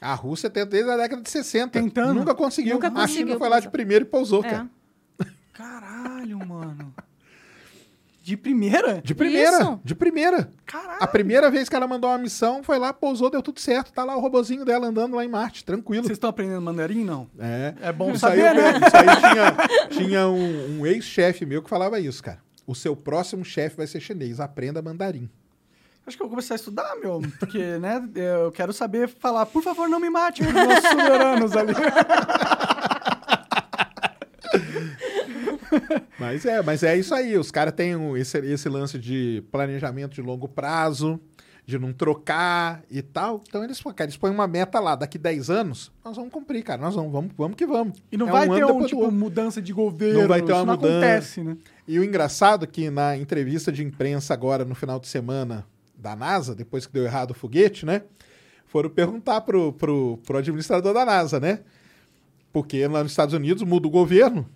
[0.00, 1.72] A Rússia tenta desde a década de 60.
[1.80, 2.14] Tentando.
[2.14, 2.74] Nunca conseguiu.
[2.74, 3.72] Nunca a China conseguiu foi lá de pousar.
[3.72, 4.48] primeiro e pousou, É.
[4.50, 4.70] cara.
[5.52, 6.94] Caralho, mano.
[8.28, 9.00] De primeira?
[9.02, 9.58] De primeira.
[9.58, 9.80] Isso.
[9.82, 10.50] De primeira.
[10.66, 10.98] Caralho.
[11.00, 13.90] A primeira vez que ela mandou uma missão, foi lá, pousou, deu tudo certo.
[13.90, 16.04] Tá lá o robozinho dela andando lá em Marte, tranquilo.
[16.04, 17.26] Vocês estão aprendendo mandarim, não?
[17.38, 17.72] É.
[17.80, 18.72] É bom Isso aí, saber, né?
[18.86, 22.38] isso aí tinha, tinha um, um ex-chefe meu que falava isso, cara.
[22.66, 24.40] O seu próximo chefe vai ser chinês.
[24.40, 25.30] Aprenda mandarim.
[26.06, 27.22] Acho que eu vou começar a estudar, meu.
[27.38, 31.72] Porque, né, eu quero saber falar, por favor, não me mate meus soberanos ali.
[36.18, 37.36] Mas é, mas é isso aí.
[37.36, 41.20] Os caras têm esse, esse lance de planejamento de longo prazo,
[41.64, 43.42] de não trocar e tal.
[43.46, 44.94] Então eles, cara, eles põem uma meta lá.
[44.96, 46.80] Daqui 10 anos, nós vamos cumprir, cara.
[46.80, 47.98] Nós vamos, vamos, vamos que vamos.
[48.10, 49.14] E não É vai ter um, depois do tipo, outro.
[49.16, 50.20] mudança de governo.
[50.22, 50.96] Não vai ter uma mudança.
[50.96, 51.56] acontece, né?
[51.86, 55.64] E o engraçado é que na entrevista de imprensa agora, no final de semana
[55.96, 58.02] da NASA, depois que deu errado o foguete, né?
[58.66, 61.60] Foram perguntar pro, pro, pro administrador da NASA, né?
[62.52, 64.48] Porque lá nos Estados Unidos muda o governo,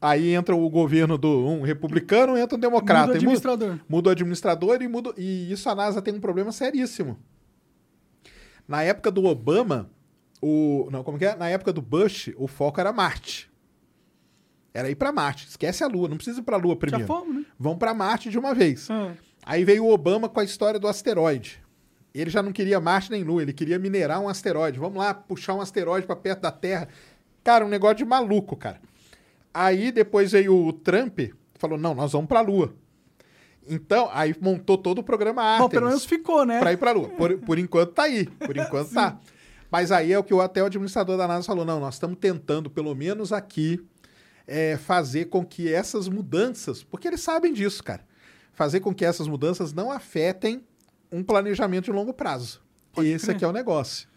[0.00, 3.08] aí entra o governo do um republicano, entra um democrata.
[3.08, 3.78] Muda o e muda- administrador.
[3.88, 5.12] muda o administrador e muda.
[5.16, 7.18] E isso a NASA tem um problema seríssimo.
[8.66, 9.90] Na época do Obama,
[10.40, 10.88] o.
[10.90, 11.34] Não, como que é?
[11.36, 13.50] Na época do Bush, o foco era Marte.
[14.72, 15.48] Era ir pra Marte.
[15.48, 17.06] Esquece a Lua, não precisa ir pra Lua Já primeiro.
[17.06, 17.44] fomos, né?
[17.58, 18.88] Vão pra Marte de uma vez.
[18.90, 19.12] Ah.
[19.44, 21.60] Aí veio o Obama com a história do asteroide.
[22.14, 24.78] Ele já não queria Marte nem Lua, ele queria minerar um asteroide.
[24.78, 26.88] Vamos lá, puxar um asteroide pra perto da Terra.
[27.42, 28.80] Cara, um negócio de maluco, cara.
[29.52, 31.20] Aí depois veio o Trump,
[31.56, 32.74] falou: não, nós vamos pra Lua.
[33.68, 35.62] Então, aí montou todo o programa Artemis.
[35.62, 36.58] Bom, pelo menos ficou, né?
[36.58, 37.08] Pra ir pra Lua.
[37.10, 38.26] Por, por enquanto tá aí.
[38.26, 39.18] Por enquanto tá.
[39.70, 42.18] Mas aí é o que o, até o administrador da NASA falou: não, nós estamos
[42.18, 43.80] tentando, pelo menos aqui,
[44.46, 48.04] é, fazer com que essas mudanças, porque eles sabem disso, cara,
[48.52, 50.64] fazer com que essas mudanças não afetem
[51.12, 52.60] um planejamento de longo prazo.
[52.98, 53.36] Esse crer.
[53.36, 54.08] aqui é o negócio.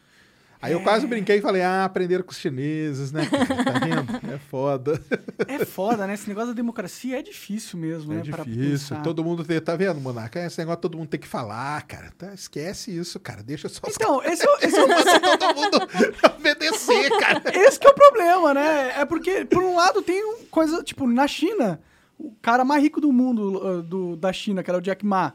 [0.64, 3.24] Aí eu quase brinquei e falei, ah, aprenderam com os chineses, né?
[3.30, 4.34] Tá vendo?
[4.34, 5.02] É foda.
[5.48, 6.14] É foda, né?
[6.14, 8.22] Esse negócio da democracia é difícil mesmo, É né?
[8.22, 8.96] Difícil.
[9.04, 10.40] Todo mundo tem, tá vendo, Monarca?
[10.46, 12.12] Esse negócio todo mundo tem que falar, cara.
[12.18, 13.44] Tá, esquece isso, cara.
[13.44, 15.78] Deixa só os Então, esse é, o- esse é todo mundo
[16.38, 17.42] obedecer, cara.
[17.54, 18.94] Esse que é o problema, né?
[19.02, 21.80] É porque, por um lado, tem coisa, tipo, na China,
[22.18, 25.34] o cara mais rico do mundo uh, do, da China, que era o Jack Ma,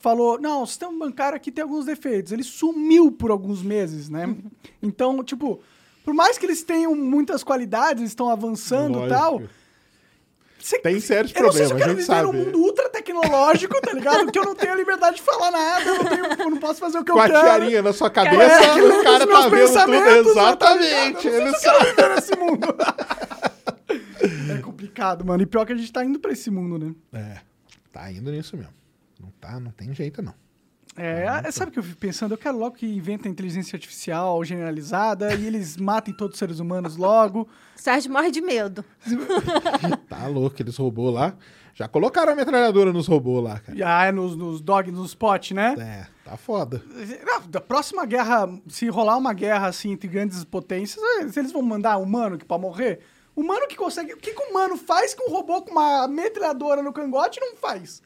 [0.00, 2.32] falou: não, o sistema bancário aqui tem alguns defeitos.
[2.32, 4.34] Ele sumiu por alguns meses, né?
[4.82, 5.60] Então, tipo,
[6.04, 9.42] por mais que eles tenham muias qualidades, estão avançando e tal.
[10.58, 12.22] você- Tem sérios eu eu problemas, a quero gente viver sabe.
[12.26, 14.30] num mundo ultra tecnológico, tá ligado?
[14.32, 16.80] Que eu não tenho a liberdade de falar nada, eu não, tenho, eu não posso
[16.80, 17.40] fazer o que Com eu a quero.
[17.40, 19.66] tiarinha na sua cabeça, É, o cara tá vendo
[20.24, 20.34] tudo.
[20.34, 20.40] tá?
[20.40, 21.26] Exatamente.
[21.28, 22.66] Eu não Ele se eu quero viver nesse mundo.
[24.58, 25.42] é complicado, mano.
[25.42, 26.94] E pior que a gente tá indo pra esse mundo, né?
[27.12, 27.38] É,
[27.92, 28.72] tá indo nisso mesmo.
[29.20, 30.34] Não, tá, não tem jeito, não.
[30.96, 32.34] É, é, sabe o que eu fico pensando?
[32.34, 36.58] Eu quero logo que inventem a inteligência artificial generalizada e eles matem todos os seres
[36.58, 37.48] humanos logo.
[37.76, 38.84] Sérgio morre de medo.
[40.08, 41.34] Tá louco, aqueles robôs lá.
[41.72, 43.78] Já colocaram a metralhadora nos robôs lá, cara.
[43.78, 45.74] Já é nos, nos dogs, nos potes, né?
[45.78, 46.82] É, tá foda.
[47.48, 51.00] Da próxima guerra, se rolar uma guerra assim entre grandes potências,
[51.32, 53.00] se eles vão mandar humano que pra morrer,
[53.34, 54.12] humano que consegue.
[54.12, 57.56] O que, que o humano faz que um robô com uma metralhadora no cangote não
[57.56, 58.02] faz?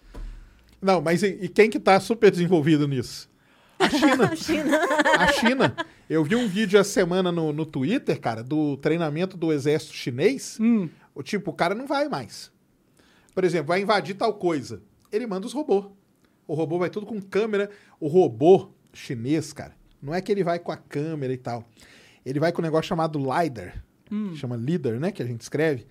[0.84, 3.30] Não, mas e, e quem que tá super desenvolvido nisso?
[3.78, 4.36] A China.
[4.36, 4.80] China.
[5.18, 5.76] A China.
[6.10, 10.58] Eu vi um vídeo essa semana no, no Twitter, cara, do treinamento do exército chinês.
[10.60, 10.90] Hum.
[11.14, 12.52] O tipo, o cara não vai mais.
[13.34, 14.82] Por exemplo, vai invadir tal coisa.
[15.10, 15.86] Ele manda os robôs.
[16.46, 17.70] O robô vai tudo com câmera.
[17.98, 21.66] O robô chinês, cara, não é que ele vai com a câmera e tal.
[22.26, 23.82] Ele vai com um negócio chamado LiDAR.
[24.34, 25.10] Chama LiDAR, né?
[25.10, 25.86] Que a gente escreve.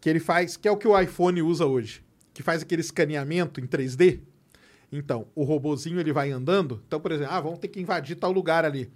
[0.00, 2.04] Que ele faz, que é o que o iPhone usa hoje.
[2.32, 4.20] Que faz aquele escaneamento em 3D.
[4.90, 6.82] Então, o robozinho ele vai andando.
[6.86, 8.90] Então, por exemplo, ah, vamos ter que invadir tal lugar ali.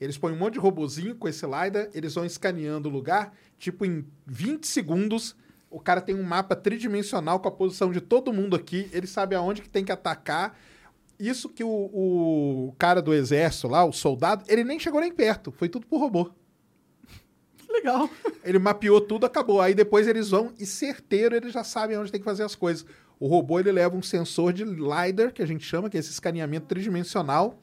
[0.00, 3.84] Eles põem um monte de robozinho com esse LiDAR, eles vão escaneando o lugar, tipo
[3.84, 5.36] em 20 segundos,
[5.70, 9.34] o cara tem um mapa tridimensional com a posição de todo mundo aqui, ele sabe
[9.34, 10.58] aonde que tem que atacar.
[11.18, 15.52] Isso que o, o cara do exército lá, o soldado, ele nem chegou nem perto,
[15.52, 16.30] foi tudo pro robô.
[17.68, 18.08] Legal.
[18.44, 19.60] Ele mapeou tudo, acabou.
[19.60, 22.86] Aí depois eles vão e certeiro eles já sabem onde tem que fazer as coisas.
[23.18, 26.10] O robô ele leva um sensor de LiDAR, que a gente chama, que é esse
[26.10, 27.58] escaneamento tridimensional,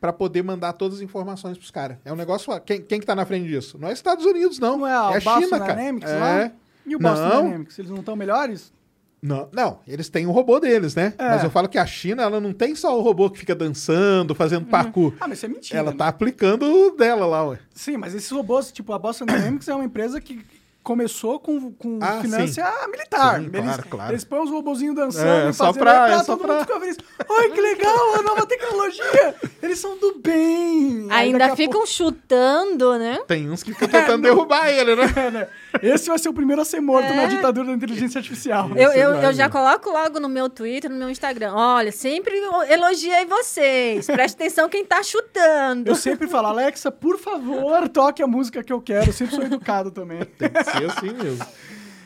[0.00, 1.98] para poder mandar todas as informações pros caras.
[2.04, 2.52] É um negócio.
[2.60, 3.78] Quem, quem que tá na frente disso?
[3.78, 4.78] Não é Estados Unidos, não.
[4.78, 5.74] Não é a é Boston China, cara.
[5.74, 6.18] Dynamics é.
[6.18, 6.52] lá?
[6.86, 7.44] E o Boston Não.
[7.44, 8.72] Dynamics, eles não estão melhores?
[9.20, 11.12] Não, não, eles têm o robô deles, né?
[11.18, 11.30] É.
[11.30, 14.34] Mas eu falo que a China, ela não tem só o robô que fica dançando,
[14.34, 15.14] fazendo parkour.
[15.18, 15.78] Ah, mas isso é mentira.
[15.80, 15.96] Ela né?
[15.96, 17.58] tá aplicando o dela lá, ué.
[17.74, 20.44] Sim, mas esses robôs, tipo, a Boston Dynamics é uma empresa que
[20.86, 23.40] começou com, com Ah, finância militar.
[23.40, 24.12] Sim, eles, claro, claro.
[24.12, 26.54] eles põem os robozinhos dançando É, e só fazendo pra- aí é só todo pra-
[26.54, 26.96] mundo fica feliz.
[27.28, 29.34] Ai, que legal, a nova tecnologia.
[29.60, 31.08] Eles são do bem.
[31.10, 33.18] Ainda ficam chutando, né?
[33.26, 35.08] Tem uns que ficam tentando derrubar ele, né?
[35.12, 35.48] pouco, né?
[35.82, 37.16] Esse vai ser o primeiro a ser morto É.
[37.16, 38.70] na ditadura da inteligência artificial.
[38.76, 41.52] Eu, eu, eu já coloco logo no meu Twitter, no meu Instagram.
[41.52, 42.32] Olha, sempre
[42.70, 44.06] elogiei vocês.
[44.06, 45.90] Preste atenção quem tá chutando.
[45.90, 49.08] Eu sempre falo, Alexa, por favor, toque a música que eu quero.
[49.08, 50.24] Eu sempre sou educado também.
[50.38, 51.44] Tem que ser assim mesmo.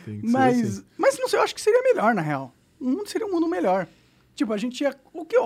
[0.05, 0.85] Ser Mas, assim.
[0.97, 2.53] mas não sei, eu acho que seria melhor, na real.
[2.79, 3.87] O mundo seria um mundo melhor.
[4.35, 4.99] Tipo, a gente ia.
[5.13, 5.37] O que,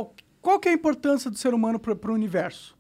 [0.42, 2.78] qual que é a importância do ser humano pro, pro universo?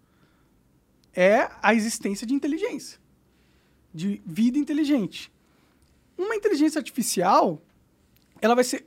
[1.14, 3.00] É a existência de inteligência.
[3.94, 5.32] De vida inteligente.
[6.18, 7.62] Uma inteligência artificial,
[8.42, 8.86] ela vai ser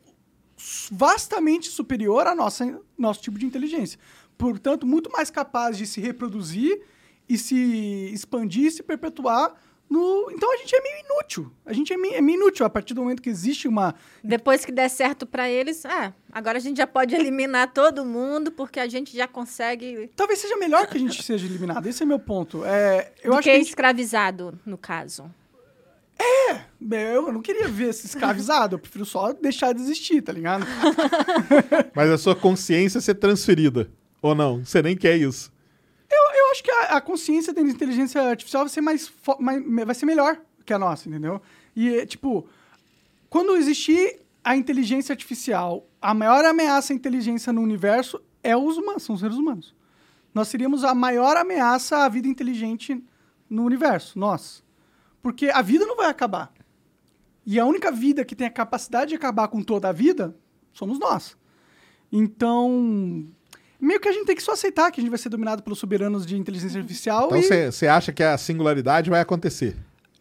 [0.90, 3.98] vastamente superior ao nossa, nosso tipo de inteligência.
[4.36, 6.82] Portanto, muito mais capaz de se reproduzir
[7.28, 9.54] e se expandir e se perpetuar
[9.88, 10.30] no...
[10.30, 11.52] Então a gente é meio inútil.
[11.64, 13.94] A gente é meio, é meio inútil a partir do momento que existe uma...
[14.22, 18.52] Depois que der certo pra eles, ah, agora a gente já pode eliminar todo mundo,
[18.52, 20.10] porque a gente já consegue.
[20.14, 21.86] Talvez seja melhor que a gente seja eliminado.
[21.86, 22.64] Esse é meu ponto.
[22.64, 25.30] É, eu do acho que que a gente- escravizado, no caso.
[26.80, 28.74] eu não queria ver esse escravizado.
[28.74, 30.66] Eu prefiro só deixar de existir, tá ligado?
[31.94, 33.90] Mas a sua consciência ser transferida.
[34.20, 34.64] Ou não?
[34.64, 35.50] Você nem quer isso.
[36.48, 40.06] Eu acho que a, a consciência da inteligência artificial vai ser mais, mais- vai ser
[40.06, 41.42] melhor que a nossa, entendeu?
[41.76, 42.48] E tipo,
[43.28, 49.02] quando existir a inteligência artificial, a maior ameaça à inteligência no universo é os humanos,
[49.02, 49.74] são os seres humanos.
[50.32, 53.02] Nós seríamos a maior ameaça à vida inteligente
[53.48, 54.62] no universo, nós.
[55.20, 56.50] Porque a vida não vai acabar.
[57.44, 60.34] E a única vida que tem a capacidade de acabar com toda a vida
[60.72, 61.36] somos nós.
[62.10, 63.26] Então,
[63.80, 65.78] meio que a gente tem que só aceitar que a gente vai ser dominado pelos
[65.78, 67.70] soberanos de inteligência artificial Então e...
[67.72, 69.76] você acha que a singularidade vai acontecer?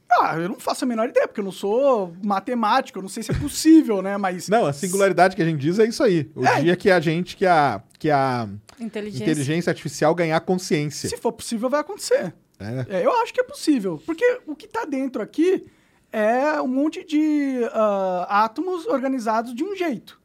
[0.09, 3.21] Ah, eu não faço a menor ideia, porque eu não sou matemático, eu não sei
[3.23, 4.15] se é possível, né?
[4.17, 4.47] Mas.
[4.47, 6.31] Não, a singularidade que a gente diz é isso aí.
[6.33, 6.61] O É.
[6.61, 8.47] dia que a gente, que a, que a
[8.79, 9.23] Inteligência.
[9.23, 11.09] inteligência artificial ganhar consciência.
[11.09, 12.33] Se for possível, vai acontecer.
[12.59, 12.85] É.
[12.99, 14.01] É, eu acho que é possível.
[14.05, 15.65] Porque o que tá dentro aqui
[16.11, 20.16] é um monte de ah, átomos organizados de um jeito.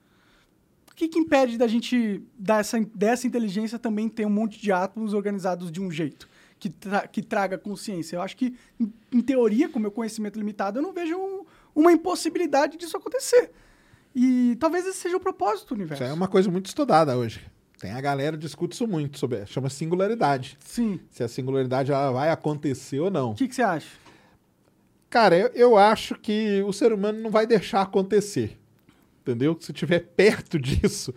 [0.92, 5.14] O que, que impede da gente, dessa, dessa inteligência, também ter um monte de átomos
[5.14, 6.28] organizados de um jeito?
[6.58, 8.16] Que, tra- que traga consciência.
[8.16, 11.44] Eu acho que, em, em teoria, com meu conhecimento limitado, eu não vejo um-
[11.74, 13.50] uma impossibilidade disso acontecer.
[14.14, 16.02] E talvez esse seja o propósito do universo.
[16.04, 17.40] Isso é uma coisa muito estudada hoje.
[17.80, 20.56] Tem a galera que discute isso muito sobre, chama singularidade.
[20.60, 21.00] Sim.
[21.10, 23.30] Se a singularidade ela vai acontecer ou não.
[23.32, 23.88] O que, que você acha?
[25.10, 28.56] Cara, eu, eu acho que o ser humano não vai deixar acontecer.
[29.22, 29.56] Entendeu?
[29.60, 31.14] Se tiver perto disso,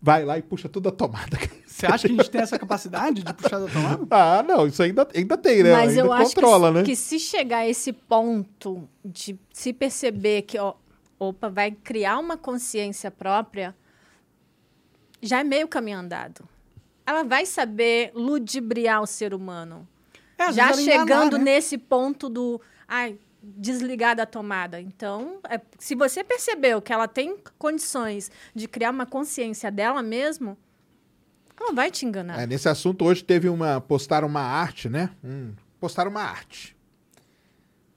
[0.00, 1.36] vai lá e puxa toda a tomada.
[1.66, 4.06] Você acha que a gente tem essa capacidade de puxar da tomada?
[4.10, 5.72] ah, não, isso ainda, ainda tem, né?
[5.72, 6.84] Mas ainda eu acho controla, que, né?
[6.84, 10.74] que se chegar a esse ponto de se perceber que, ó,
[11.18, 13.74] opa, vai criar uma consciência própria,
[15.20, 16.48] já é meio caminho andado.
[17.04, 19.86] Ela vai saber ludibriar o ser humano.
[20.36, 21.44] É, já ela enganar, chegando né?
[21.44, 23.18] nesse ponto do, ai,
[23.56, 24.80] desligar da tomada.
[24.80, 30.56] Então, é- se você percebeu que ela tem condições de criar uma consciência dela mesmo,
[31.60, 32.40] ela vai te enganar.
[32.40, 33.80] É, nesse assunto hoje teve uma.
[33.80, 35.10] Postaram uma arte, né?
[35.24, 36.76] Hum, postaram uma arte.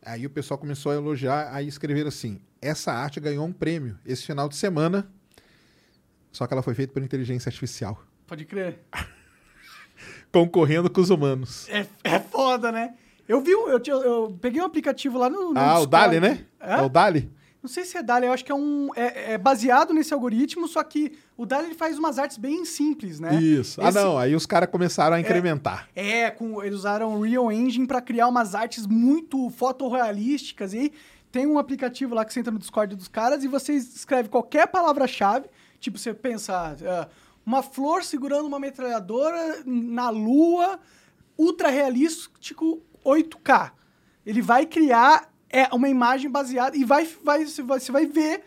[0.03, 4.25] Aí o pessoal começou a elogiar, aí escreveram assim: essa arte ganhou um prêmio esse
[4.25, 5.07] final de semana.
[6.31, 8.01] Só que ela foi feita por inteligência artificial.
[8.25, 8.79] Pode crer.
[10.31, 11.67] Concorrendo com os humanos.
[11.69, 12.95] É, é foda, né?
[13.31, 15.87] Eu vi, eu, tinha- eu peguei um aplicativo lá no, no ah, o Discord.
[15.89, 16.45] Dali, né?
[16.59, 16.73] É?
[16.79, 17.31] É o Dali?
[17.63, 18.89] Não sei se é Dali, eu acho que é um.
[18.95, 23.19] É, é baseado nesse algoritmo, só que o Dali ele faz umas artes bem simples,
[23.19, 23.35] né?
[23.35, 23.79] Isso.
[23.81, 24.17] Ah, Esse- não.
[24.17, 25.87] Aí os caras começaram a incrementar.
[25.95, 30.73] É, com, eles usaram o Real Engine para criar umas artes muito fotorrealísticas.
[30.73, 30.91] E aí
[31.31, 34.67] tem um aplicativo lá que você entra no Discord dos caras e você escreve qualquer
[34.67, 35.45] palavra-chave.
[35.79, 37.07] Tipo, você pensa, ah,
[37.45, 40.79] uma flor segurando uma metralhadora na lua,
[41.37, 43.71] ultra realístico 8K.
[44.25, 48.43] Ele vai criar é, uma imagem baseada e vai, vai, você, vai, você vai ver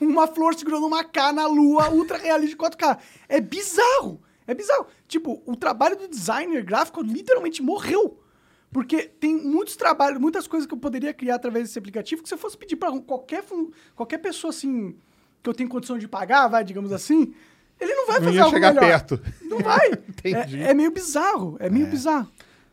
[0.00, 2.98] uma flor segurando uma K na lua, ultra realístico 4K.
[3.28, 4.20] É bizarro.
[4.46, 4.86] É bizarro.
[5.06, 8.18] Tipo, o trabalho do designer gráfico literalmente morreu.
[8.72, 12.34] Porque tem muitos trabalhos, muitas coisas que eu poderia criar através desse aplicativo que se
[12.34, 13.44] eu fosse pedir para qualquer,
[13.96, 14.96] qualquer pessoa assim
[15.42, 17.34] que eu tenho condição de pagar, vai, digamos assim,
[17.80, 18.86] ele não vai Não fazer ia algo chegar melhor.
[18.86, 19.20] perto.
[19.42, 19.88] Não vai.
[20.08, 20.62] Entendi.
[20.62, 21.56] é, é meio bizarro.
[21.58, 22.28] É meio bizarro.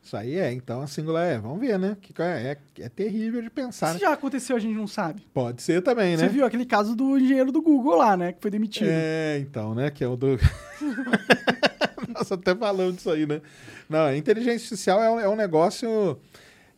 [0.08, 1.38] Isso aí é, então a singular é.
[1.38, 1.98] Vamos ver, né?
[2.00, 3.88] Que é, é, é terrível de pensar.
[3.88, 4.00] Se né?
[4.00, 5.28] já aconteceu, a gente não sabe.
[5.34, 6.24] Pode ser também, né?
[6.24, 8.32] Você viu aquele caso do engenheiro do Google lá, né?
[8.32, 8.88] Que foi demitido.
[8.90, 9.92] É, então, né?
[9.92, 10.40] Que é o do.
[12.08, 13.42] Nossa, até falando disso aí, né?
[13.90, 16.18] Não, inteligência artificial é um, é um negócio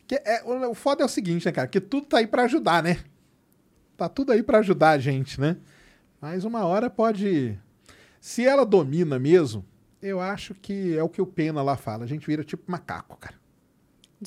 [0.07, 1.67] Que é, o, o foda é o seguinte, né, cara?
[1.67, 2.97] Que tudo tá aí pra ajudar, né?
[3.95, 5.55] Tá tudo aí pra ajudar a gente, né?
[6.19, 7.55] Mas uma hora pode.
[8.19, 9.63] Se ela domina mesmo,
[10.01, 12.03] eu acho que é o que o Pena lá fala.
[12.03, 13.35] A gente vira tipo macaco, cara.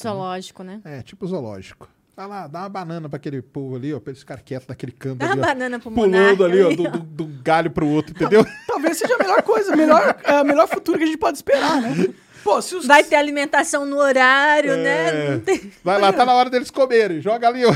[0.00, 0.80] Zoológico, né?
[0.84, 1.88] É, tipo zoológico.
[2.16, 4.92] Vai lá, dá uma banana pra aquele povo ali, ó, pra eles ficarem quietos naquele
[4.92, 7.70] canto Dá ali, uma ó, banana pro Pulando ali, ó, ali, do, do- do galho
[7.70, 8.44] pro outro, entendeu?
[8.68, 11.80] Talvez seja a melhor coisa, melhor, é, a melhor futuro que a gente pode esperar,
[11.80, 12.12] né?
[12.44, 12.86] Pô, se os.
[12.86, 14.76] Vai ter alimentação no horário, É.
[14.82, 15.30] né?
[15.30, 17.20] Não tem- Vai lá, tá na hora deles comerem.
[17.20, 17.72] Joga ali, ó.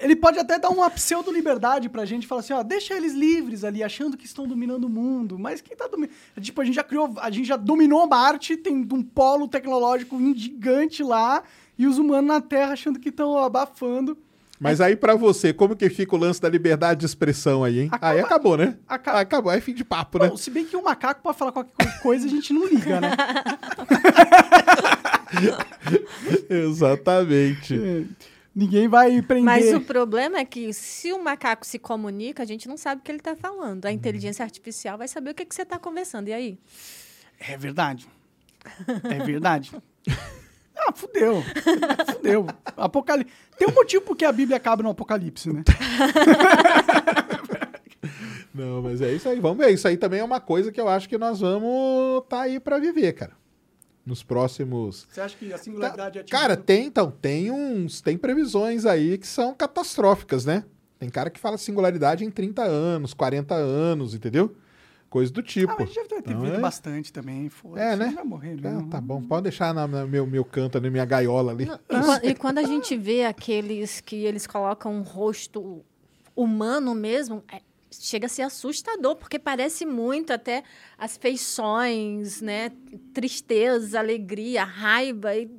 [0.00, 3.82] Ele pode até dar uma pseudo-liberdade pra gente falar assim, ó, deixa eles livres ali,
[3.82, 5.38] achando que estão dominando o mundo.
[5.38, 6.14] Mas quem tá dominando.
[6.40, 11.02] Tipo, a gente já criou, a gente já dominou Marte, tem um polo tecnológico gigante
[11.02, 11.42] lá,
[11.78, 14.16] e os humanos na Terra achando que estão abafando.
[14.60, 17.88] Mas aí pra você, como que fica o lance da liberdade de expressão aí, hein?
[17.90, 18.76] Acaba- Aí acabou, né?
[18.88, 20.28] Acaba- Acabou, aí é fim de papo, né?
[20.28, 23.10] Bom, se bem que o macaco pode falar qualquer coisa, a gente não liga, né?
[26.48, 27.74] Exatamente.
[27.74, 28.04] É,
[28.54, 29.44] Ninguém vai prender.
[29.44, 33.04] Mas o problema é que se o macaco se comunica, a gente não sabe o
[33.04, 33.84] que ele está falando.
[33.84, 33.94] A Uhum.
[33.94, 36.28] inteligência artificial vai saber o que, que você está conversando.
[36.28, 36.58] E aí?
[37.40, 38.06] É verdade.
[39.10, 39.72] É verdade.
[40.76, 41.40] Ah, fudeu.
[42.12, 42.46] Fudeu.
[42.76, 43.32] Apocalipse.
[43.56, 45.62] Tem um motivo porque a Bíblia acaba no Apocalipse, né?
[48.52, 49.38] Não, mas é isso aí.
[49.40, 49.72] Vamos ver.
[49.72, 52.78] Isso aí também é uma coisa que eu acho que nós vamos tá aí pra
[52.78, 53.32] viver, cara.
[54.06, 55.06] Nos próximos.
[55.10, 59.54] Você acha que a Tá- Cara, tem então, tem uns, tem previsões aí que são
[59.54, 60.64] catastróficas, né?
[60.98, 64.54] Tem cara que fala singularidade em 30 anos, 40 anos, entendeu?
[65.08, 65.72] Coisa do tipo.
[65.72, 66.60] Ah, mas a gente já deve ter Então, vivido é.
[66.60, 67.48] bastante também.
[67.48, 68.12] Foda-se, É, né?
[68.14, 68.88] Vai morrer, Ah, não.
[68.88, 71.66] tá bom, pode deixar na, na meu, meu canto, na minha gaiola ali.
[72.24, 75.82] E, e quando a gente vê aqueles que eles colocam um rosto
[76.36, 77.62] humano mesmo, é-
[78.00, 80.62] chega a ser assustador, porque parece muito até
[80.98, 82.70] as feições, né?
[83.12, 85.50] Tristeza, alegria, raiva, e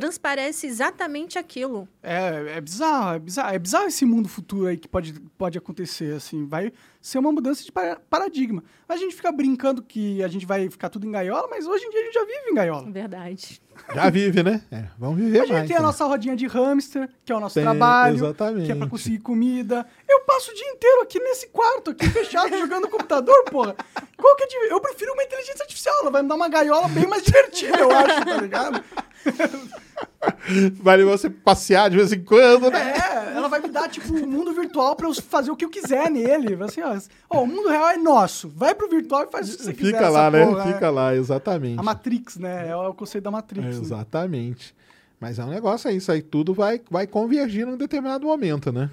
[0.00, 1.88] transparece exatamente aquilo.
[2.02, 3.54] É, é bizarro, é bizarro.
[3.54, 6.46] É bizarro esse mundo futuro aí que pode, pode acontecer, assim.
[6.46, 8.62] Vai ser uma mudança de para- paradigma.
[8.88, 11.90] A gente fica brincando que a gente vai ficar tudo em gaiola, mas hoje em
[11.90, 12.90] dia a gente já vive em gaiola.
[12.90, 13.60] Verdade.
[13.94, 14.60] Já vive, né?
[14.72, 15.68] É, vamos viver A gente mais.
[15.68, 15.86] tem a né?
[15.86, 18.66] nossa rodinha de hamster, que é o nosso Tem, trabalho, exatamente.
[18.66, 19.86] que é pra conseguir comida.
[20.08, 23.76] Eu passo o dia inteiro aqui nesse quarto, aqui fechado, jogando no computador, porra.
[24.16, 24.56] Qual que é de...
[24.72, 27.90] Eu prefiro uma inteligência artificial, ela vai me dar uma gaiola bem mais divertida, eu
[27.92, 28.84] acho, tá ligado?
[30.80, 32.92] Vale você passear de vez em quando, né?
[32.92, 35.70] É, ela vai me dar, tipo, um mundo virtual pra eu fazer o que eu
[35.70, 36.56] quiser nele.
[36.62, 36.98] Assim, ó,
[37.30, 38.48] ó, o mundo real é nosso.
[38.48, 39.92] Vai pro virtual e faz o que você quiser.
[39.92, 40.46] Fica lá, né?
[40.46, 41.78] porra, Fica lá, exatamente.
[41.78, 42.68] A Matrix, né?
[42.68, 43.66] É o conceito da Matrix.
[43.66, 43.70] né?
[43.70, 44.74] Exatamente.
[45.20, 48.90] Mas é um negócio aí, isso aí tudo vai, vai convergir num determinado momento, né?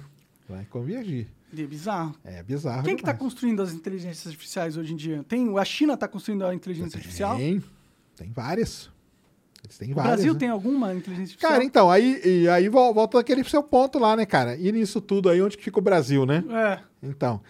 [0.48, 1.26] Vai convergir.
[1.56, 2.14] É bizarro.
[2.24, 2.82] É bizarro.
[2.82, 3.22] Quem que tá demais.
[3.22, 5.24] construindo as inteligências artificiais hoje em dia?
[5.28, 7.36] Tem, a China tá construindo a inteligência artificial?
[7.36, 7.62] Tem,
[8.16, 8.90] tem várias.
[9.66, 10.14] Eles têm O várias.
[10.14, 10.38] Brasil né?
[10.38, 11.52] tem alguma inteligência artificial?
[11.52, 14.56] Cara, então, aí, e aí vol- volta aquele seu ponto lá, né, cara?
[14.56, 16.44] E nisso tudo aí, onde que fica o Brasil, né?
[16.50, 16.78] É.
[17.02, 17.40] Então,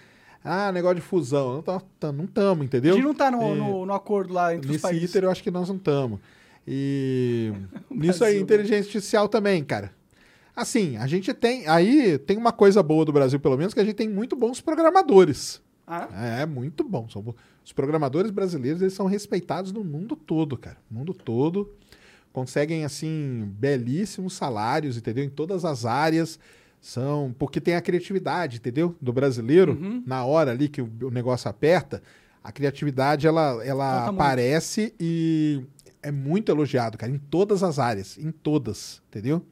[0.43, 1.53] ah, negócio de fusão.
[1.53, 2.95] Não estamos, não tamo, A entendeu?
[2.95, 3.55] gente não tá no, É.
[3.55, 5.11] no, no acordo lá entre os Nesse países.
[5.11, 6.19] iter eu acho que nós não estamos.
[6.67, 7.53] E
[7.91, 8.41] nisso aí, né?
[8.41, 9.93] inteligência artificial também, cara.
[10.55, 11.69] Assim, a gente tem.
[11.69, 14.61] Aí tem uma coisa boa do Brasil, pelo menos, que a gente tem muito bons
[14.61, 15.61] programadores.
[15.87, 16.09] Ah,
[16.41, 17.09] É, muito bom.
[17.09, 17.35] São,
[17.65, 20.79] os programadores brasileiros, eles são respeitados no mundo todo, cara.
[20.91, 21.73] No mundo todo.
[22.37, 25.25] Conseguem, assim, belíssimos salários, entendeu?
[25.25, 26.39] Em todas as áreas.
[26.83, 27.35] São.
[27.39, 28.95] Porque tem a criatividade, entendeu?
[29.01, 29.73] Do brasileiro.
[29.73, 30.03] Uhum.
[30.05, 32.03] Na hora ali que o, o negócio aperta,
[32.45, 34.21] a criatividade, ela, ela muito.
[34.21, 35.63] aparece e
[36.03, 37.11] é muito elogiado, cara.
[37.11, 38.19] Em todas as áreas.
[38.19, 39.43] Em todas, entendeu?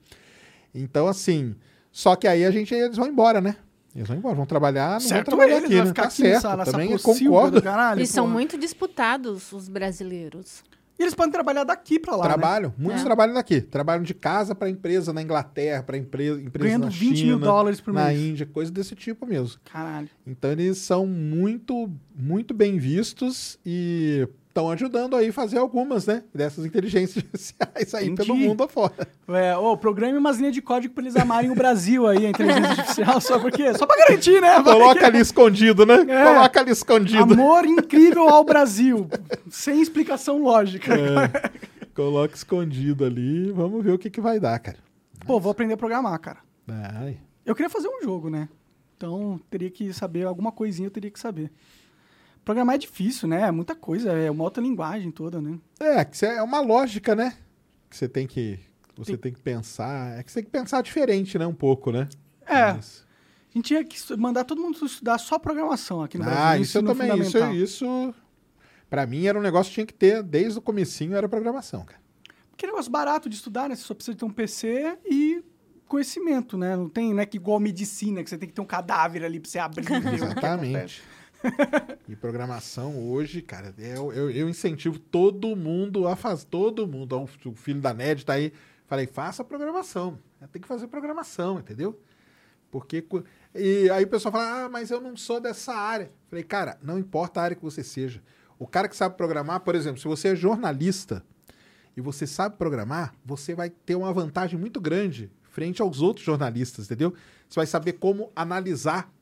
[0.74, 1.54] Então, assim.
[1.90, 3.56] Só que aí a gente, eles vão embora, né?
[3.96, 5.86] Eles vão embora, vão trabalhar, não certo vão trabalhar eles, aqui, né?
[5.86, 7.60] ficar Tá aqui certo, nessa, nessa também concordo.
[7.60, 8.02] do caralho.
[8.02, 8.34] e são porra.
[8.34, 10.62] muito disputados os brasileiros.
[10.98, 12.28] E eles podem trabalhar daqui pra lá, né?
[12.34, 13.04] Trabalham, muitos É.
[13.04, 13.60] trabalham daqui.
[13.60, 17.38] Trabalham de casa para empresa na Inglaterra, para empresa, empresa Ganhando na 20 China, mil
[17.40, 18.20] dólares por na mês.
[18.20, 19.58] Índia, coisa desse tipo mesmo.
[19.64, 20.08] Caralho.
[20.26, 26.22] Então eles são muito, muito bem vistos e estão ajudando aí a fazer algumas, né?
[26.32, 28.28] Dessas inteligências artificiais aí Entendi.
[28.28, 29.08] pelo mundo afora.
[29.26, 32.70] É, ô, programe umas linhas de código pra eles amarem o Brasil aí, a inteligência
[32.70, 33.74] artificial, só porque...
[33.74, 34.62] Só pra garantir, né?
[34.62, 35.96] Coloca ali escondido, né?
[36.08, 36.24] É.
[36.24, 37.34] Coloca ali escondido.
[37.34, 39.08] Amor incrível ao Brasil.
[39.50, 40.94] Sem explicação lógica.
[40.94, 41.50] É.
[41.92, 43.50] Coloca escondido ali.
[43.50, 44.78] Vamos ver o que, que vai dar, cara.
[45.26, 46.38] Pô, vou aprender a programar, cara.
[46.68, 47.18] Ai.
[47.44, 48.48] Eu queria fazer um jogo, né?
[48.96, 51.50] Então, teria que saber alguma coisinha, eu teria que saber.
[52.44, 53.42] Programar é difícil, né?
[53.42, 55.58] É muita coisa, é uma outra linguagem toda, né?
[55.80, 57.36] É, que é uma lógica, né?
[57.88, 58.58] Que você tem que.
[58.96, 60.18] Você tem que pensar.
[60.18, 61.46] É que você tem que pensar diferente, né?
[61.46, 62.08] Um pouco, né?
[62.46, 63.04] É, Mas-
[63.50, 66.42] a gente tinha que mandar todo mundo estudar só programação aqui no Brasil.
[66.42, 67.18] Ah, isso eu também.
[67.20, 68.14] Isso, isso.
[68.90, 72.00] Pra mim era um negócio que tinha que ter desde o comecinho, era programação, cara.
[72.56, 73.74] que negócio barato de estudar, né?
[73.74, 75.42] Você só precisa ter um PC e
[75.88, 76.76] conhecimento, né?
[76.76, 79.40] Não tem, não é que igual medicina, que você tem que ter um cadáver ali
[79.40, 79.84] pra você abrir.
[80.14, 81.02] Exatamente.
[82.08, 86.46] e programação hoje, cara, eu, eu, eu incentivo todo mundo a fazer.
[86.46, 87.28] Todo mundo.
[87.44, 88.52] O filho da Ned tá aí.
[88.86, 90.18] Falei, faça programação.
[90.52, 91.98] Tem que fazer programação, entendeu?
[92.70, 93.04] Porque.
[93.54, 96.10] E aí o pessoal fala, ah, mas eu não sou dessa área.
[96.28, 98.22] Falei, cara, não importa a área que você seja.
[98.58, 101.24] O cara que sabe programar, por exemplo, se você é jornalista
[101.96, 106.86] e você sabe programar, você vai ter uma vantagem muito grande frente aos outros jornalistas,
[106.86, 107.14] entendeu?
[107.48, 109.12] Você vai saber como analisar.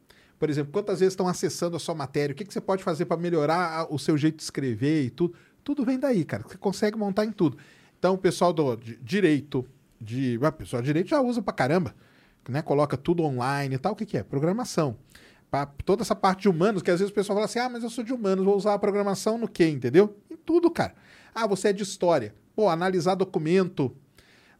[0.43, 3.05] Por exemplo, quantas vezes estão acessando a sua matéria, o que, que você pode fazer
[3.05, 5.37] para melhorar o seu jeito de escrever e tudo.
[5.63, 6.43] Tudo vem daí, cara.
[6.43, 7.57] Você consegue montar em tudo.
[7.97, 9.65] Então, o pessoal do de direito,
[10.01, 10.41] de.
[10.43, 11.95] Ah, pessoal de direito já usa pra caramba.
[12.49, 12.61] Né?
[12.61, 13.93] Coloca tudo online e tal.
[13.93, 14.25] O que, que é?
[14.25, 14.97] Programação.
[15.49, 17.85] Pra toda essa parte de humanos, que às vezes o pessoal fala assim: ah, mas
[17.85, 19.69] eu sou de humanos, vou usar a programação no quê?
[19.69, 20.17] Entendeu?
[20.29, 20.93] Em tudo, cara.
[21.33, 22.35] Ah, você é de história.
[22.57, 23.97] Pô, analisar documento,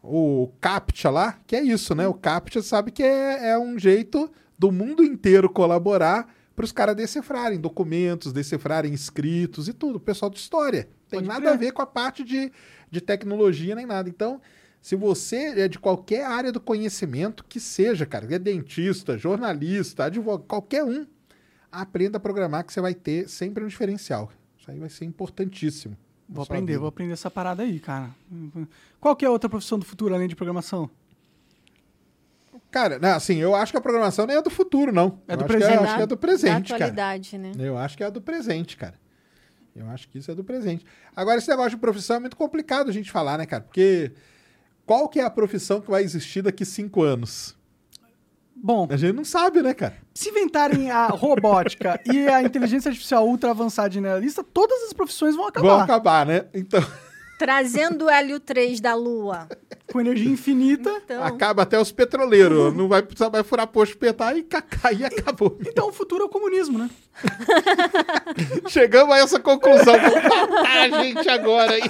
[0.01, 2.07] o CAPTCHA lá, que é isso, né?
[2.07, 6.95] O CAPTCHA sabe que é, é um jeito do mundo inteiro colaborar para os caras
[6.95, 9.95] decifrarem documentos, decifrarem escritos e tudo.
[9.95, 10.87] O pessoal de história.
[11.09, 11.53] Tem Pode nada crer.
[11.53, 12.51] a ver com a parte de,
[12.89, 14.07] de tecnologia nem nada.
[14.07, 14.39] Então,
[14.81, 20.45] se você é de qualquer área do conhecimento que seja, cara, é dentista, jornalista, advogado,
[20.47, 21.05] qualquer um,
[21.71, 24.31] aprenda a programar que você vai ter sempre um diferencial.
[24.57, 25.97] Isso aí vai ser importantíssimo.
[26.27, 26.79] Vou aprender, vida.
[26.79, 28.09] vou aprender essa parada aí, cara.
[28.99, 30.89] Qual que é a outra profissão do futuro além de programação?
[32.73, 35.19] Cara, né, assim, eu acho que a programação nem é do futuro, não.
[35.27, 35.75] É Eu do acho que presente.
[35.77, 36.91] eu acho que é do presente, da cara.
[36.91, 37.51] atualidade, né?
[37.59, 38.95] Eu acho que é do presente, cara.
[39.75, 40.83] Eu acho que isso é do presente.
[41.15, 43.61] Agora, esse negócio de profissão é muito complicado a gente falar, né, cara?
[43.61, 44.11] Porque
[44.87, 47.55] qual que é a profissão que vai existir daqui cinco anos?
[48.55, 49.95] Bom, A gente não sabe, né, cara?
[50.15, 55.35] se inventarem a robótica e a inteligência artificial ultra avançada e generalista, todas as profissões
[55.35, 55.67] vão acabar.
[55.67, 56.45] Vão acabar, né?
[56.53, 56.83] Então,
[57.37, 59.47] Trazendo o Hélio 3 da Lua.
[59.91, 60.89] Com energia infinita.
[61.03, 62.73] Então, acaba até os petroleiros.
[62.75, 65.57] não vai precisar mais furar posto, petar e cacar e acabou.
[65.61, 66.89] Então o futuro é o comunismo, né?
[68.69, 69.93] Chegamos a essa conclusão.
[69.99, 71.81] Vamos matar a gente agora aí.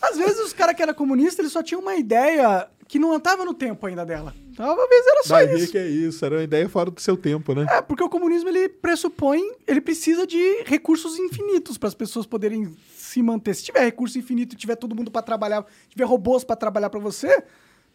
[0.00, 3.44] Às vezes os caras que eram comunistas, eles só tinham uma ideia que não estava
[3.44, 4.34] no tempo ainda dela.
[4.56, 5.72] Talvez era só Vai ver isso.
[5.72, 6.24] que é isso.
[6.24, 7.66] Era uma ideia fora do seu tempo, né?
[7.70, 12.72] É, porque o comunismo ele pressupõe, ele precisa de recursos infinitos para as pessoas poderem
[13.14, 13.54] se manter.
[13.54, 17.44] Se tiver recurso infinito, tiver todo mundo para trabalhar, tiver robôs para trabalhar para você,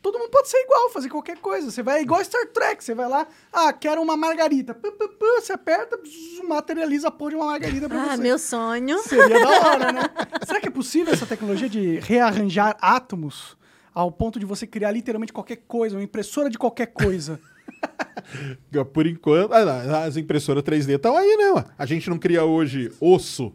[0.02, 1.70] todo mundo pode ser igual, fazer qualquer coisa.
[1.70, 4.74] Você vai igual Star Trek, você vai lá, ah, quero uma margarita.
[4.74, 6.00] Pu, pu, pu, você aperta,
[6.48, 8.22] materializa a porra de uma margarita para ah, você.
[8.22, 9.00] meu sonho.
[9.00, 10.02] Seria da hora, né?
[10.48, 13.58] Será que é possível essa tecnologia de rearranjar átomos
[13.94, 17.40] ao ponto de você criar literalmente qualquer coisa, uma impressora de qualquer coisa?
[18.94, 21.66] Por enquanto, ah, as impressoras 3D estão aí, né?
[21.78, 23.54] A gente não cria hoje osso,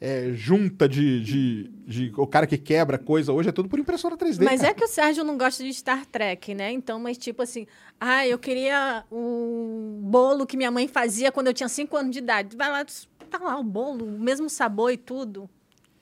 [0.00, 4.16] é, junta de, de, de- O cara que quebra coisa hoje é tudo por impressora
[4.16, 4.44] 3D.
[4.44, 4.70] Mas cara.
[4.72, 6.70] é que o Sérgio não gosta de Star Trek, né?
[6.72, 7.66] Então, mas tipo assim,
[8.00, 12.18] ah, eu queria um bolo que minha mãe fazia quando eu tinha 5 anos de
[12.18, 12.56] idade.
[12.56, 12.84] Vai lá,
[13.30, 15.48] tá lá o bolo, o mesmo sabor e tudo.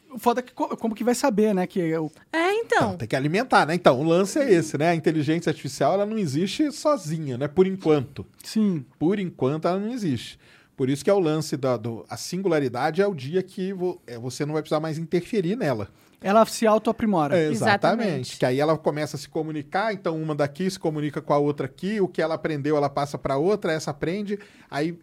[0.08, 1.66] O foda é que co- como que vai saber, né?
[1.66, 2.96] Que é o É, então.
[2.96, 3.74] Tem que alimentar, né?
[3.74, 4.90] Então, o lance é esse, né?
[4.90, 7.48] A inteligência artificial ela não existe sozinha, né?
[7.48, 8.24] Por enquanto.
[8.42, 8.84] Sim.
[8.98, 10.38] Por enquanto, ela não existe.
[10.76, 14.00] Por isso que é o lance da do, a singularidade é o dia que vo-
[14.06, 15.88] é, você não vai precisar mais interferir nela.
[16.20, 17.36] Ela se auto-aprimora.
[17.36, 18.02] É, exatamente.
[18.06, 18.38] Exatamente.
[18.38, 21.66] Que aí ela começa a se comunicar, então uma daqui se comunica com a outra
[21.66, 24.38] aqui, o que ela aprendeu ela passa para outra, essa aprende,
[24.70, 24.98] aí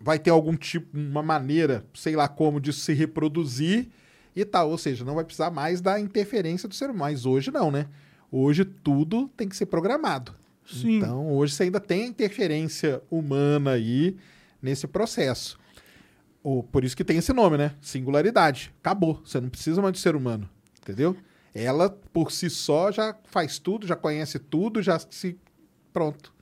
[0.00, 3.88] vai ter algum tipo, uma maneira, sei lá como, de se reproduzir
[4.34, 4.70] e tal.
[4.70, 6.98] Ou seja, não vai precisar mais da interferência do ser humano.
[7.00, 7.86] Mas hoje não, né?
[8.30, 10.32] Hoje tudo tem que ser programado.
[10.66, 10.98] Sim.
[10.98, 14.16] Então hoje você ainda tem a interferência humana aí
[14.62, 15.58] nesse processo.
[16.42, 17.74] O, por isso que tem esse nome, né?
[17.80, 18.72] Singularidade.
[18.80, 19.20] Acabou.
[19.24, 20.48] Você não precisa mais de ser humano.
[20.80, 21.16] Entendeu?
[21.54, 25.38] Ela, por si só, já faz tudo, já conhece tudo, já se.
[25.92, 26.32] Pronto.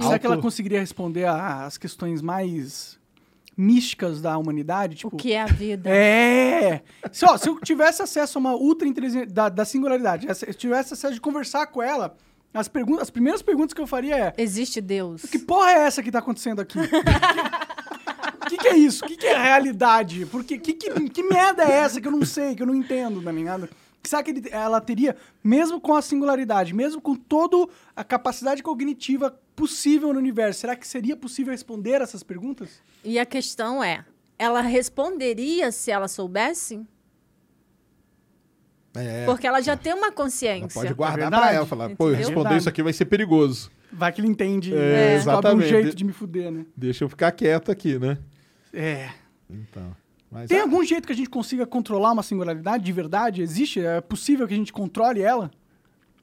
[0.00, 2.98] Será que ela conseguiria responder às questões mais
[3.56, 4.96] místicas da humanidade?
[4.96, 5.90] Tipo, O que é a vida?
[5.90, 6.82] É!
[7.12, 10.54] Se, ó, se eu tivesse acesso a uma ultra inteligência da, da singularidade, se eu
[10.54, 12.16] tivesse acesso de conversar com ela,
[12.54, 15.22] as, perguntas, as primeiras perguntas que eu faria é: Existe Deus.
[15.22, 16.78] que porra é essa que tá acontecendo aqui?
[18.44, 19.04] O que, que é isso?
[19.04, 20.26] O que, que é realidade?
[20.26, 23.22] Porque que, que, que merda é essa que eu não sei, que eu não entendo,
[23.22, 23.66] tá ligado?
[24.02, 27.66] Será que ele- ela teria, mesmo com a singularidade, mesmo com toda
[27.96, 32.82] a capacidade cognitiva possível no universo, será que seria possível responder essas perguntas?
[33.04, 34.04] E a questão é,
[34.38, 36.84] ela responderia se ela soubesse?
[38.94, 40.68] É, Porque ela já tem uma ela consciência.
[40.80, 41.42] pode guardar verdade.
[41.42, 43.70] pra ela, falar, pô, eu responder isso aqui vai ser perigoso.
[43.90, 45.68] Vai que ele entende, É, é, descobre um exatamente.
[45.68, 46.66] jeito de me fuder, né?
[46.76, 48.18] Deixa eu ficar quieto aqui, né?
[48.72, 49.10] É.
[49.50, 49.94] Então.
[50.30, 53.42] Mas Tem é- algum jeito que a gente consiga controlar uma singularidade de verdade?
[53.42, 53.80] Existe?
[53.84, 55.50] É possível que a gente controle ela?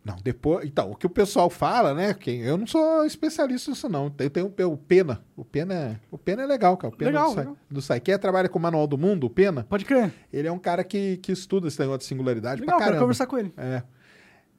[0.03, 0.65] Não, depois.
[0.65, 2.13] Então, o que o pessoal fala, né?
[2.13, 4.13] Que eu não sou especialista nisso, não.
[4.17, 5.23] Eu tenho o Pena.
[5.35, 6.93] O Pena é, o Pena é legal, cara.
[6.93, 7.57] O Pena Legal, do, legal.
[7.69, 8.01] do.
[8.01, 10.11] Quem trabalha com o Manual do Mundo, o Pena, Pode crer.
[10.31, 13.03] ele é um cara que, que estuda esse negócio de singularidade Legal, pra quero caramba.
[13.03, 13.53] conversar com ele.
[13.57, 13.83] É.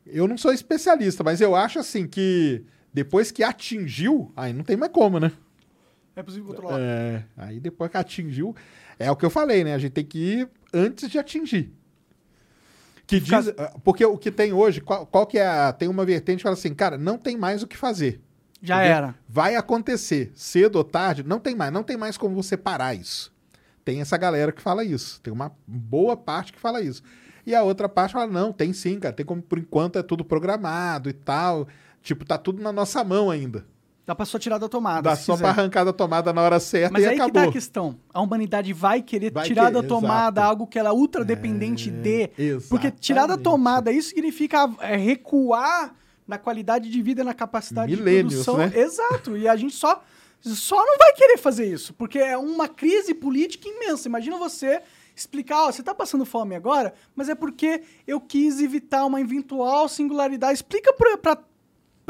[0.07, 4.77] Eu não sou especialista, mas eu acho assim que depois que atingiu, aí não tem
[4.77, 5.33] mais como, né?
[6.15, 6.79] É possível controlar.
[6.81, 8.55] É, aí depois que atingiu,
[8.99, 9.75] é o que eu falei, né?
[9.75, 11.73] A gente tem que ir antes de atingir.
[13.11, 16.37] Que diz, porque o que tem hoje, qual, qual que é a, tem uma vertente
[16.39, 18.21] que fala assim, cara, não tem mais o que fazer.
[18.63, 18.97] Já Entendeu?
[18.97, 19.15] era.
[19.29, 23.33] Vai acontecer, cedo ou tarde, não tem mais, não tem mais como você parar isso.
[23.85, 27.03] Tem essa galera que fala isso, tem uma boa parte que fala isso.
[27.45, 30.25] E a outra parte fala, não, tem sim, cara, tem como, por enquanto é tudo
[30.25, 31.67] programado e tal,
[32.03, 33.65] tipo, tá tudo na nossa mão ainda.
[34.11, 35.03] Dá pra só tirar da tomada.
[35.03, 35.45] Dá só quiser.
[35.45, 37.43] pra arrancar da tomada na hora certa Mas e aí que acabou.
[37.45, 37.97] tá a questão.
[38.13, 40.51] A humanidade vai querer Vai tirar querer, da tomada exato.
[40.51, 42.29] algo que ela é ultra dependente de.
[42.69, 43.45] Porque tirar da exatamente.
[43.45, 45.95] tomada, isso significa é, recuar
[46.27, 48.57] na qualidade de vida, na capacidade Milênios, de produção.
[48.57, 48.73] né?
[48.75, 49.37] Exato.
[49.37, 50.03] E a gente só,
[50.41, 54.09] só não vai querer fazer isso, porque é uma crise política imensa.
[54.09, 54.83] Imagina você
[55.15, 59.89] explicar, ó, você tá passando fome agora, mas é porque eu quis evitar uma eventual
[59.89, 60.55] singularidade.
[60.55, 61.39] Explica pra, pra,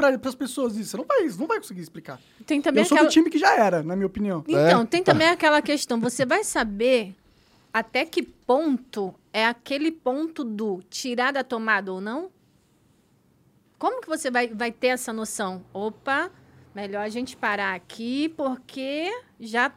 [0.09, 0.91] pra, pras pessoas isso.
[0.91, 2.19] Você não vai, não vai conseguir explicar.
[2.45, 3.09] Tem também eu sou aquela...
[3.09, 4.43] do time que já era, na minha opinião.
[4.47, 4.85] Então, É.
[4.85, 7.15] tem também aquela questão, você vai saber
[7.73, 12.29] até que ponto é aquele ponto do tirar da tomada ou não?
[13.77, 15.63] Como que você vai, vai ter essa noção?
[15.73, 16.29] Opa,
[16.75, 19.09] melhor a gente parar aqui porque
[19.39, 19.71] já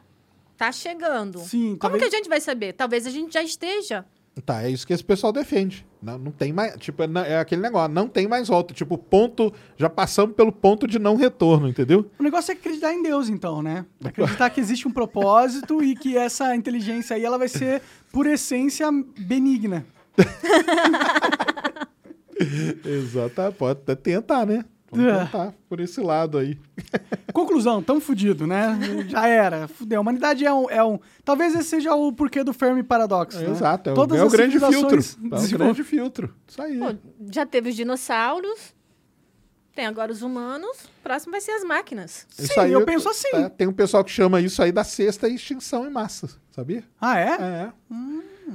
[0.57, 1.39] tá chegando.
[1.39, 2.73] Sim, Como talvez- que a gente vai saber?
[2.73, 4.05] Talvez a gente já esteja.
[4.43, 5.87] Tá, é isso que esse pessoal defende.
[6.01, 6.75] Não, não tem mais.
[6.75, 8.73] Tipo, é, é aquele negócio, não tem mais volta.
[8.73, 9.53] Tipo, ponto.
[9.77, 12.11] Já passamos pelo ponto de não retorno, entendeu?
[12.19, 13.85] O negócio é acreditar em Deus, então, né?
[14.03, 17.81] Acreditar que existe um propósito e que essa inteligência aí ela vai ser,
[18.11, 19.85] por essência, benigna.
[22.85, 24.65] Exato, pode até tentar, né?
[24.95, 25.25] Vamos É.
[25.25, 26.57] tentar por esse lado aí.
[27.33, 28.77] Conclusão, tamo fudido, né?
[29.07, 29.67] Já era.
[29.67, 29.97] Fudeu.
[29.99, 30.99] A humanidade é um, é um.
[31.23, 33.39] Talvez esse seja o porquê do Fermi Paradoxo.
[33.39, 33.49] né?
[33.49, 34.99] Exato, é, o- Todas é o as grande filtro.
[34.99, 36.35] É o grande filtro.
[36.47, 36.77] Isso aí.
[36.79, 36.95] Pô,
[37.31, 38.73] já teve os dinossauros,
[39.73, 42.25] tem agora os humanos, próximo vai ser as máquinas.
[42.39, 43.27] Isso Sim, aí eu penso assim.
[43.35, 46.83] é, tem um pessoal que chama isso aí da sexta extinção em massa, sabia?
[46.99, 47.29] Ah, é?
[47.33, 47.71] É.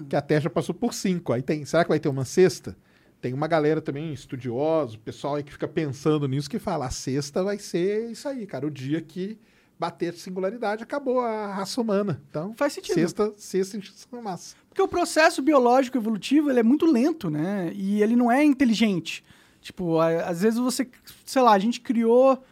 [0.09, 1.33] Que a Terra já passou por cinco.
[1.33, 1.65] Aí tem.
[1.65, 2.75] Será que vai ter uma sexta?
[3.21, 7.43] Tem uma galera também, estudioso, pessoal aí que fica pensando nisso, que fala: a sexta
[7.45, 8.67] vai ser isso aí, cara.
[8.67, 9.39] O dia que
[9.79, 12.21] bater singularidade, acabou a raça humana.
[12.31, 12.95] Então, Faz sentido.
[12.95, 14.55] sexta, sexta extinção massa.
[14.69, 17.73] Porque o processo biológico evolutivo ele é muito lento, né?
[17.75, 19.25] E ele não é inteligente.
[19.63, 20.87] Tipo, às vezes você,
[21.25, 22.43] sei lá, a gente criou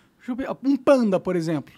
[0.65, 1.75] um panda, por exemplo.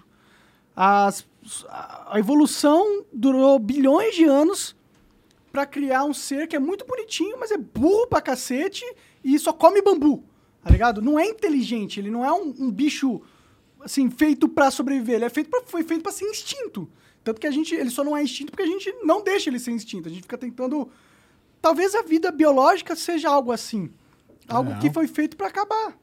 [0.74, 1.26] As-
[1.68, 4.76] a evolução durou bilhões de anos
[5.52, 8.84] pra criar um ser que é muito bonitinho, mas é burro pra cacete
[9.22, 10.24] e só come bambu,
[10.62, 11.02] tá ligado?
[11.02, 13.20] Não é inteligente, ele não é um, um bicho
[13.80, 16.88] assim feito pra sobreviver, ele é feito pra, foi feito pra ser instinto.
[17.22, 19.58] Tanto que a gente, ele só não é instinto porque a gente não deixa ele
[19.58, 20.08] ser instinto.
[20.08, 20.88] A gente fica tentando
[21.60, 23.90] talvez a vida biológica seja algo assim,
[24.48, 24.78] algo Não.
[24.78, 25.96] que foi feito pra acabar.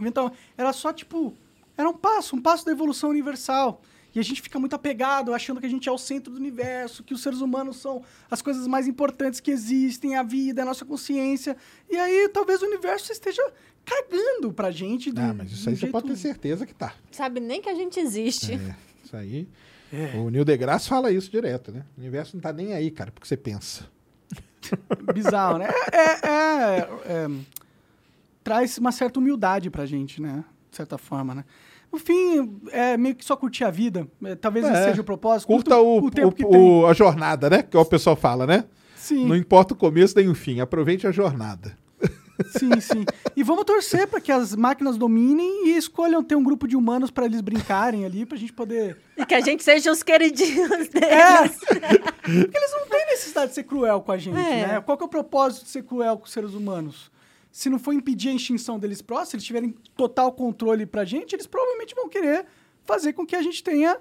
[0.00, 1.34] Então, era só tipo,
[1.76, 3.80] era um passo, um passo da evolução universal.
[4.14, 7.02] E a gente fica muito apegado, achando que a gente é o centro do universo,
[7.02, 10.84] que os seres humanos são as coisas mais importantes que existem, a vida, a nossa
[10.84, 11.56] consciência.
[11.90, 13.42] E aí, talvez o universo esteja
[13.84, 15.10] cagando pra gente.
[15.10, 16.94] Do, Ah, mas isso aí você pode ter certeza que tá.
[17.10, 18.52] Sabe nem que a gente existe.
[18.54, 19.48] É, isso aí.
[19.92, 20.16] É.
[20.16, 21.84] O Neil deGrasse fala isso direto, né?
[21.96, 23.84] O universo não tá nem aí, cara, porque você pensa.
[25.12, 25.68] Bizarro, né?
[25.92, 27.30] É, é- é- é,
[28.42, 30.44] traz uma certa humildade pra gente, né?
[30.70, 31.44] De certa forma, né?
[31.94, 34.06] No fim, é meio que só curtir a vida.
[34.24, 34.84] É, Talvez esse É.
[34.88, 35.46] seja o propósito.
[35.46, 36.86] Curta o, tempo o- que o- tem.
[36.86, 37.62] a jornada, né?
[37.62, 38.64] Que é o pessoal fala, né?
[38.96, 41.76] Sim, Não importa o começo nem o fim, aproveite a jornada.
[42.58, 43.04] sim, sim.
[43.36, 47.12] E vamos torcer pra que as máquinas dominem e escolham ter um grupo de humanos
[47.12, 48.96] pra eles brincarem ali, pra gente poder.
[49.16, 51.08] E que a gente seja os queridinhos deles.
[51.12, 51.48] É!
[51.48, 54.66] Porque eles não têm necessidade de ser cruel com a gente, É.
[54.66, 54.80] né?
[54.80, 57.08] Qual que é o propósito de ser cruel com os seres humanos?
[57.56, 61.34] Se não for impedir a extinção deles próximos, se eles tiverem total controle pra gente,
[61.36, 62.44] eles provavelmente vão querer
[62.84, 63.96] fazer com que a gente tenha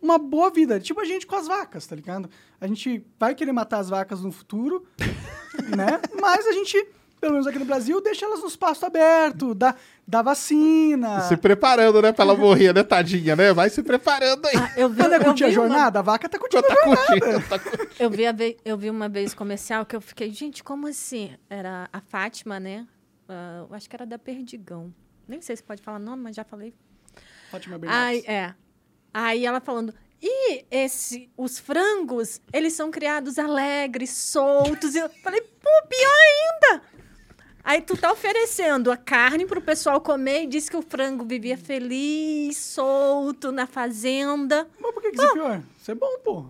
[0.00, 0.80] uma boa vida.
[0.80, 2.30] Tipo a gente com as vacas, tá ligado?
[2.58, 4.86] A gente vai querer matar as vacas no futuro,
[5.76, 6.00] né?
[6.18, 6.82] Mas a gente,
[7.20, 9.74] pelo menos aqui no Brasil, deixa elas nos pastos abertos, dá,
[10.08, 11.20] dá vacina.
[11.28, 12.10] Se preparando, né?
[12.10, 13.52] Pra ela morrer, né, tadinha, né?
[13.52, 14.56] Vai se preparando aí.
[14.56, 16.68] Ah, eu vi, é eu curtir a vi uma- jornada, a vaca tá curtindo a
[16.68, 17.06] tá jornada.
[17.20, 17.88] curtindo, tá curtindo.
[18.00, 21.32] Eu vi, a ve- eu vi uma vez comercial que eu fiquei, gente, como assim?
[21.50, 22.86] Era a Fátima, né?
[23.28, 24.94] Eu acho que era da Perdigão.
[25.26, 26.74] Nem sei se pode falar nome, mas já falei.
[27.50, 28.28] Fátima Bernardes.
[28.28, 28.54] Aí, é.
[29.12, 34.94] Aí ela falando, e esse, os frangos, eles são criados alegres, soltos.
[34.94, 36.82] E eu falei, pô, pior ainda!
[37.62, 41.56] Aí tu tá oferecendo a carne pro pessoal comer e disse que o frango vivia
[41.56, 44.68] feliz, solto, na fazenda.
[44.78, 45.62] Mas por que, que isso é pior?
[45.80, 46.46] Isso é bom, pô.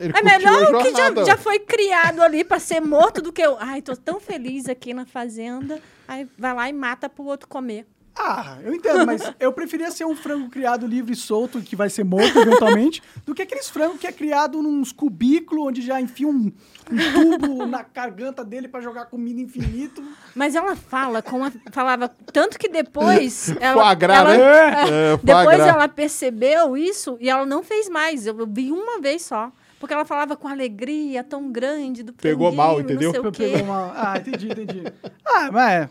[0.00, 3.42] Ele é melhor o que já, já foi criado ali pra ser morto do que
[3.42, 3.56] eu.
[3.60, 5.80] Ai, tô tão feliz aqui na fazenda.
[6.06, 7.86] Aí vai lá e mata pro outro comer.
[8.14, 11.88] Ah, eu entendo, mas eu preferia ser um frango criado livre e solto, que vai
[11.88, 16.28] ser morto eventualmente, do que aqueles frangos que é criado nos cubículos, onde já enfia
[16.28, 16.52] um,
[16.90, 20.02] um tubo na garganta dele pra jogar comida infinito.
[20.34, 24.40] Mas ela fala com a, falava tanto que depois ela, Foie gras, ela- né?
[24.42, 28.26] é, É, depois ela percebeu isso e ela não fez mais.
[28.26, 29.50] Eu vi uma vez só.
[29.80, 33.12] Porque ela falava com alegria tão grande do Pegou mal, entendeu?
[33.12, 33.50] Não sei o quê.
[33.56, 34.84] Pegou uma- Ah, entendi, entendi.
[35.26, 35.90] Ah, mas é.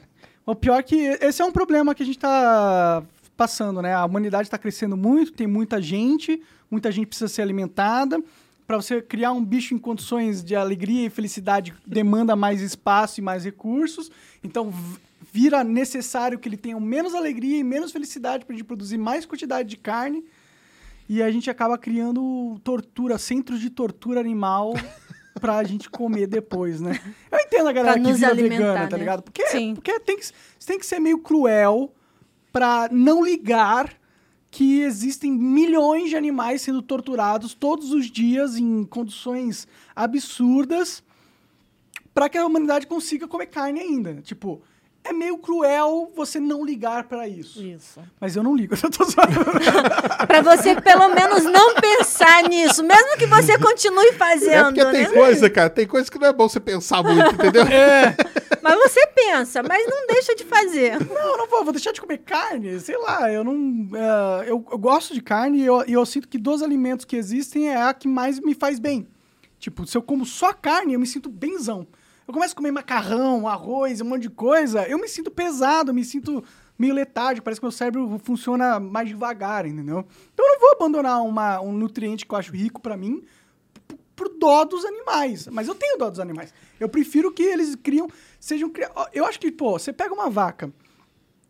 [0.51, 3.01] O pior é que esse é um problema que a gente tá
[3.37, 3.93] passando, né?
[3.93, 8.21] A humanidade está crescendo muito, tem muita gente, muita gente precisa ser alimentada.
[8.67, 13.23] Para você criar um bicho em condições de alegria e felicidade, demanda mais espaço e
[13.23, 14.11] mais recursos.
[14.43, 14.73] Então,
[15.31, 19.25] vira necessário que ele tenha menos alegria e menos felicidade para a gente produzir mais
[19.25, 20.21] quantidade de carne.
[21.07, 24.73] E a gente acaba criando tortura, centros de tortura animal
[25.39, 26.99] pra gente comer depois, né?
[27.31, 28.97] Eu entendo a galera que vira vegana, tá né?
[28.97, 29.23] ligado?
[29.23, 29.75] Porque, Sim.
[29.75, 30.25] porque tem que,
[30.65, 31.93] tem que ser meio cruel
[32.51, 33.93] pra não ligar
[34.49, 41.01] que existem milhões de animais sendo torturados todos os dias em condições absurdas
[42.13, 44.15] pra que a humanidade consiga comer carne ainda.
[44.21, 44.61] Tipo,
[45.03, 47.61] é meio cruel você não ligar pra isso.
[47.61, 47.99] Isso.
[48.19, 49.31] Mas eu não ligo, eu tô zoando.
[50.27, 54.91] Pra você pelo menos não pensar nisso, mesmo que você continue É fazendo, porque né?
[54.91, 57.63] tem coisa, cara, tem coisa que não é bom você pensar muito, entendeu?
[57.71, 58.15] É.
[58.61, 60.99] Mas você pensa, mas não deixa de fazer.
[61.03, 63.89] Não, eu não vou, vou deixar de comer carne, sei lá, eu não.
[63.95, 67.15] é, eu, eu gosto de carne e eu, e eu sinto que dos alimentos que
[67.15, 69.07] existem é a que mais me faz bem.
[69.57, 71.87] Tipo, se eu como só carne, eu me sinto benzão.
[72.31, 76.05] Eu começo a comer macarrão, arroz, um monte de coisa, eu me sinto pesado, me
[76.05, 76.41] sinto
[76.79, 80.05] meio letárgico, parece que meu cérebro funciona mais devagar, entendeu?
[80.33, 83.21] Então eu não vou abandonar uma, um nutriente que eu acho rico pra mim
[84.15, 85.49] por dó dos animais.
[85.49, 86.53] Mas eu tenho dó dos animais.
[86.79, 88.07] Eu prefiro que eles criam,
[88.39, 88.71] sejam
[89.11, 90.71] Eu acho que, pô, você pega uma vaca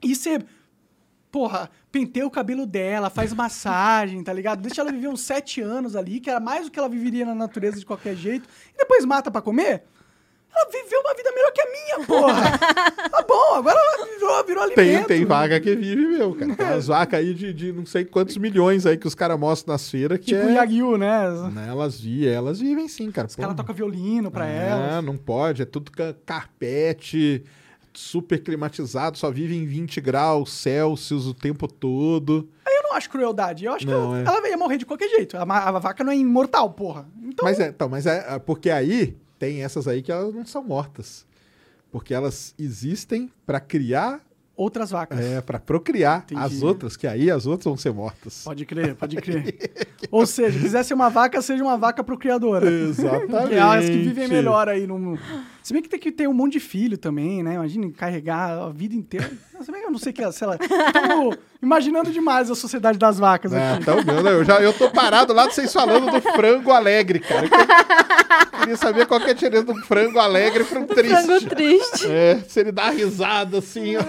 [0.02, 0.40] e você,
[1.32, 4.64] porra, penteia o cabelo dela, faz massagem, tá ligado?
[4.64, 7.36] Deixa ela viver uns sete anos ali, que era mais do que ela viveria na
[7.36, 9.84] natureza de qualquer jeito, e depois mata pra comer.
[10.54, 12.58] Ela viveu uma vida melhor que a minha, porra.
[13.10, 15.08] tá bom, agora ela virou, virou Tem, alimento.
[15.08, 16.56] tem vaca que vive, meu, cara.
[16.56, 19.74] Tem as vacas aí de, de não sei quantos milhões aí que os caras mostram
[19.74, 20.54] nas feiras que Tipo é...
[20.56, 21.30] Yagyu, né?
[21.54, 23.28] Né, Elas vivem, elas vivem sim, cara.
[23.28, 25.04] Os caras tocam violino pra é, elas.
[25.06, 27.44] não pode, é tudo ca- carpete,
[27.94, 32.50] super climatizado, só vive em 20 graus Celsius o tempo todo.
[32.68, 33.66] Eu não acho crueldade.
[33.66, 34.22] Eu acho Não, que é.
[34.26, 35.38] ela, ela ia morrer de qualquer jeito.
[35.38, 37.08] A, a vaca não é imortal, porra.
[37.24, 40.46] Então, Mas é, então, mas é, é porque aí tem essas aí que elas não
[40.46, 41.26] são mortas.
[41.92, 44.22] Porque elas existem pra criar,
[44.56, 45.20] outras vacas.
[45.20, 46.40] é, para procriar Entendi.
[46.40, 48.44] as outras, que aí as outras vão ser mortas.
[48.44, 49.72] Pode crer, pode crer.
[50.12, 52.70] Ou seja, quiser ser uma vaca, seja uma vaca procriadora.
[52.70, 53.50] Exatamente.
[53.50, 55.20] Que é as que vivem melhor aí no mundo.
[55.64, 57.54] Se bem que tem que ter um monte de filho também, né?
[57.54, 59.32] Imagina carregar a vida inteira.
[59.62, 60.58] Se bem que eu não sei que, sei lá.
[60.58, 60.68] Tô
[61.62, 63.82] imaginando demais a sociedade das vacas É, aqui.
[63.84, 67.20] então, meu, né, eu, já, eu tô parado lá de vocês falando do frango alegre,
[67.20, 67.46] cara.
[67.46, 71.10] Eu queria saber qual que é a diferença do frango alegre para um triste.
[71.26, 72.08] Frango triste.
[72.12, 74.02] É, se ele dá risada assim, ó.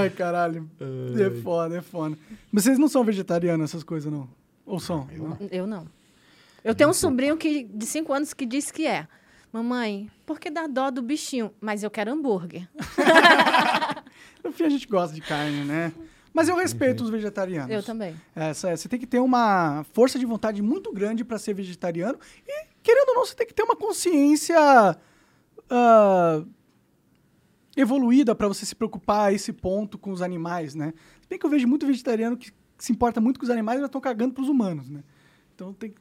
[0.00, 0.68] Ai, caralho.
[0.80, 2.16] É foda, é foda.
[2.50, 4.26] Mas vocês não são vegetarianos, essas coisas, não?
[4.64, 5.06] Ou são?
[5.14, 5.36] Não?
[5.50, 5.86] Eu não.
[6.64, 9.06] Eu tenho um sobrinho que, de 5 anos que disse que é.
[9.54, 11.54] Mamãe, por que dá dó do bichinho?
[11.60, 12.68] Mas eu quero hambúrguer.
[14.42, 15.90] No fim, a gente gosta de carne, né?
[16.32, 17.70] Mas eu respeito os vegetarianos.
[17.70, 18.14] Eu também.
[18.34, 22.66] Essa, você tem que ter uma força de vontade muito grande para ser vegetariano e,
[22.82, 24.58] querendo ou não, você tem que ter uma consciência
[25.70, 26.44] ah,
[27.74, 30.92] evoluída para você se preocupar a esse ponto com os animais, né?
[31.22, 33.86] Se bem que eu vejo muito vegetariano que se importa muito com os animais, mas
[33.86, 35.02] estão cagando para os humanos, né?
[35.54, 36.00] Então tem, que-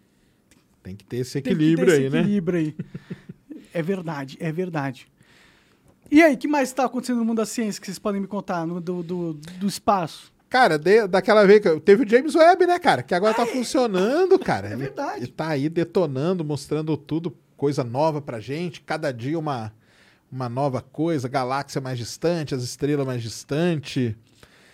[0.83, 2.19] Tem que ter esse tem que ter equilíbrio esse aí, né?
[2.19, 2.75] equilíbrio aí.
[3.73, 5.07] É verdade, é verdade.
[6.11, 8.27] E aí, o que mais está acontecendo no mundo da ciência que vocês podem me
[8.27, 10.31] contar no, do, do, do espaço?
[10.49, 13.01] Cara, de- daquela vez que teve o James Webb, né, cara?
[13.01, 14.67] Que agora tá funcionando, cara.
[14.67, 15.17] é Ele- verdade.
[15.23, 18.81] Ele tá aí detonando, mostrando tudo, coisa nova pra gente.
[18.81, 19.73] Cada dia uma,
[20.31, 24.13] uma nova coisa, galáxia mais distante, as estrelas mais distantes.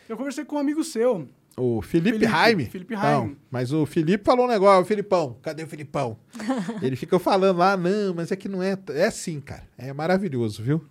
[0.09, 1.25] Eu conversei com um amigo seu,
[1.59, 2.65] O Felipe, Felipe.
[2.71, 6.17] Felipe Não, mas o Felipe falou um negócio, o Filipão, cadê o Filipão?
[6.81, 8.77] Ele fica falando lá, não, mas é que não é.
[8.89, 9.63] É sim, cara.
[9.77, 10.81] É maravilhoso, viu?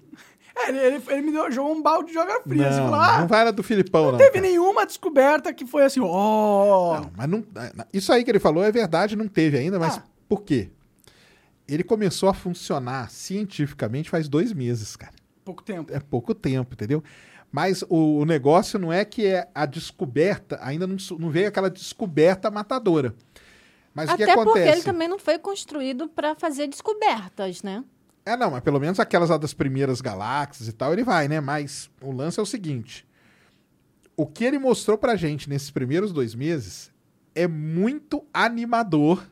[0.54, 2.64] É, ele, ele, ele me deu, jogou um balde de joga fria.
[2.64, 4.10] Não, Você falou, ah, não vai na do Filipão, não.
[4.12, 4.42] não teve cara.
[4.46, 7.00] nenhuma descoberta que foi assim, ó.
[7.00, 7.44] Não, mas não,
[7.92, 10.02] isso aí que ele falou é verdade, não teve ainda, mas Ah.
[10.28, 10.68] por quê?
[11.68, 15.12] Ele começou a funcionar cientificamente faz dois meses, cara.
[15.44, 15.94] Pouco tempo.
[15.94, 17.04] É pouco tempo, entendeu?
[17.50, 21.70] Mas o, o negócio não é que é a descoberta, ainda não, não veio aquela
[21.70, 23.14] descoberta matadora.
[23.94, 24.78] Mas o que Até porque acontece?
[24.78, 27.82] ele também não foi construído para fazer descobertas, né?
[28.24, 31.40] É, não, mas pelo menos aquelas lá das primeiras galáxias e tal, ele vai, né?
[31.40, 33.06] Mas o lance é o seguinte:
[34.14, 36.92] o que ele mostrou pra gente nesses primeiros dois meses
[37.34, 39.26] é muito animador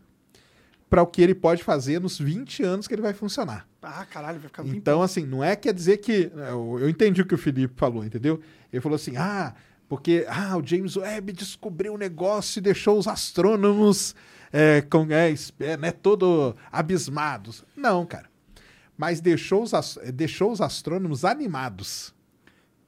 [0.88, 3.66] para o que ele pode fazer nos 20 anos que ele vai funcionar.
[3.82, 6.30] Ah, caralho, vai ficar bem Então, assim, não é quer dizer que.
[6.34, 8.40] Eu, eu entendi o que o Felipe falou, entendeu?
[8.72, 9.54] Ele falou assim: ah,
[9.88, 14.14] porque ah, o James Webb descobriu um negócio e deixou os astrônomos
[14.52, 17.64] é, com, é, é, né, todo abismados.
[17.76, 18.28] Não, cara.
[18.96, 22.14] Mas deixou os, deixou os astrônomos animados.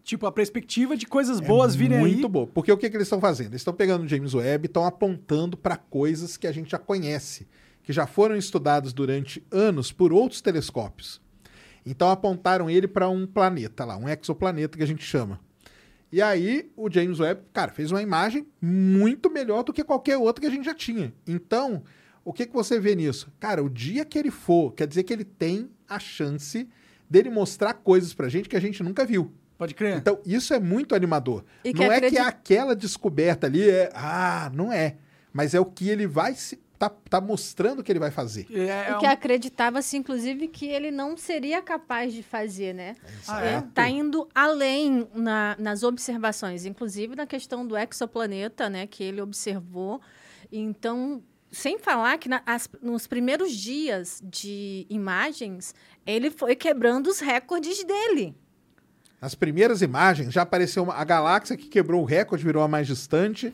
[0.03, 2.33] Tipo, a perspectiva de coisas boas virem É Muito aí.
[2.33, 2.47] bom.
[2.47, 3.49] Porque o que, que eles estão fazendo?
[3.49, 6.79] Eles estão pegando o James Webb e estão apontando para coisas que a gente já
[6.79, 7.47] conhece,
[7.89, 11.23] que já foram estudadas durante anos por outros telescópios.
[11.86, 15.40] Então apontaram ele para um planeta lá, um exoplaneta que a gente chama.
[16.12, 20.43] E aí o James Webb, cara, fez uma imagem muito melhor do que qualquer outra
[20.43, 21.15] que a gente já tinha.
[21.27, 21.82] Então,
[22.23, 23.32] o que, que você vê nisso?
[23.40, 26.69] Cara, o dia que ele for, quer dizer que ele tem a chance
[27.09, 29.32] dele mostrar coisas pra gente que a gente nunca viu.
[29.56, 29.97] Pode crer?
[29.97, 31.43] Então, isso é muito animador.
[31.65, 33.90] E que não é que acredita- aquela descoberta ali é.
[33.94, 34.97] Ah, não é.
[35.32, 36.59] Mas é o que ele vai se.
[36.78, 38.46] Tá, tá mostrando que ele vai fazer.
[38.52, 42.94] É, é o que um- acreditava-se, inclusive, que ele não seria capaz de fazer, né?
[43.26, 43.59] Ah, Ele é?
[43.59, 50.00] está indo além na- nas observações, inclusive na questão do exoplaneta, né, que ele observou.
[50.52, 55.74] Então, sem falar que na- as- nos primeiros dias de imagens,
[56.06, 58.36] ele foi quebrando os recordes dele.
[59.20, 62.86] Nas primeiras imagens já apareceu uma- a galáxia que quebrou o recorde, virou a mais
[62.86, 63.52] distante.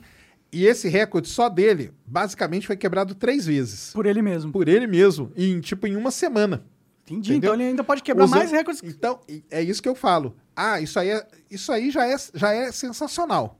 [0.54, 3.90] E esse recorde só dele, basicamente, foi quebrado três vezes.
[3.92, 4.52] Por ele mesmo.
[4.52, 5.32] Por ele mesmo.
[5.36, 6.64] Em, tipo, em uma semana.
[7.06, 7.32] Entendi.
[7.32, 7.50] Entendeu?
[7.50, 8.80] Então ele ainda pode quebrar mais recordes.
[8.80, 9.20] que- Então,
[9.50, 10.36] é isso que eu falo.
[10.56, 13.58] Ah, isso aí, é, isso aí já, é, já é sensacional.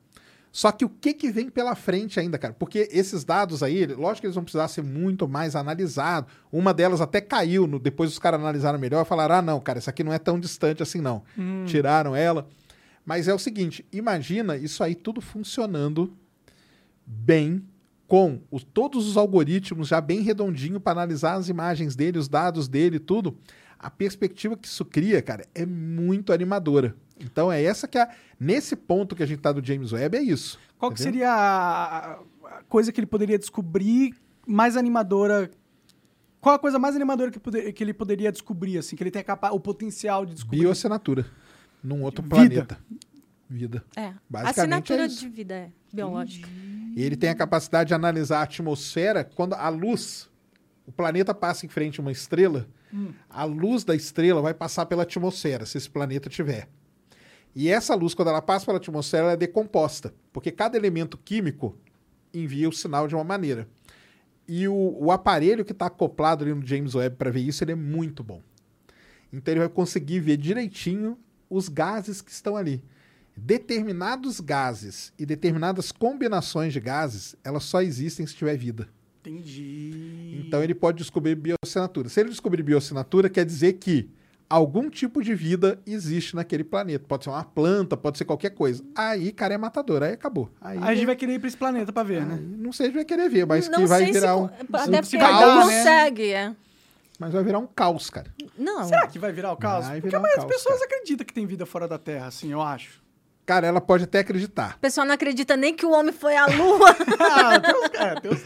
[0.53, 2.55] Só que o que, que vem pela frente ainda, cara?
[2.55, 6.31] Porque esses dados aí, lógico que eles vão precisar ser muito mais analisados.
[6.53, 9.81] Uma delas até caiu, no- depois os caras analisaram melhor e falaram: ah, não, cara,
[9.81, 11.25] isso aqui não é tão distante assim, não.
[11.37, 11.65] Hum.
[11.67, 12.47] Tiraram ela.
[13.05, 16.17] Mas é o seguinte: imagina isso aí tudo funcionando
[17.07, 17.63] bem,
[18.07, 22.69] com os- todos os algoritmos já bem redondinho para analisar as imagens dele, os dados
[22.69, 23.37] dele, tudo.
[23.79, 26.95] A perspectiva que isso cria, cara, é muito animadora.
[27.21, 28.09] Então é essa que é.
[28.41, 30.59] Nesse ponto que a gente tá do James Webb, é isso.
[30.79, 31.13] Qual que entendeu?
[31.21, 32.13] seria a,
[32.59, 34.15] a coisa que ele poderia descobrir
[34.47, 35.51] mais animadora?
[36.41, 39.23] Qual a coisa mais animadora que, poder- que ele poderia descobrir, assim, que ele tem
[39.25, 40.61] capa- o potencial de descobrir?
[40.61, 41.25] Bioassinatura.
[41.83, 42.35] Num outro Vida.
[42.35, 42.79] planeta.
[43.49, 43.85] Vida.
[43.97, 44.13] É.
[44.29, 44.61] Basicamente
[44.93, 45.21] Assinatura é isso.
[45.21, 46.49] de vida é, biológica.
[46.95, 50.31] E ele tem a capacidade de analisar a atmosfera quando a luz,
[50.87, 52.69] o planeta passa em frente a uma estrela,
[53.29, 56.69] a luz da estrela vai passar pela atmosfera, se esse planeta tiver.
[57.55, 61.77] E essa luz, quando ela passa pela atmosfera, ela é decomposta, porque cada elemento químico
[62.33, 63.69] envia o sinal de uma maneira.
[64.47, 67.73] E o, o aparelho que está acoplado ali no James Webb para ver isso, ele
[67.73, 68.43] é muito bom.
[69.33, 71.19] Então ele vai conseguir ver direitinho
[71.49, 72.83] os gases que estão ali.
[73.37, 78.89] Determinados gases e determinadas combinações de gases, elas só existem se tiver vida.
[79.21, 80.45] Entendi.
[80.47, 82.09] Então ele pode descobrir bioassinatura.
[82.09, 84.09] Se ele descobrir bioassinatura, quer dizer que
[84.49, 87.05] algum tipo de vida existe naquele planeta.
[87.09, 88.85] Pode ser uma planta, pode ser qualquer coisa.
[88.95, 90.03] Aí, cara, é matador.
[90.03, 90.51] Aí acabou.
[90.61, 92.39] Aí, Aí a gente vai querer ir pra esse planeta pra ver, né?
[92.41, 95.01] Não sei se vai querer ver, mas não que vai virar se, um, Até um
[95.03, 95.77] porque dar, não né?
[95.79, 96.55] consegue, é.
[97.19, 98.33] Mas vai virar um caos, cara.
[98.59, 98.85] Não.
[98.85, 99.87] Será que vai virar o caos?
[99.87, 100.93] Vai Porque virar a um maioria das caos, pessoas cara.
[100.97, 103.03] acredita que tem vida fora da Terra, assim, eu acho.
[103.47, 104.77] Cara, ela pode até acreditar.
[104.77, 106.91] O pessoal não acredita nem que o homem foi à lua.
[107.21, 108.43] ah, é, tem os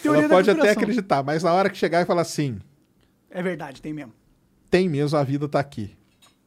[0.00, 2.60] teoria ela pode até acreditar, mas na hora que chegar e falar assim,
[3.30, 4.12] É verdade, tem mesmo.
[4.70, 5.96] tem mesmo, a vida tá aqui.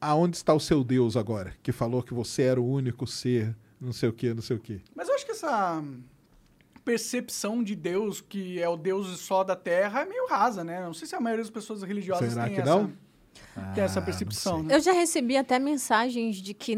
[0.00, 1.54] Aonde está o seu Deus agora?
[1.62, 4.60] Que falou que você era o único ser, não sei o que, não sei o
[4.60, 4.82] que.
[4.94, 5.82] Mas eu acho que essa
[6.84, 10.80] percepção de Deus, que é o Deus só da Terra, é meio rasa, né?
[10.82, 12.92] Não sei se a maioria das pessoas religiosas Será tem que essa, não?
[13.74, 14.74] tem essa Ah, percepção, né?
[14.74, 16.76] Eu já recebi até mensagens de que.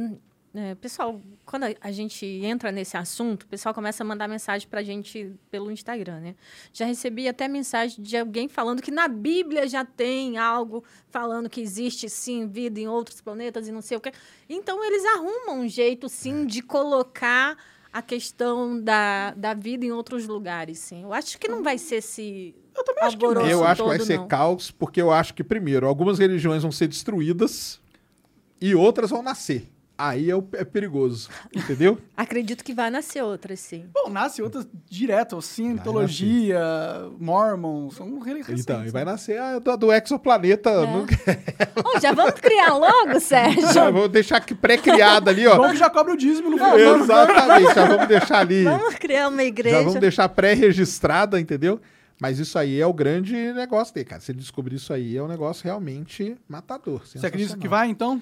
[0.58, 4.66] É, pessoal, quando a, a gente entra nesse assunto, o pessoal começa a mandar mensagem
[4.66, 6.34] pra gente pelo Instagram, né?
[6.72, 11.60] Já recebi até mensagem de alguém falando que na Bíblia já tem algo falando que
[11.60, 14.12] existe sim vida em outros planetas e não sei o quê.
[14.48, 17.56] Então eles arrumam um jeito sim de colocar
[17.92, 21.04] a questão da, da vida em outros lugares, sim.
[21.04, 23.46] Eu acho que não vai ser esse Eu também acho que não.
[23.46, 24.26] Eu acho que vai ser não.
[24.26, 27.80] caos, porque eu acho que, primeiro, algumas religiões vão ser destruídas.
[28.60, 29.70] e outras vão nascer.
[30.00, 31.98] Aí é, o- é perigoso, entendeu?
[32.16, 33.86] Acredito que vai nascer outra, sim.
[33.92, 36.60] Bom, nasce outras direto, Cientologia,
[37.18, 38.62] Mormon, são re- recentes.
[38.62, 39.10] Então, e vai né?
[39.10, 40.70] nascer a do, do exoplaneta.
[40.70, 40.86] É.
[40.86, 41.06] não-
[42.00, 43.72] já vamos criar logo, Sérgio?
[43.72, 45.56] Já vou deixar aqui pré-criada ali, ó.
[45.56, 47.02] Bom que já cobra o dízimo no Não, futuro.
[47.02, 48.64] Exatamente, já vamos deixar ali.
[48.64, 49.78] Vamos criar uma Já igreja.
[49.78, 51.80] vamos deixar pré-registrada, entendeu?
[52.20, 54.20] Mas isso aí é o grande negócio dele, cara.
[54.20, 57.02] Se ele descobrir isso aí, é um negócio realmente matador.
[57.04, 58.20] Você acredita que vai, então?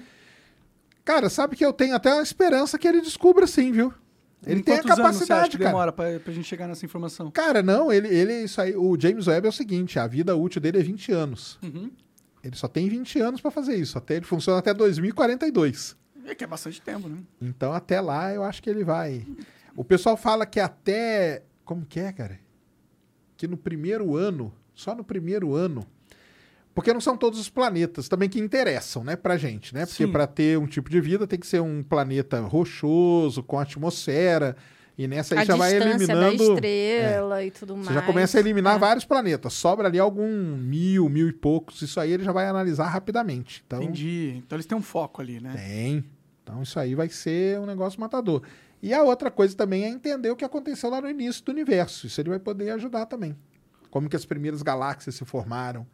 [1.07, 3.93] Cara, sabe que eu tenho até uma esperança que ele descubra sim, viu?
[4.45, 5.69] Ele Em tem a quantos anos você acha capacidade, que cara.
[5.69, 7.31] demora pra, pra gente chegar nessa informação?
[7.31, 10.59] Cara, não, ele, ele, isso aí, o James Webb é o seguinte, a vida útil
[10.59, 11.57] dele é 20 anos.
[11.63, 11.89] Uhum.
[12.43, 15.95] Ele só tem 20 anos pra fazer isso, até ele funciona até 2042.
[16.25, 17.19] É que é bastante tempo, né?
[17.41, 19.25] Então até lá eu acho que ele vai.
[19.77, 22.37] O pessoal fala que até como que é, cara?
[23.37, 25.87] Que no primeiro ano, só no primeiro ano,
[26.77, 29.83] porque não são todos os planetas também que interessam, né, pra gente, né?
[29.87, 34.55] Porque para ter um tipo de vida tem que ser um planeta rochoso, com atmosfera,
[34.95, 36.53] e nessa aí a já vai distância da eliminando.
[36.53, 37.87] estrela e tudo mais.
[37.87, 38.79] Você já começa a eliminar É.
[38.79, 39.53] vários planetas.
[39.53, 41.81] Sobra ali algum mil, mil e poucos.
[41.81, 43.63] Isso aí ele já vai analisar rapidamente.
[43.65, 44.35] Então, Entendi.
[44.37, 45.53] Então eles têm um foco ali, né?
[45.55, 46.05] tem.
[46.43, 48.43] Então isso aí vai ser um negócio matador.
[48.83, 52.05] E a outra coisa também é entender o que aconteceu lá no início do universo.
[52.05, 53.35] Isso ele vai poder ajudar também.
[53.89, 55.85] Como que as primeiras galáxias se formaram.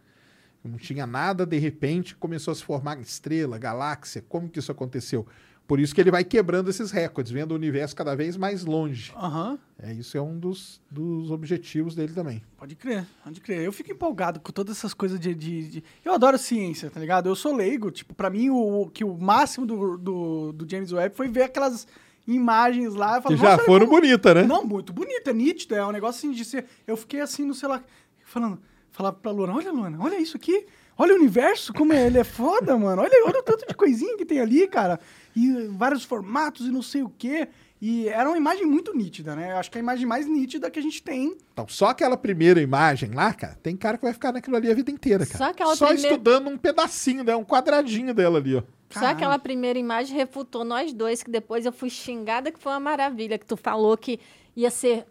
[0.64, 4.24] Não tinha nada, de repente começou a se formar estrela, galáxia.
[4.30, 5.26] Como que isso aconteceu?
[5.66, 9.14] Por isso que ele vai quebrando esses recordes, vendo o universo cada vez mais longe.
[9.16, 9.58] Aham.
[9.82, 12.44] É, isso é um dos, dos objetivos dele também.
[12.58, 13.62] Pode crer, pode crer.
[13.62, 17.28] Eu fico empolgado com todas essas coisas de, de- de- Eu adoro ciência, tá ligado?
[17.30, 21.16] Eu sou leigo, tipo, pra mim o, que o máximo do, do, do James Webb
[21.16, 21.88] foi ver aquelas
[22.28, 23.16] imagens lá.
[23.18, 24.44] Eu Que falo, já "Nossa, foram como- bonitas, né?
[24.44, 26.66] Não, muito bonito, é nítido, é um negócio assim de ser.
[26.86, 27.84] Eu fiquei assim no celular,
[28.26, 28.60] falando,
[28.94, 30.66] falava pra Luana, olha, Luana, olha isso aqui.
[30.96, 33.02] Olha o universo, como ele é foda, mano.
[33.02, 35.00] Olha, olha o tanto de coisinha que tem ali, cara.
[35.36, 37.48] E eh, vários formatos e não sei o quê.
[37.82, 39.52] E era uma imagem muito nítida, né?
[39.54, 41.36] Eu acho que é a imagem mais nítida que a gente tem.
[41.52, 44.76] Então, só aquela primeira imagem lá, cara, tem cara que vai ficar naquilo ali a
[44.76, 45.38] vida inteira, cara.
[45.38, 48.62] Só aquela Só primeira- estudando um pedacinho dela, um quadradinho dela ali, ó.
[48.92, 49.16] Só Caralho.
[49.18, 53.40] aquela primeira imagem refutou nós dois, que depois eu fui xingada, que foi uma maravilha,
[53.40, 54.20] que tu falou que
[54.56, 55.06] ia ser.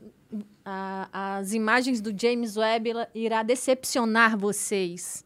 [0.65, 5.25] A- as imagens do James Webb irá decepcionar vocês.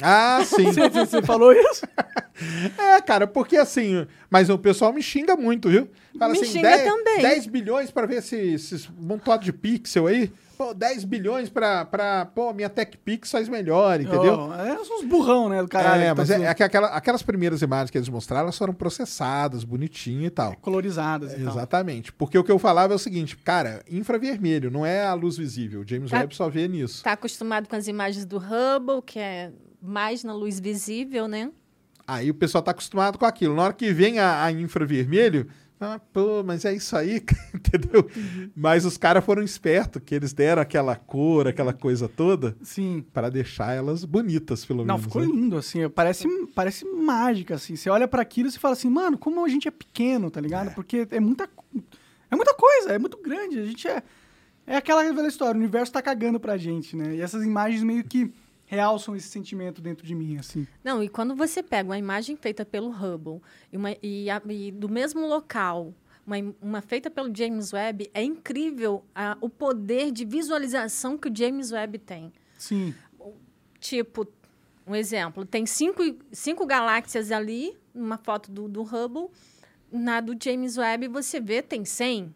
[0.00, 0.64] Ah, sim.
[0.72, 1.86] Você, você- falou isso?
[2.78, 5.88] é, cara, porque assim, mas o pessoal me xinga muito, viu?
[6.18, 7.18] Fala Me assim, xinga 10, também.
[7.22, 10.30] 10 bilhões pra ver esse, esses montado de pixel aí.
[10.56, 14.48] Pô, 10 bilhões pra, pra pô, minha Tech Pix faz melhor, entendeu?
[14.48, 16.02] Oh, é uns burrão, né, do caralho.
[16.02, 18.56] é, tá mas é, sendo é que aquela- aquelas primeiras imagens que eles mostraram, elas
[18.56, 20.56] foram processadas, bonitinho e tal.
[20.56, 21.52] colorizadas e tal.
[21.52, 22.12] Exatamente.
[22.12, 25.82] Porque o que eu falava é o seguinte, cara, infravermelho, não é a luz visível.
[25.82, 26.20] O James Tá.
[26.20, 27.04] Webb só vê nisso.
[27.04, 29.52] Tá acostumado com as imagens do Hubble, que é
[29.82, 31.50] mais na luz visível, né?
[32.08, 33.54] Aí o pessoal tá acostumado com aquilo.
[33.54, 37.22] Na hora que vem a, a infravermelho, ah, pô, mas é isso aí,
[37.54, 38.08] entendeu?
[38.54, 43.04] Mas os caras foram espertos, que eles deram aquela cor, aquela coisa toda, Sim.
[43.12, 45.02] para deixar elas bonitas, pelo Não, menos.
[45.04, 45.28] ficou né?
[45.28, 45.86] lindo, assim.
[45.90, 47.76] Parece, parece mágica, assim.
[47.76, 50.74] Você olha pra aquilo e fala assim, mano, como a gente é pequeno, tá ligado?
[50.74, 51.48] Porque é muita,
[52.30, 53.58] é muita coisa, é muito grande.
[53.58, 54.02] A gente é.
[54.68, 57.14] É aquela velha história, o universo tá cagando pra gente, né?
[57.14, 58.32] E essas imagens meio que
[58.66, 60.66] realçam esse sentimento dentro de mim, assim.
[60.84, 63.40] Não, e quando você pega uma imagem feita pelo Hubble
[63.72, 65.94] e, uma- e a- e do mesmo local,
[66.26, 71.34] uma, uma feita pelo James Webb, é incrível a- o poder de visualização que o
[71.34, 72.32] James Webb tem.
[72.58, 72.92] Sim.
[73.78, 74.26] Tipo,
[74.86, 76.02] um exemplo, tem cinco,
[76.32, 79.28] cinco galáxias ali, numa foto do, do Hubble,
[79.92, 82.34] na do James Webb você vê, tem 100.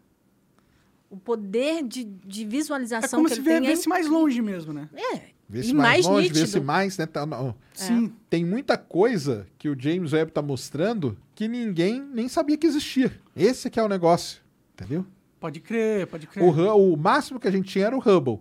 [1.10, 4.40] O poder de, de É visualização como que se ele vê, tem é mais longe
[4.40, 4.88] mesmo, né?
[4.94, 6.40] É, Vê e se mais, mais longe, nítido.
[6.40, 7.06] vê se mais, né?
[7.06, 7.56] Tá, não.
[7.74, 8.12] Sim.
[8.30, 13.12] Tem muita coisa que o James Webb tá mostrando que ninguém nem sabia que existia.
[13.34, 14.40] Esse que é o negócio,
[14.74, 15.04] entendeu?
[15.40, 16.44] Pode crer, pode crer.
[16.44, 18.38] O, o máximo que a gente tinha era o Hubble.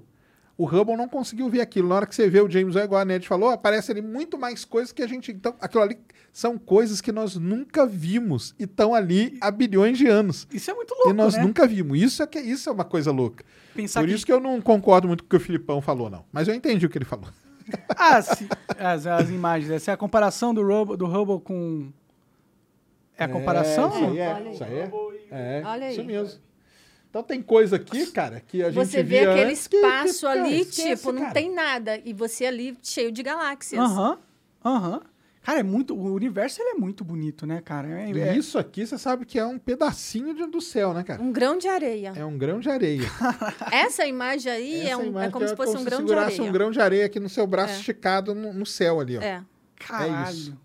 [0.59, 1.87] O Hubble não conseguiu ver aquilo.
[1.87, 4.37] Na hora que você vê o James Webb, igual a Ned falou, aparece ali muito
[4.37, 5.31] mais coisas que a gente.
[5.31, 5.97] Então, aquilo ali
[6.33, 10.45] são coisas que nós nunca vimos e estão ali há bilhões de anos.
[10.51, 11.43] Isso é muito louco, e nós né?
[11.43, 11.97] nunca vimos.
[11.97, 13.45] Isso é, que, isso é uma coisa louca.
[13.73, 14.15] Pensar Por que...
[14.15, 16.25] isso que eu não concordo muito com o que o Filipão falou, não.
[16.29, 17.29] Mas eu entendi o que ele falou.
[17.95, 19.71] Ah, as, as imagens.
[19.71, 21.89] Essa é a comparação do Hubble, do Hubble com...
[23.15, 23.93] É a comparação?
[23.93, 24.33] É, isso aí é.
[24.33, 24.53] Olha aí.
[24.53, 25.59] Isso aí é.
[25.59, 26.07] É, Olha isso aí.
[26.07, 26.48] mesmo.
[27.09, 29.85] Então tem coisa aqui, cara, que a gente Você vê via aquele antes que- que,
[29.85, 31.33] espaço cara, ali, esquece, tipo, não cara.
[31.33, 31.99] tem nada.
[32.05, 33.81] E você ali cheio de galáxias.
[33.81, 34.17] Aham,
[34.63, 35.01] aham.
[35.41, 35.95] Cara, é muito...
[35.95, 37.87] O universo, ele é muito bonito, né, cara?
[38.01, 41.01] É, E é- isso aqui, você sabe que é um pedacinho de- do céu, né,
[41.01, 41.19] cara?
[41.23, 42.13] Um grão de areia.
[42.15, 43.01] É um grão de areia.
[43.71, 45.99] Essa imagem aí é, Essa um- é imagem como que se fosse um se grão
[46.01, 46.49] de segurasse areia.
[46.49, 47.77] um grão de areia aqui no seu braço É.
[47.77, 49.21] esticado no, no céu ali, ó.
[49.21, 49.41] É.
[49.77, 50.29] Caralho.
[50.35, 50.57] isso.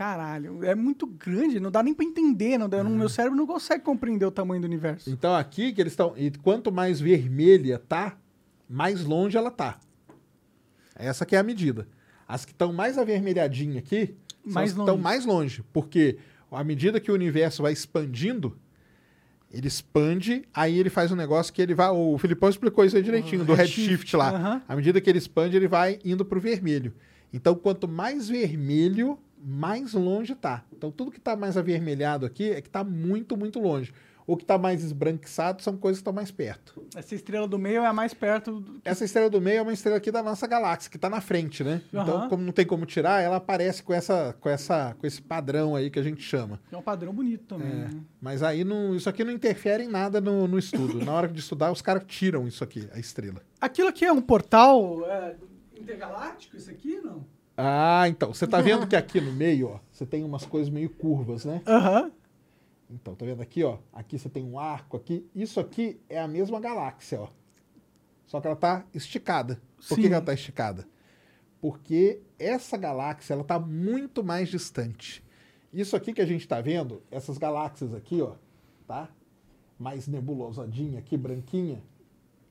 [0.00, 3.84] Caralho, é muito grande, não dá nem pra entender, não dá, meu cérebro não consegue
[3.84, 5.10] compreender o tamanho do universo.
[5.10, 6.14] Então aqui que eles estão.
[6.16, 8.16] E quanto mais vermelha tá,
[8.66, 9.78] mais longe ela tá.
[10.96, 11.86] Essa que é a medida.
[12.26, 15.62] As que estão mais avermelhadinhas aqui Mais estão mais longe.
[15.70, 16.16] Porque
[16.50, 18.56] à medida que o universo vai expandindo,
[19.52, 21.90] ele expande, aí ele faz um negócio que ele vai.
[21.90, 24.30] O Filipão explicou isso aí direitinho, do redshift, redshift lá.
[24.30, 24.62] aham.
[24.66, 26.94] À medida que ele expande, ele vai indo pro vermelho.
[27.32, 30.64] Então, quanto mais vermelho, mais longe tá.
[30.72, 33.92] Então, tudo que tá mais avermelhado aqui é que tá muito, muito longe.
[34.26, 36.86] O que tá mais esbranquiçado são coisas que estão mais perto.
[36.94, 38.80] Essa estrela do meio é a mais perto do...
[38.84, 41.64] Essa estrela do meio é uma estrela aqui da nossa galáxia, que tá na frente,
[41.64, 41.82] né?
[41.88, 42.28] Então, Aham.
[42.28, 45.90] como não tem como tirar, ela aparece com, essa, com, essa, com esse padrão aí
[45.90, 46.60] que a gente chama.
[46.70, 47.72] É um padrão bonito também.
[47.72, 47.90] É, né?
[48.20, 51.04] mas aí não, isso aqui não interfere em nada no, no estudo.
[51.04, 53.42] Na hora de estudar, os caras tiram isso aqui, a estrela.
[53.60, 55.34] Aquilo aqui é um portal é,
[55.76, 57.26] intergaláctico, isso aqui, não?
[57.60, 58.32] Ah, então.
[58.32, 61.62] Você tá vendo que aqui no meio, ó, você tem umas coisas meio curvas, né?
[61.66, 62.10] Aham.
[62.90, 63.78] Então, tá vendo aqui, ó?
[63.92, 65.28] Aqui você tem um arco aqui.
[65.34, 67.28] Isso aqui é a mesma galáxia, ó.
[68.26, 69.60] Só que ela tá esticada.
[69.88, 70.08] Por que, Sim.
[70.08, 70.86] que ela tá esticada?
[71.60, 75.22] Porque essa galáxia, ela tá muito mais distante.
[75.72, 78.32] Isso aqui que a gente tá vendo, essas galáxias aqui, ó,
[78.86, 79.08] tá?
[79.78, 81.82] Mais nebulosadinha aqui, branquinha.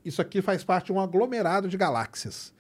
[0.06, 2.54] Isso aqui faz parte de um aglomerado de galáxias.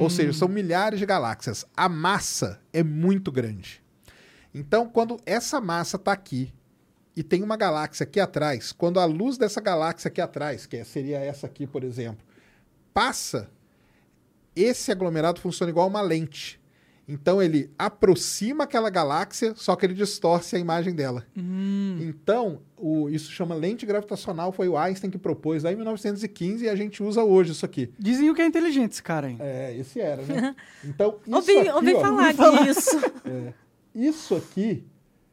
[0.00, 1.64] Ou seja, são milhares de galáxias.
[1.76, 3.82] A massa é muito grande.
[4.54, 6.52] Então, quando essa massa está aqui
[7.16, 10.84] e tem uma galáxia aqui atrás, quando a luz dessa galáxia aqui atrás, que é-
[10.84, 12.24] seria essa aqui, por exemplo,
[12.92, 13.50] passa,
[14.54, 16.60] esse aglomerado funciona igual uma lente.
[17.08, 21.26] Então ele aproxima aquela galáxia, só que ele distorce a imagem dela.
[21.36, 21.98] Hum.
[22.00, 26.68] Então, o- isso chama lente gravitacional, foi o Einstein que propôs lá em 1915 e
[26.68, 27.92] a gente usa hoje isso aqui.
[27.98, 29.36] Dizem que é inteligente esse cara, hein?
[29.40, 30.54] É, esse era, né?
[30.84, 32.32] Então, isso Ouvi, aqui, ouvi ó, falar
[32.64, 33.00] disso.
[33.94, 34.84] isso aqui,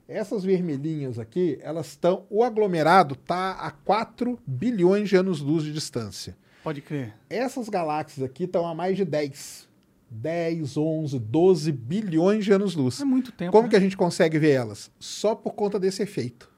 [0.07, 2.25] essas vermelhinhas aqui, elas estão.
[2.31, 6.35] O aglomerado está a 4 bilhões de anos-luz de distância.
[6.63, 7.13] Pode crer.
[7.29, 9.68] Essas galáxias aqui estão a mais de 10.
[10.09, 13.01] 10, 11, 12 bilhões de anos-luz.
[13.01, 13.51] É muito tempo.
[13.51, 13.69] Como né?
[13.69, 14.91] que a gente consegue ver elas?
[14.99, 16.49] Só por conta desse efeito.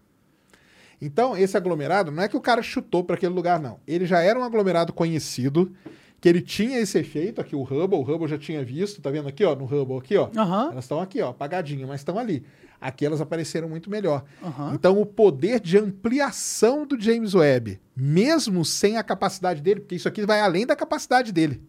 [1.01, 3.79] Então, esse aglomerado não é que o cara chutou para aquele lugar, não.
[3.87, 5.73] Ele já era um aglomerado conhecido,
[6.21, 9.27] que ele tinha esse efeito aqui, o Hubble, o Hubble já tinha visto, tá vendo
[9.27, 10.29] aqui, ó, no Hubble aqui, ó.
[10.37, 10.69] Aham.
[10.71, 12.45] Elas estão aqui, ó, apagadinhas, mas estão ali.
[12.79, 14.23] Aqui elas apareceram muito melhor.
[14.43, 14.73] Aham.
[14.75, 20.07] Então, o poder de ampliação do James Webb, mesmo sem a capacidade dele, porque isso
[20.07, 21.63] aqui vai além da capacidade dele.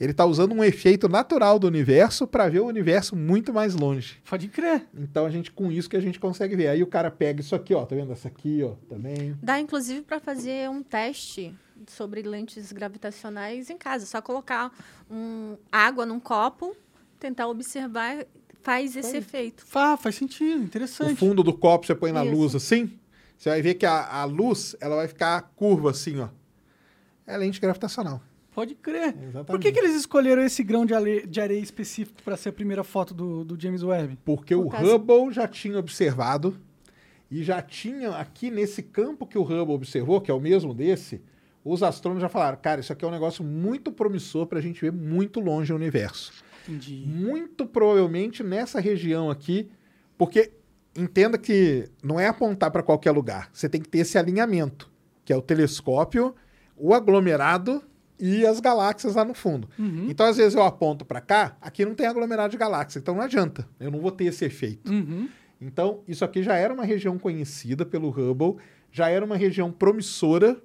[0.00, 4.20] Ele está usando um efeito natural do universo para ver o universo muito mais longe.
[4.28, 4.86] Pode crer.
[4.96, 6.68] Então, a gente com isso que a gente consegue ver.
[6.68, 9.36] Aí o cara pega isso aqui, ó, tá vendo essa aqui, ó, também.
[9.42, 11.54] Dá, inclusive, para fazer um teste
[11.86, 14.06] sobre lentes gravitacionais em casa.
[14.06, 14.72] Só colocar
[15.10, 16.76] um, água num copo,
[17.18, 18.24] tentar observar,
[18.62, 19.64] faz esse efeito.
[19.66, 21.16] Fá, faz sentido, O interessante.
[21.16, 22.34] fundo do copo você põe na Isso.
[22.34, 22.98] luz assim,
[23.36, 26.28] você vai ver que a, a luz, ela vai ficar curva assim, ó.
[27.26, 28.20] É lente gravitacional.
[28.54, 29.14] Pode crer.
[29.16, 29.46] Exatamente.
[29.46, 32.52] Por que, que eles escolheram esse grão de, ale- de areia específico para ser a
[32.52, 34.18] primeira foto do, do James Webb?
[34.24, 36.56] Porque Por o causa- Hubble já tinha observado
[37.30, 41.22] e já tinha aqui nesse campo que o Hubble observou, que é o mesmo desse,
[41.64, 44.80] os astrônomos já falaram, cara, isso aqui é um negócio muito promissor para a gente
[44.82, 46.32] ver muito longe o universo.
[46.68, 47.04] Entendi.
[47.06, 49.70] Muito provavelmente nessa região aqui,
[50.18, 50.52] porque
[50.94, 54.90] entenda que não é apontar para qualquer lugar, você tem que ter esse alinhamento,
[55.24, 56.34] que é o telescópio,
[56.76, 57.82] o aglomerado
[58.18, 59.68] e as galáxias lá no fundo.
[59.78, 60.06] Uhum.
[60.08, 63.22] Então, às vezes eu aponto para cá, aqui não tem aglomerado de galáxias, então não
[63.22, 64.90] adianta, eu não vou ter esse efeito.
[64.90, 65.28] Uhum.
[65.60, 68.56] Então, isso aqui já era uma região conhecida pelo Hubble,
[68.90, 70.60] já era uma região promissora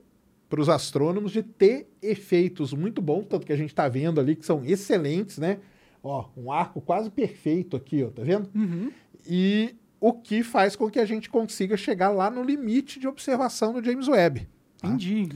[0.50, 4.36] para os astrônomos de ter efeitos muito bons, tanto que a gente está vendo ali
[4.36, 5.60] que são excelentes, né?
[6.04, 8.50] Ó, um arco quase perfeito aqui, ó, tá vendo?
[8.56, 8.92] Uhum.
[9.26, 13.74] E o que faz com que a gente consiga chegar lá no limite de observação
[13.74, 14.48] do James Webb.
[14.82, 14.88] tá?
[14.88, 15.30] Entendi.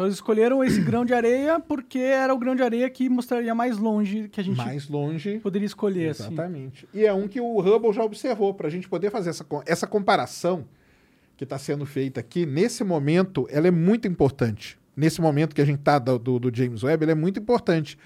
[0.00, 3.54] Então eles escolheram esse grão de areia porque era o grão de areia que mostraria
[3.54, 5.38] mais longe que a gente Mais longe.
[5.40, 6.10] poderia escolher.
[6.10, 6.22] Assim.
[6.22, 6.88] Exatamente.
[6.94, 9.86] E é um que o Hubble já observou, para a gente poder fazer essa, essa
[9.86, 10.64] comparação
[11.36, 14.78] que está sendo feita aqui, nesse momento, ela é muito importante.
[14.96, 17.98] Nesse momento que a gente está do, do, James Webb, ela é muito importante.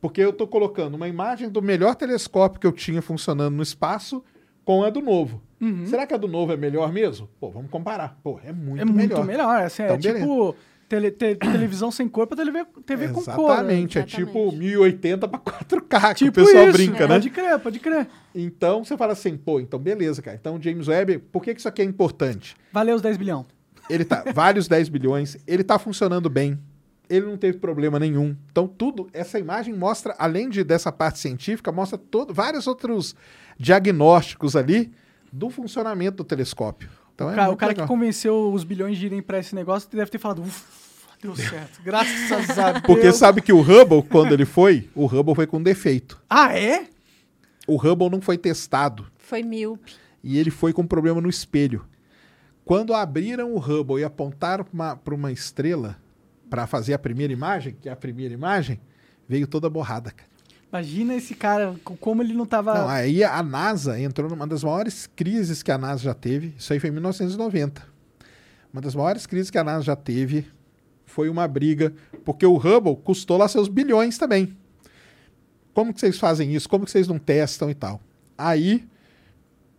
[0.00, 4.22] Porque eu estou colocando uma imagem do melhor telescópio que eu tinha funcionando no espaço
[4.64, 5.42] com a do novo.
[5.60, 5.84] Uhum.
[5.86, 7.28] Será que a do novo é melhor mesmo?
[7.40, 8.18] Pô, vamos comparar.
[8.22, 9.26] Pô, é muito é muito melhor.
[9.26, 9.62] melhor.
[9.62, 10.56] Assim, Então, é tipo
[10.90, 13.48] tele- te- televisão sem cor pra TV, TV com cor.
[13.48, 13.54] né?
[13.54, 16.72] Exatamente, é tipo 1080 para 4K, que Tipo o pessoal isso.
[16.72, 17.14] brinca, né?
[17.14, 18.08] Pode crer, pode crer.
[18.34, 20.36] Então você fala assim, pô, então beleza, cara.
[20.38, 22.56] Então James Webb, por que, que isso aqui é importante?
[22.72, 23.46] Valeu os 10 bilhão.
[23.88, 26.58] Ele tá, vários 10 bilhões, ele tá funcionando bem.
[27.08, 28.36] ele não teve problema nenhum.
[28.52, 33.14] Então, tudo, essa imagem mostra, além de dessa parte científica, mostra todo, vários outros
[33.58, 34.90] diagnósticos ali
[35.32, 36.88] do funcionamento do telescópio.
[37.14, 37.86] Então, o é cara, o cara legal.
[37.86, 40.64] que convenceu os bilhões de irem pra esse negócio deve ter falado, ufa,
[41.22, 41.80] deu certo.
[41.82, 42.84] Graças a Deus.
[42.86, 46.20] Porque sabe que o Hubble, quando ele foi, o Hubble foi com defeito.
[46.28, 46.86] Ah, é?
[47.66, 49.94] O Hubble não foi testado Foi míope.
[50.24, 51.84] e ele foi com problema no espelho.
[52.64, 55.96] Quando abriram o Hubble e apontaram para uma, pra uma estrela
[56.48, 58.80] para fazer a primeira imagem, que é a primeira imagem,
[59.28, 60.28] veio toda borrada, cara.
[60.72, 62.74] Imagina esse cara, co- como ele não tava...
[62.74, 66.54] Não, aí a NASA entrou numa das maiores crises que a NASA já teve.
[66.56, 67.82] Isso aí foi em 1990.
[68.72, 70.46] Uma das maiores crises que a NASA já teve
[71.10, 71.92] foi uma briga,
[72.24, 74.56] porque o Hubble custou lá seus bilhões também.
[75.74, 76.68] Como que vocês fazem isso?
[76.68, 78.00] Como que vocês não testam e tal?
[78.38, 78.88] Aí,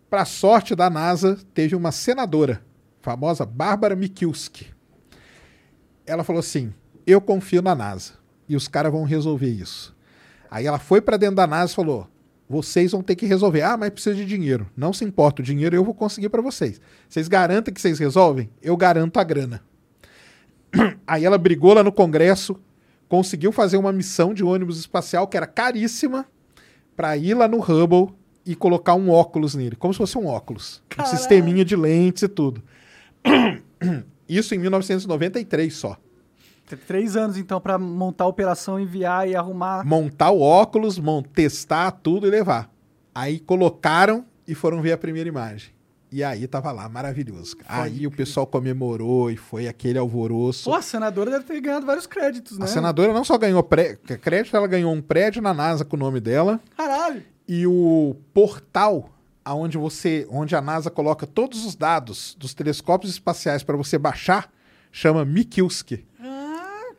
[0.09, 2.61] para sorte da NASA, teve uma senadora,
[3.01, 4.67] famosa Bárbara Mikulski.
[6.05, 6.73] Ela falou assim:
[7.07, 8.13] "Eu confio na NASA
[8.47, 9.95] e os caras vão resolver isso".
[10.49, 12.07] Aí ela foi para dentro da NASA e falou:
[12.51, 13.61] vocês vão ter que resolver.
[13.61, 14.69] Ah, mas precisa de dinheiro.
[14.75, 16.81] Não se importa, o dinheiro eu vou conseguir para vocês.
[17.07, 18.49] Vocês garantem que vocês resolvem?
[18.61, 19.63] Eu garanto a grana.
[21.06, 22.60] Aí ela brigou lá no Congresso,
[23.10, 26.26] conseguiu fazer uma missão de ônibus espacial que era caríssima
[26.95, 28.14] para ir lá no Hubble
[28.45, 31.18] e colocar um óculos nele, como se fosse um óculos, um Caralho.
[31.18, 32.61] sisteminha de lentes e tudo.
[34.27, 35.98] Isso em 1993 só.
[36.68, 39.85] Teve Três anos, então, pra montar a operação, enviar e arrumar.
[39.85, 41.02] montar o óculos,
[41.34, 42.72] testar tudo e levar.
[43.14, 45.72] Aí colocaram e foram ver a primeira imagem.
[46.11, 47.55] E aí tava lá, maravilhoso.
[47.57, 47.83] cara.
[47.83, 50.69] Aí o pessoal comemorou e foi aquele alvoroço.
[50.69, 52.65] Pô, a senadora deve ter ganhado vários créditos, né?
[52.65, 55.99] a senadora não só ganhou pré- crédito, ela ganhou um prédio na NASA com o
[55.99, 57.23] nome dela Caralho.
[57.47, 59.09] e o portal
[59.43, 64.51] aonde você, onde a NASA coloca todos os dados dos telescópios espaciais para você baixar,
[64.91, 66.05] chama Mikulski,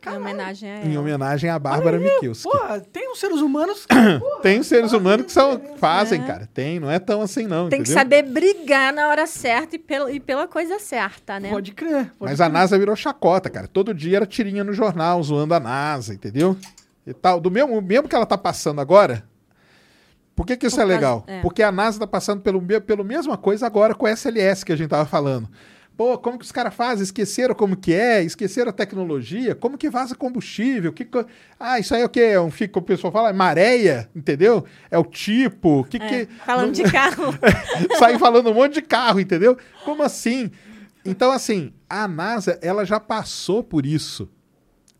[0.05, 0.21] Ah, Em caralho.
[0.21, 0.99] homenagem a em ela.
[1.01, 2.43] homenagem a Bárbara Mikulski.
[2.49, 2.59] Pô,
[2.91, 3.85] tem uns seres humanos...
[4.19, 6.25] Pô, Tem os seres humanos que são, fazem, É.
[6.25, 6.49] cara.
[6.53, 7.69] Tem, não é tão assim, não.
[7.69, 8.01] Tem que entendeu?
[8.01, 11.49] saber brigar na hora certa e pela, e pela coisa certa, né?
[11.49, 12.11] Pode crer.
[12.17, 12.53] Pode Mas a crer.
[12.53, 13.67] NASA virou chacota, cara.
[13.67, 16.57] Todo dia era tirinha no jornal, zoando a NASA, entendeu?
[17.07, 17.39] E tal.
[17.39, 19.23] Do mesmo, mesmo que ela tá passando agora.
[20.35, 21.23] Por que, que isso Por é causa- legal?
[21.27, 21.41] é.
[21.41, 24.75] Porque a NASA tá passando pelo, pelo mesma coisa agora com o SLS que a
[24.75, 25.47] gente tava falando.
[25.95, 27.03] Pô, como que os caras fazem?
[27.03, 28.23] Esqueceram como que é?
[28.23, 29.53] Esqueceram a tecnologia?
[29.53, 30.91] Como que vaza combustível?
[30.91, 31.23] Que co-
[31.59, 32.19] Ah, isso aí é o quê?
[32.21, 34.65] É um, fica, o pessoal fala, é maréia, entendeu?
[34.89, 35.83] É o tipo.
[35.85, 36.33] Que É, que...
[36.45, 37.33] falando de carro.
[37.99, 39.55] sair falando um monte de carro, entendeu?
[39.85, 40.49] Como assim?
[41.05, 44.27] Então, assim, a NASA, ela já passou por isso.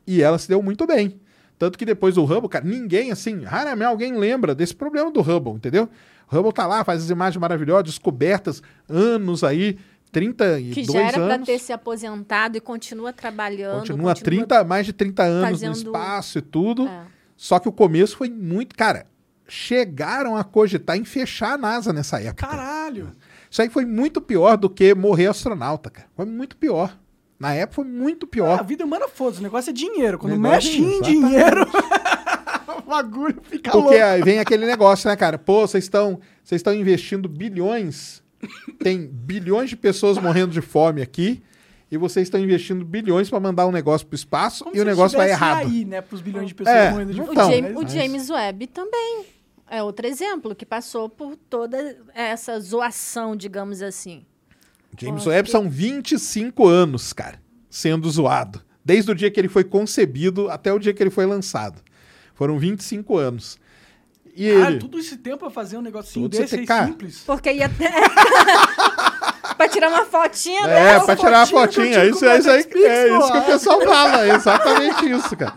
[0.05, 1.19] E ela se deu muito bem.
[1.57, 5.53] Tanto que depois do Hubble, cara, ninguém, assim, raramente alguém lembra desse problema do Hubble,
[5.53, 5.87] entendeu?
[6.29, 9.77] O Hubble tá lá, faz as imagens maravilhosas, descobertas, anos aí,
[10.13, 13.79] 32 que já era para ter se aposentado e continua trabalhando.
[13.79, 16.87] Continua 30, mais de 30 anos no fazendo- espaço e tudo.
[16.87, 17.01] É.
[17.35, 18.75] Só que o começo foi muito.
[18.75, 19.07] Cara,
[19.47, 22.47] chegaram a cogitar em fechar a NASA nessa época.
[22.47, 23.11] Caralho.
[23.49, 26.07] Isso aí foi muito pior do que morrer astronauta, cara.
[26.15, 26.97] Foi muito pior.
[27.39, 28.59] Na época foi muito Ah, pior.
[28.59, 29.39] a vida humana, foda-se.
[29.41, 30.17] O negócio é dinheiro.
[30.17, 31.19] Quando Negócio mexe é em exatamente.
[31.19, 31.67] dinheiro,
[32.77, 34.03] o bagulho fica Porque louco.
[34.03, 35.37] aí vem aquele negócio, né, cara?
[35.37, 38.22] Pô, vocês estão vocês estão investindo bilhões.
[38.79, 41.41] Tem bilhões de pessoas morrendo de fome aqui.
[41.91, 45.15] E vocês estão investindo bilhões para mandar um negócio pro espaço Como e o negócio
[45.17, 45.67] vai errado.
[45.67, 47.37] aí, né, pros bilhões de pessoas É, morrendo de não O, fome.
[47.39, 49.25] Então, James, mas- o James Webb também
[49.69, 54.25] é outro exemplo que passou por toda essa zoação, digamos assim.
[54.99, 57.39] James Webb que- são 25 anos, cara,
[57.69, 58.61] sendo zoado.
[58.83, 61.79] Desde o dia que ele foi concebido até o dia que ele foi lançado.
[62.33, 63.57] Foram 25 anos.
[64.35, 64.79] E Cara, ele.
[64.79, 67.19] tudo esse tempo pra fazer um negocinho Tudo esse desse simples.
[67.25, 67.91] Porque ia até.
[69.55, 71.05] pra tirar uma fotinha É, dela.
[71.05, 72.05] pra tirar a fotinho que eu fotinha.
[72.05, 74.25] Isso, é, isso, aí, Netflix, é isso que o pessoal fala.
[74.25, 75.53] É exatamente isso, cara.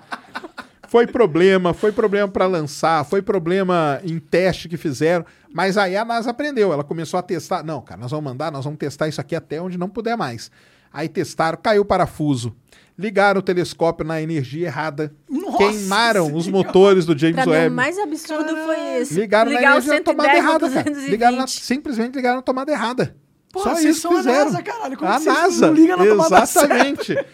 [0.88, 5.24] Foi problema, foi problema pra lançar, foi problema em teste que fizeram.
[5.52, 6.72] Mas aí a NASA aprendeu.
[6.72, 7.62] Ela começou a testar.
[7.64, 10.50] Não, cara, nós vamos mandar, nós vamos testar isso aqui até onde não puder mais.
[10.92, 12.54] Aí testaram, caiu o parafuso.
[12.98, 15.14] Ligaram o telescópio na energia errada.
[15.28, 17.68] Nossa queimaram os motores do James Pra Webb.
[17.73, 19.14] o mais absurdo foi isso.
[19.14, 20.82] Ligaram na Ligar energia na 110 tomada errada, cara.
[20.85, 21.10] 220.
[21.10, 23.14] Ligaram na- simplesmente ligaram na tomada errada.
[23.52, 24.44] Pô, Só vocês isso são que a fizeram.
[24.47, 24.97] NASA, caralho.
[24.97, 25.66] Como a NASA.
[25.66, 27.27] não ligam na tomada Exatamente.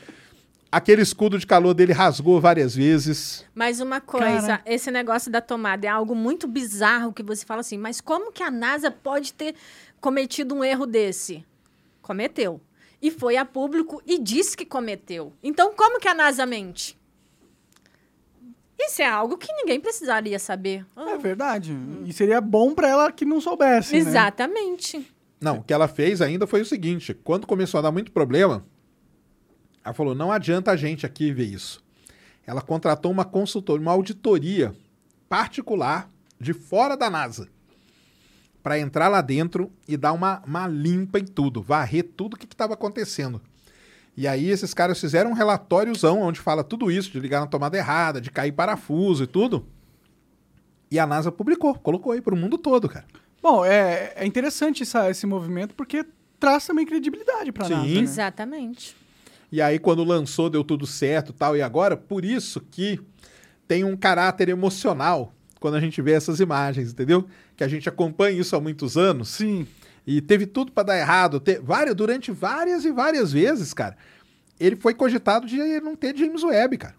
[0.70, 3.44] Aquele escudo de calor dele rasgou várias vezes.
[3.54, 4.62] Mas uma coisa, Cara.
[4.64, 8.42] esse negócio da tomada é algo muito bizarro que você fala assim, mas como que
[8.42, 9.54] a NASA pode ter
[10.00, 11.44] cometido um erro desse?
[12.00, 12.60] Cometeu.
[13.02, 15.32] E foi a público e disse que cometeu.
[15.42, 16.96] Então, como que a NASA mente?
[18.78, 20.86] Isso é algo que ninguém precisaria saber.
[20.96, 21.76] É verdade.
[22.06, 23.98] E seria bom pra ela que não soubesse, né?
[23.98, 25.12] Exatamente.
[25.40, 28.64] Não, o que ela fez ainda foi o seguinte: quando começou a dar muito problema,
[29.84, 31.82] ela falou: não adianta a gente aqui ver isso.
[32.46, 34.74] ela contratou uma consultoria, uma auditoria
[35.28, 36.10] particular
[36.40, 37.48] de fora da NASA
[38.62, 42.46] para entrar lá dentro e dar uma, uma limpa em tudo, varrer tudo o que
[42.46, 43.40] estava acontecendo.
[44.16, 47.76] E aí esses caras fizeram um relatóriozão onde fala tudo isso, de ligar na tomada
[47.76, 49.66] errada, de cair parafuso e tudo.
[50.90, 53.06] E a NASA publicou, colocou aí para o mundo todo, cara.
[53.42, 56.04] Bom, é, é interessante essa, esse movimento porque
[56.38, 57.74] traz também credibilidade para a Sim.
[57.74, 57.86] NASA.
[57.86, 58.00] né?
[58.00, 58.96] Exatamente.
[59.50, 61.56] E aí, quando lançou, deu tudo certo tal.
[61.56, 63.00] E agora, por isso que
[63.66, 67.24] tem um caráter emocional quando a gente vê essas imagens, entendeu?
[67.62, 69.28] Que a gente acompanha isso há muitos anos.
[69.28, 69.68] Sim.
[70.04, 71.38] E teve tudo para dar errado.
[71.38, 73.96] Te, várias, durante várias e várias vezes, cara.
[74.58, 76.96] Ele foi cogitado de não ter James Webb, cara.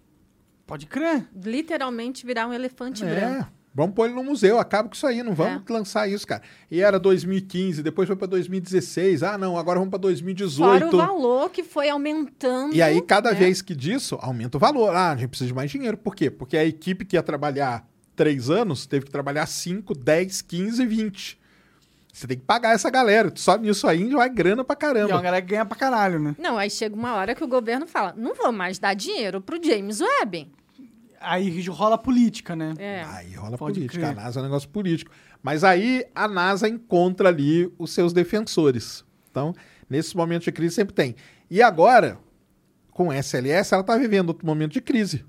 [0.65, 1.27] Pode crer.
[1.35, 3.13] Literalmente virar um elefante É.
[3.13, 3.51] branco.
[3.75, 6.43] Vamos pôr ele no museu, acaba com isso aí, não vamos lançar isso, cara.
[6.71, 9.21] E era 2015, depois foi para 2016.
[9.21, 10.79] Ah, não, agora vamos para 2018.
[10.79, 12.73] Fora o valor que foi aumentando.
[12.73, 13.37] E aí, cada né?
[13.37, 14.95] vez que disso, aumenta o valor.
[14.95, 15.97] Ah, a gente precisa de mais dinheiro.
[15.97, 16.29] Por quê?
[16.29, 17.85] Porque a equipe que ia trabalhar
[18.15, 21.39] três anos teve que trabalhar 5, 10, 15, 20.
[22.11, 23.31] Você tem que pagar essa galera.
[23.35, 25.21] Só nisso aí vai grana pra E é uma caramba.
[25.21, 26.35] galera que ganha pra caralho, né?
[26.37, 29.59] Não, aí chega uma hora que o governo fala: não vou mais dar dinheiro pro
[29.63, 30.51] James Webb.
[31.19, 32.73] Aí rola política, né?
[32.77, 33.03] É.
[33.03, 33.99] Aí rola Pode política.
[33.99, 34.11] crer.
[34.11, 35.09] A NASA é um negócio político.
[35.41, 39.03] Mas aí a NASA encontra ali os seus defensores.
[39.31, 39.55] Então,
[39.89, 41.15] nesses momentos de crise sempre tem.
[41.49, 42.19] E agora,
[42.91, 45.25] com o SLS, ela tá vivendo outro momento de crise.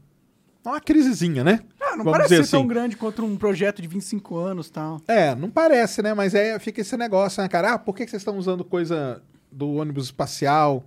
[0.65, 1.61] Uma crisezinha, né?
[1.95, 2.69] Ah, não Vamos parece ser tão assim.
[2.69, 5.01] grande quanto um projeto de 25 anos e tal.
[5.07, 6.13] É, não parece, né?
[6.13, 7.75] Mas é, fica esse negócio, né, cara?
[7.75, 10.85] Ah, por que, que vocês estão usando coisa do ônibus espacial?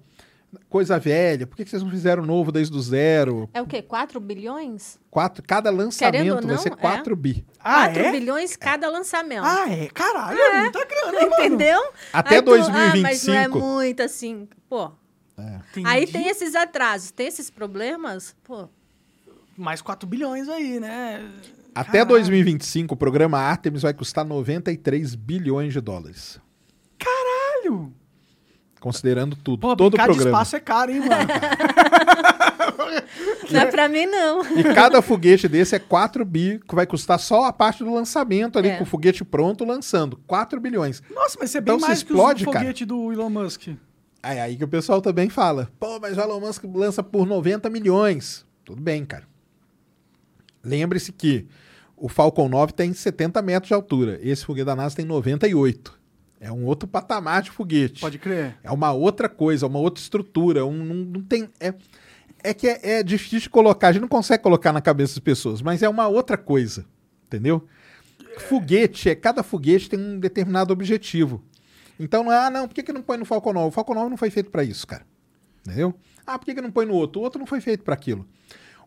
[0.69, 1.47] Coisa velha?
[1.47, 3.49] Por que, que vocês não fizeram novo desde o zero?
[3.53, 3.81] É o quê?
[3.81, 4.99] 4 bilhões?
[5.09, 6.75] Quatro, cada Querendo lançamento vai não, ser é.
[6.75, 7.45] 4 bi.
[7.59, 8.11] Ah, 4 é?
[8.11, 9.45] bilhões cada lançamento.
[9.45, 9.87] Ah, é?
[9.87, 11.33] Caralho, é muita grana, mano?
[11.33, 11.91] Entendeu?
[12.11, 13.59] Até Aí tu, Ah, mas não é 2025.
[13.59, 14.47] muito assim.
[14.69, 14.91] Pô.
[15.37, 15.87] Entendi.
[15.87, 18.35] Aí tem esses atrasos, tem esses problemas.
[18.43, 18.67] Pô,
[19.57, 21.27] Mais 4 bilhões aí, né?
[21.73, 22.09] Até Caralho.
[22.09, 26.39] 2025, o programa Artemis vai custar 93 bilhões de dólares.
[26.97, 27.93] Caralho!
[28.79, 29.59] Considerando tudo.
[29.61, 30.37] Pô, todo o brincar de programa.
[30.37, 31.11] espaço é caro, hein, mano?
[33.51, 34.45] não é pra mim, não.
[34.57, 38.57] E cada foguete desse é 4 bi, que vai custar só a parte do lançamento
[38.59, 38.77] ali, É.
[38.77, 40.17] com o foguete pronto lançando.
[40.27, 41.01] 4 bilhões.
[41.13, 42.65] Nossa, mas isso é bem Então, se mais explode, que o cara.
[42.65, 43.67] foguete do Elon Musk.
[44.21, 47.69] Aí, aí que o pessoal também fala, pô, mas o Elon Musk lança por 90
[47.69, 48.45] milhões.
[48.65, 49.23] Tudo bem, cara.
[50.67, 51.47] Lembre-se que
[51.95, 54.19] o Falcon 9 tem 70 metros de altura.
[54.21, 55.97] Esse foguete da NASA tem 98.
[56.39, 58.01] É um outro patamar de foguete.
[58.01, 58.57] Pode crer.
[58.61, 60.65] É uma outra coisa, uma outra estrutura.
[60.65, 61.49] Um, não, não tem.
[61.59, 61.73] É,
[62.43, 65.19] é que é, é difícil de colocar, a gente não consegue colocar na cabeça das
[65.19, 66.85] pessoas, mas é uma outra coisa.
[67.25, 67.67] Entendeu?
[68.37, 71.43] Foguete, é, cada foguete tem um determinado objetivo.
[71.99, 73.67] Então não é, ah, não, por que, que não põe no Falcon 9?
[73.69, 75.05] O Falcon 9 não foi feito para isso, cara.
[75.65, 75.95] Entendeu?
[76.25, 77.19] Ah, por que, que não põe no outro?
[77.19, 78.27] O outro não foi feito para aquilo.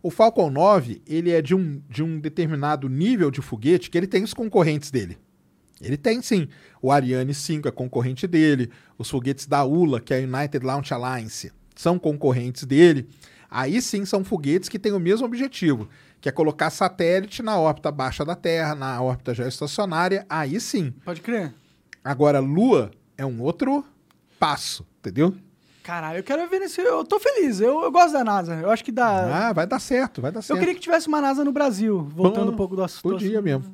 [0.02, 4.06] O Falcon 9, ele é de um, de um determinado nível de foguete que ele
[4.06, 5.18] tem os concorrentes dele.
[5.80, 6.48] Ele tem sim.
[6.80, 8.70] O Ariane 5 é concorrente dele.
[8.98, 13.08] Os foguetes da ULA, que é a United Launch Alliance, são concorrentes dele.
[13.50, 15.88] Aí sim são foguetes que têm o mesmo objetivo,
[16.20, 20.24] que é colocar satélite na órbita baixa da Terra, na órbita geoestacionária.
[20.28, 20.92] Aí sim.
[21.04, 21.52] Pode crer.
[22.04, 23.84] Agora, Lua é um outro
[24.38, 25.34] passo, entendeu?
[25.82, 26.80] Caralho, eu quero ver nesse.
[26.80, 28.54] Eu tô feliz, eu, eu gosto da NASA.
[28.54, 29.48] Eu acho que dá.
[29.48, 30.58] Ah, vai dar certo, vai dar eu certo.
[30.58, 33.12] queria que tivesse uma NASA no Brasil, voltando Bom, um pouco do assunto.
[33.12, 33.64] Podia mesmo.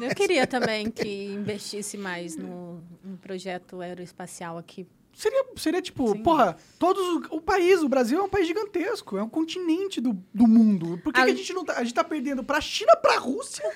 [0.00, 4.86] Eu queria também que investisse mais no, no projeto aeroespacial aqui.
[5.12, 6.22] Seria, seria tipo, Sim.
[6.22, 10.12] porra, todos o, o país, o Brasil é um país gigantesco, é um continente do,
[10.32, 11.00] do mundo.
[11.02, 13.68] Por que, que a gente não tá, a gente tá perdendo pra China, pra Rússia,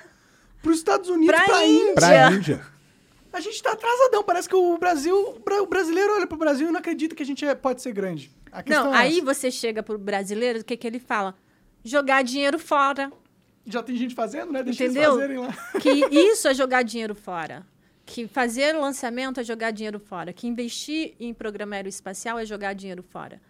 [0.61, 1.81] pros Estados Unidos, Pra pra, Índia.
[1.81, 1.93] Índia?
[1.95, 2.72] Pra Índia.
[3.33, 6.67] A gente tá atrasadão, parece que o Brasil, o bra- o brasileiro olha pro Brasil
[6.69, 8.31] e não acredita que a gente é- pode ser grande.
[8.67, 9.25] Não, é aí essa.
[9.25, 11.35] você chega pro brasileiro, o que, que ele fala?
[11.83, 13.11] Jogar dinheiro fora.
[13.65, 14.61] já tem gente fazendo, né?
[14.61, 15.03] Deixa Entendeu?
[15.03, 15.53] eles fazerem lá.
[15.81, 17.65] Que isso é jogar dinheiro fora.
[18.05, 20.31] Que fazer lançamento é jogar dinheiro fora.
[20.33, 23.41] Que investir em programa aeroespacial é jogar dinheiro fora.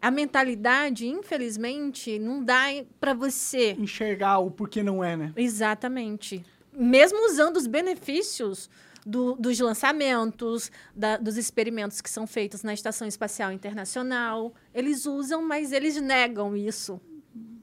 [0.00, 2.64] A mentalidade, infelizmente, não dá
[3.00, 3.74] para você.
[3.78, 5.32] Enxergar o porquê não é, né?
[5.34, 6.44] Exatamente.
[6.72, 8.68] Mesmo usando os benefícios
[9.04, 15.42] do- dos lançamentos, da- dos experimentos que são feitos na Estação Espacial Internacional, eles usam,
[15.46, 17.00] mas eles negam isso.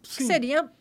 [0.02, 0.28] Que Sim.
[0.28, 0.72] seria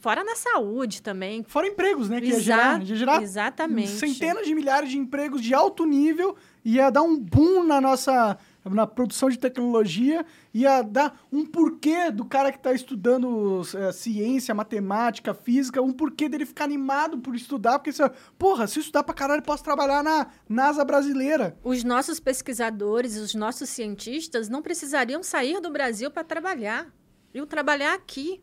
[0.00, 1.42] fora na saúde também.
[1.42, 2.20] Fora empregos, né?
[2.20, 3.88] Que ia Exa- gerar, ia gerar Exatamente.
[3.88, 8.36] centenas de milhares de empregos de alto nível, ia dar um boom na nossa
[8.74, 14.54] na produção de tecnologia, ia dar um porquê do cara que está estudando eh, ciência,
[14.54, 19.02] matemática, física, um porquê dele ficar animado por estudar, porque, você, porra, se eu estudar
[19.02, 21.56] pra caralho, eu posso trabalhar na NASA brasileira.
[21.62, 26.86] Os nossos pesquisadores, os nossos cientistas não precisariam sair do Brasil para trabalhar.
[27.34, 28.40] Iam trabalhar aqui.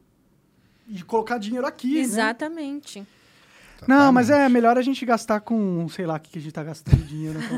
[0.88, 1.96] e colocar dinheiro aqui.
[1.96, 2.00] Né?
[2.02, 3.06] Exatamente.
[3.88, 6.54] Não, mas é melhor a gente gastar com, sei lá, o que que a gente
[6.54, 7.40] tá gastando dinheiro.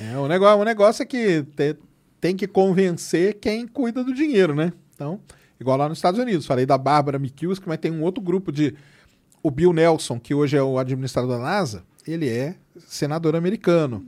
[0.00, 1.76] É, o negócio, o negócio é que te-
[2.20, 4.72] tem que convencer quem cuida do dinheiro, né?
[4.94, 5.20] Então,
[5.60, 6.46] igual lá nos Estados Unidos.
[6.46, 8.74] Falei da Bárbara Mikulski, mas tem um outro grupo de...
[9.42, 12.56] O Bill Nelson, que hoje é o administrador da NASA, ele é
[12.86, 14.04] senador americano.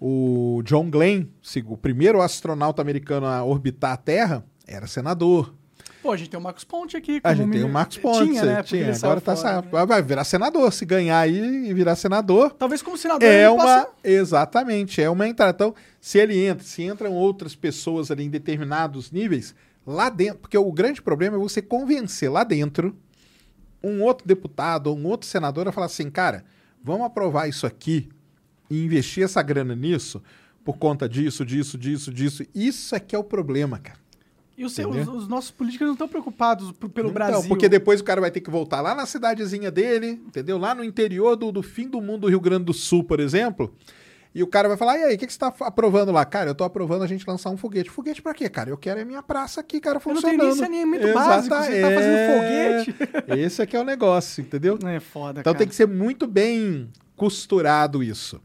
[0.00, 1.26] O John Glenn,
[1.66, 5.54] o primeiro astronauta americano a orbitar a Terra, era senador.
[6.02, 7.20] Pô, a gente tem o Marcos Ponte aqui.
[7.22, 8.26] A gente tem o Marcos Pontes.
[8.28, 8.62] Tinha, né?
[8.62, 8.92] Tinha.
[8.94, 9.86] Agora tá fora, né?
[9.86, 10.72] vai virar senador.
[10.72, 13.62] Se ganhar aí e virar senador, Talvez como senador é uma.
[13.62, 15.52] possa- Exatamente, é uma entrada.
[15.54, 19.54] Então, se ele entra, se entram outras pessoas ali em determinados níveis,
[19.86, 20.38] lá dentro.
[20.40, 22.96] Porque o grande problema é você convencer lá dentro
[23.82, 26.44] um outro deputado ou um outro senador a falar assim, cara,
[26.82, 28.08] vamos aprovar isso aqui
[28.70, 30.22] e investir essa grana nisso
[30.64, 32.44] por conta disso, disso, disso, disso.
[32.54, 34.01] Isso é que é o problema, cara.
[34.56, 37.48] E os, seus- os nossos políticos não estão preocupados pelo Então, Brasil.
[37.48, 40.58] porque depois o cara vai ter que voltar lá na cidadezinha dele, entendeu?
[40.58, 43.74] Lá no interior do, do fim do mundo do Rio Grande do Sul, por exemplo.
[44.34, 46.24] E o cara vai falar: e aí, o que, que você tá aprovando lá?
[46.24, 47.90] Cara, eu tô aprovando a gente lançar um foguete.
[47.90, 48.70] Foguete pra quê, cara?
[48.70, 50.38] Eu quero é minha praça aqui, cara, Eu não funcionando.
[50.40, 52.94] tenho nem saneamento básico, você tá fazendo foguete.
[53.40, 54.78] Esse é que é o negócio, entendeu?
[54.86, 55.58] É foda, Então cara.
[55.58, 58.40] tem que ser muito bem costurado isso.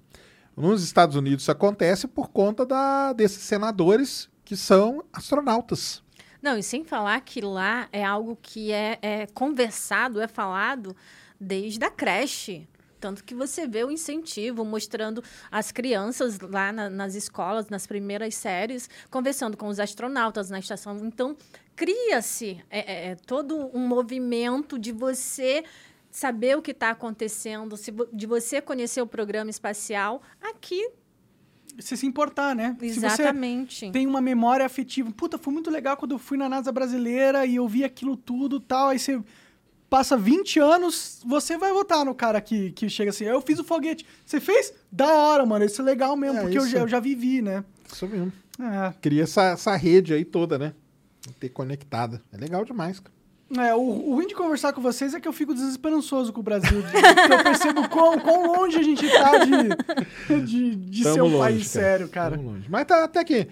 [0.56, 6.02] Nos Estados Unidos isso acontece por conta da, desses senadores que são astronautas.
[6.42, 10.96] Não, e sem falar que lá é algo que é, é conversado, é falado
[11.38, 12.66] desde a creche.
[12.98, 15.22] Tanto que você vê o incentivo mostrando
[15.52, 20.98] as crianças lá na- nas escolas, nas primeiras séries, conversando com os astronautas na estação.
[21.04, 21.36] Então,
[21.76, 25.66] cria-se é, é, é, todo um movimento de você
[26.10, 27.76] saber o que está acontecendo,
[28.14, 30.90] de você conhecer o programa espacial aqui.
[31.80, 32.76] Você se importar, né?
[32.80, 33.92] Se você Exatamente.
[33.92, 35.12] tem uma memória afetiva.
[35.12, 38.60] Puta, foi muito legal quando eu fui na NASA brasileira e eu vi aquilo tudo
[38.60, 38.90] tal.
[38.90, 39.22] Aí você
[39.90, 43.64] passa 20 anos, você vai votar no cara que, que chega assim, eu fiz o
[43.64, 44.06] foguete.
[44.26, 44.74] Você fez?
[44.92, 45.66] Da hora, mano.
[45.66, 47.64] Isso é legal mesmo, É, porque eu já, eu já vivi, né?
[47.92, 48.34] Isso mesmo.
[48.60, 48.94] É.
[49.00, 50.74] Cria essa, essa rede aí toda, né?
[51.40, 52.22] Ter conectada.
[52.32, 53.17] É legal demais, cara.
[53.56, 56.80] É, o, ruim de conversar com vocês é que eu fico desesperançoso com o Brasil.
[57.32, 61.74] eu percebo quão, quão longe a gente tá de, de, de ser um longe, país
[61.74, 61.86] cara.
[61.86, 62.40] sério, cara.
[62.68, 63.48] Mas tá até que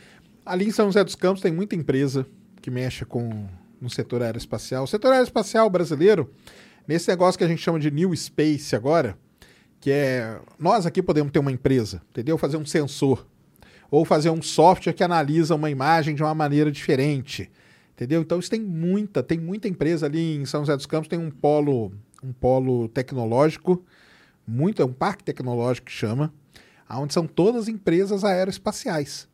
[0.45, 2.25] ali em São José dos Campos tem muita empresa
[2.61, 3.47] que mexe com
[3.79, 4.83] no setor aeroespacial.
[4.83, 6.29] O setor aeroespacial brasileiro,
[6.87, 9.17] nesse negócio que a gente chama de New Space agora,
[9.79, 12.37] que é nós aqui podemos ter uma empresa, entendeu?
[12.37, 13.25] Fazer um sensor
[13.89, 17.49] ou fazer um software que analisa uma imagem de uma maneira diferente,
[17.95, 18.21] entendeu?
[18.21, 21.31] Então isso tem muita, tem muita empresa ali em São José dos Campos, tem um
[21.31, 21.91] polo,
[22.23, 23.83] um polo tecnológico,
[24.47, 26.31] muito, é um parque tecnológico que chama,
[26.89, 29.27] onde são todas empresas aeroespaciais.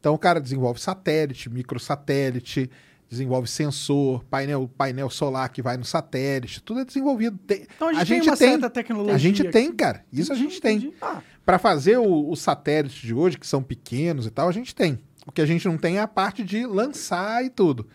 [0.00, 2.70] Então o cara desenvolve satélite, microsatélite,
[3.08, 7.38] desenvolve sensor, painel, painel solar que vai no satélite, tudo é desenvolvido.
[7.46, 9.14] Tem- Então a gente, tem uma certa tecnologia.
[9.14, 10.04] a gente tem, cara.
[10.12, 10.92] Isso a gente tem.
[11.00, 14.74] Ah, Para fazer o- os satélites de hoje, que são pequenos e tal, a gente
[14.74, 14.98] tem.
[15.28, 17.86] O que a gente não tem é a parte de lançar e tudo.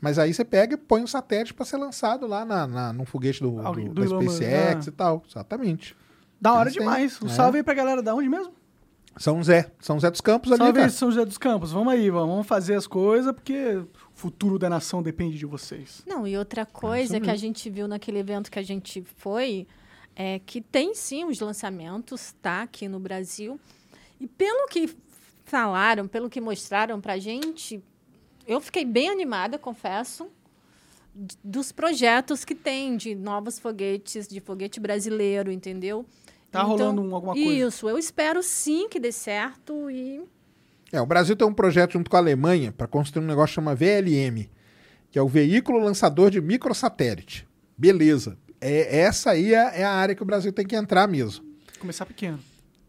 [0.00, 3.06] Mas aí você pega e põe um satélite para ser lançado lá na, na, num
[3.06, 4.88] foguete do, do- do da SpaceX ah.
[4.88, 5.22] e tal.
[5.28, 5.96] Exatamente.
[6.40, 6.82] da hora Eles têm.
[6.82, 7.22] demais.
[7.22, 7.30] Um É.
[7.30, 8.52] salve aí pra galera da onde mesmo?
[9.16, 9.70] São Zé.
[9.78, 10.90] São Zé dos Campos ali, Salve aí.
[10.90, 11.70] São José dos Campos.
[11.72, 16.02] Vamos aí, vamos fazer as coisas, porque o futuro da nação depende de vocês.
[16.06, 19.66] Não, e outra coisa que a gente viu naquele evento que a gente foi,
[20.16, 23.60] é que tem sim os lançamentos, tá, aqui no Brasil.
[24.18, 24.96] E pelo que
[25.52, 27.82] falaram, pelo que mostraram pra gente,
[28.46, 30.26] eu fiquei bem animada, confesso,
[31.44, 36.06] dos projetos que tem de novos foguetes, de foguete brasileiro, entendeu?
[36.50, 37.50] Tá rolando um- alguma coisa?
[37.68, 40.22] Isso, eu espero sim que dê certo e
[40.90, 43.54] É, o Brasil tem um projeto junto com a Alemanha para construir um negócio que
[43.54, 44.48] chama VLM,
[45.10, 47.46] que é o Veículo Lançador de Microsatélite.
[47.76, 48.38] Beleza.
[48.60, 51.44] É, essa aí é, é a área que o Brasil tem que entrar mesmo.
[51.78, 52.38] Começar pequeno.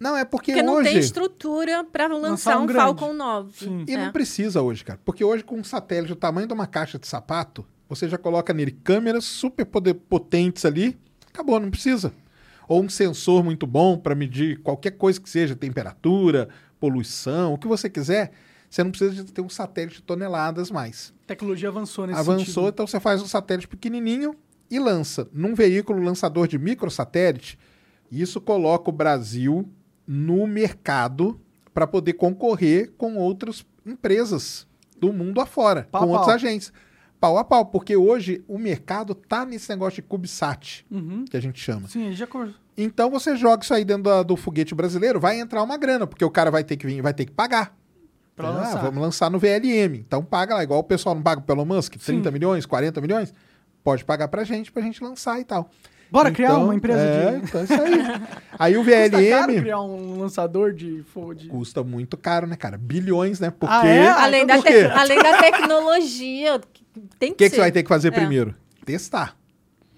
[0.04, 0.90] Não, é porque, porque não hoje...
[0.90, 2.68] tem estrutura para lançar um um.
[2.70, 3.52] Falcon 9.
[3.58, 3.86] Sim.
[3.88, 3.98] E É.
[4.06, 5.00] não precisa hoje, cara.
[5.06, 8.54] Porque hoje, com um satélite do tamanho de uma caixa de sapato, você já coloca
[8.54, 10.98] nele câmeras super poder- potentes ali,
[11.30, 12.14] acabou, não precisa.
[12.68, 16.50] Ou um sensor muito bom para medir qualquer coisa que seja, temperatura,
[16.80, 18.32] poluição, o que você quiser.
[18.70, 21.14] Você não precisa de ter um satélite de toneladas mais.
[21.24, 22.70] A tecnologia avançou nesse Avançou, sentido.
[22.70, 24.36] então você faz um satélite pequenininho
[24.70, 25.28] e lança.
[25.32, 27.58] Num veículo lançador de microsatélite,
[28.12, 29.70] isso coloca o Brasil
[30.08, 31.40] no mercado
[31.74, 34.68] para poder concorrer com outras empresas
[35.00, 36.36] do mundo afora, Pau com a outros pau.
[36.36, 36.72] agentes.
[37.20, 41.24] Pau a pau, porque hoje o mercado tá nesse negócio de CubeSat, Uhum.
[41.26, 41.88] que a gente chama.
[41.88, 42.54] Sim, já cor...
[42.78, 46.26] Então você joga isso aí dentro da- do foguete brasileiro, vai entrar uma grana, porque
[46.26, 47.76] o cara vai ter que vir, vai ter que pagar.
[48.36, 48.82] Pra Ah, lançar.
[48.82, 50.00] vamos lançar no VLM.
[50.00, 52.34] Então paga lá, igual o pessoal não paga pro Elon Musk, 30 Sim.
[52.34, 53.32] milhões, 40 milhões,
[53.84, 55.70] pode pagar pra gente, pra gente lançar e tal.
[56.14, 57.46] Bora criar Então, uma empresa é, de.
[57.46, 57.92] então é isso aí.
[58.60, 61.04] aí o Custa caro VLM criar um lançador de
[61.36, 61.48] de.
[61.48, 62.78] custa muito caro, né, cara?
[62.78, 63.50] Bilhões, né?
[63.50, 64.08] Porque Ah, é?
[64.08, 66.62] Ah, além, então da tec- além da tecnologia,
[67.18, 67.56] tem o que que, que ser.
[67.56, 68.12] você vai ter que fazer É.
[68.12, 68.54] primeiro?
[68.86, 69.36] Testar.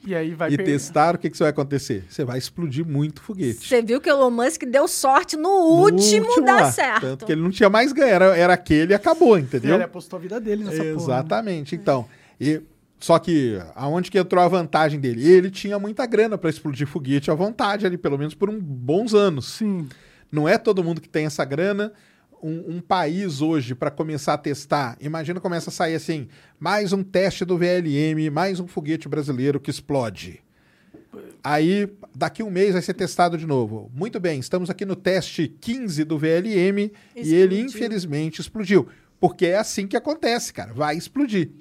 [0.07, 0.71] E aí vai e perder.
[0.73, 2.05] testar, o que, que vai acontecer?
[2.07, 3.67] Você vai explodir muito foguete.
[3.67, 5.49] Você viu que o Elon Musk deu sorte no No
[5.81, 6.71] último, dar lá.
[6.71, 7.01] certo.
[7.01, 9.73] Tanto que ele não tinha mais ganho, era, era aquele e acabou, E entendeu?
[9.73, 10.89] ele apostou a vida dele nessa porra.
[10.89, 10.93] né?
[10.95, 11.73] Exatamente.
[11.75, 12.05] Então,
[12.39, 12.61] e,
[13.05, 15.31] só que aonde que entrou a vantagem dele?
[15.31, 19.13] Ele tinha muita grana para explodir foguete à vontade ali, pelo menos por um, bons
[19.13, 19.45] anos.
[19.45, 19.87] Sim.
[20.31, 21.93] Não é todo mundo que tem essa grana.
[22.41, 26.27] Um, um país hoje, para começar a testar, imagina começa a sair assim:
[26.59, 30.41] mais um teste do VLM, mais um foguete brasileiro que explode.
[31.43, 33.91] Aí, daqui um mês vai ser testado de novo.
[33.93, 37.65] Muito bem, estamos aqui no teste 15 do VLM e ele, Explodiu.
[37.65, 38.87] infelizmente, explodiu.
[39.19, 40.73] Porque é assim que acontece, cara.
[40.73, 41.51] Vai explodir.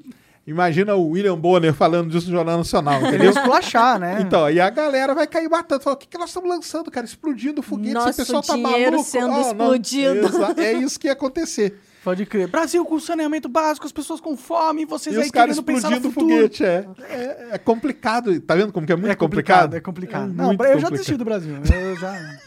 [0.46, 3.30] Imagina o William Bonner falando disso no Jornal Nacional, entendeu?
[3.30, 4.18] esculachar, né?
[4.20, 5.82] Então, aí a galera vai cair matando.
[5.82, 7.06] Fala, o que, que nós estamos lançando, cara?
[7.06, 9.02] Explodindo foguete, Nosso esse pessoal tá maluco.
[9.04, 9.40] sendo Ah, não.
[9.40, 10.26] explodido.
[10.26, 11.78] Exa- É isso que ia acontecer.
[12.04, 12.46] Pode crer.
[12.48, 15.88] Brasil com saneamento básico, as pessoas com fome, vocês e aí os caras querendo pensar
[15.88, 16.84] no explodindo foguete, é.
[17.08, 17.48] é.
[17.52, 18.38] é complicado.
[18.42, 19.74] Tá vendo como que é muito é complicado, complicado?
[19.76, 20.24] é complicado.
[20.30, 20.90] É não, eu já complicado.
[20.92, 21.54] desisti do Brasil.
[21.56, 22.38] Eu já,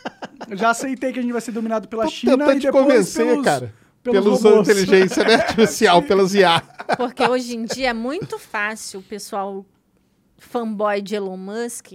[0.52, 2.66] eu já aceitei que a gente vai ser dominado pela Tô China tentando e te
[2.68, 3.74] depois convencer, pelos, cara.
[4.12, 6.62] Pelos Pelos inteligência né, artificial, pelas IA.
[6.98, 9.66] Porque hoje em dia é muito fácil o pessoal
[10.38, 11.94] fanboy de Elon Musk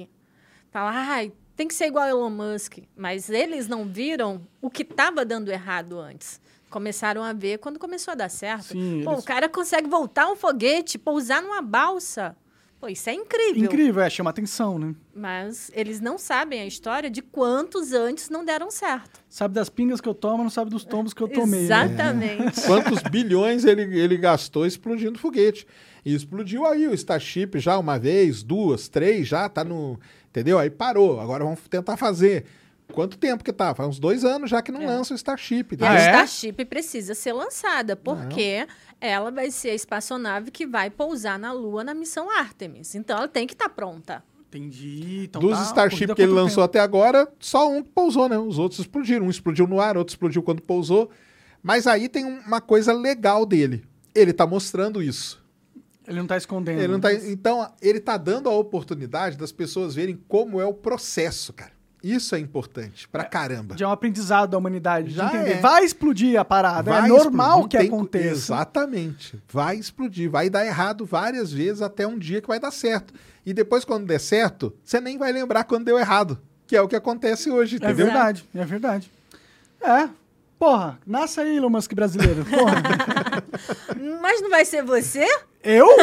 [0.71, 2.79] falar, ai, tem que ser igual Elon Musk.
[2.97, 6.41] Mas eles não viram o que estava dando errado antes.
[6.71, 8.73] Começaram a ver quando começou a dar certo.
[8.73, 12.35] Sim, Pô, eles- o cara consegue voltar um foguete, pousar numa balsa.
[12.83, 13.63] Pô, isso é incrível.
[13.63, 14.93] Incrível, é, chama atenção, né?
[15.15, 19.21] Mas eles não sabem a história de quantos antes não deram certo.
[19.31, 21.61] Sabe das pingas que eu tomo, não sabe dos tombos que eu tomei.
[21.61, 21.85] né?
[21.85, 22.61] Exatamente.
[22.67, 25.65] Quantos bilhões ele, ele gastou explodindo foguete.
[26.05, 29.97] E explodiu aí o Starship já uma vez, duas, três, já tá no.
[30.31, 30.59] Entendeu?
[30.59, 31.21] Aí parou.
[31.21, 32.47] Agora vamos tentar fazer.
[32.93, 33.73] Quanto tempo que tá?
[33.77, 34.87] Faz uns dois anos já que não É.
[34.87, 35.79] lança o Starship.
[35.81, 36.07] Ah, a é?
[36.11, 38.67] Starship precisa ser lançada, porque
[39.03, 42.95] ela vai ser a espaçonave que vai pousar na Lua na missão Artemis.
[42.95, 44.23] Então ela tem que estar pronta.
[44.49, 45.25] Entendi.
[45.25, 46.65] Então Dos tá, Starship que ele lançou tempo.
[46.65, 48.39] até agora, só um pousou, né?
[48.39, 49.27] Os outros explodiram.
[49.27, 51.11] Um explodiu no ar, outro explodiu quando pousou.
[51.61, 53.85] Mas aí tem uma coisa legal dele.
[54.15, 55.43] Ele tá mostrando isso.
[56.07, 56.79] Ele não tá escondendo.
[56.79, 60.75] Ele não tá, então, ele tá dando a oportunidade das pessoas verem como é o
[60.75, 61.73] processo, cara.
[62.03, 63.77] Isso é importante pra caramba.
[63.79, 65.11] Já é um aprendizado da humanidade.
[65.11, 65.53] de Já entender.
[65.53, 65.61] é.
[65.61, 66.91] Vai explodir a parada.
[66.91, 68.29] Vai é normal explodir, que tem- aconteça.
[68.31, 69.43] Exatamente.
[69.49, 73.15] Vai explodir, vai dar errado várias vezes até um dia que vai dar certo.
[73.47, 76.39] E depois, quando der certo, você nem vai lembrar quando deu errado.
[76.67, 78.07] Que é o que acontece hoje, É entendeu?
[78.07, 79.11] verdade, é verdade.
[79.81, 80.09] É.
[80.59, 82.45] Porra, nasce aí, Elon Musk brasileiro.
[82.45, 82.83] Porra.
[84.23, 85.25] Mas não vai ser você?
[85.63, 85.87] eu?
[85.91, 85.97] eu?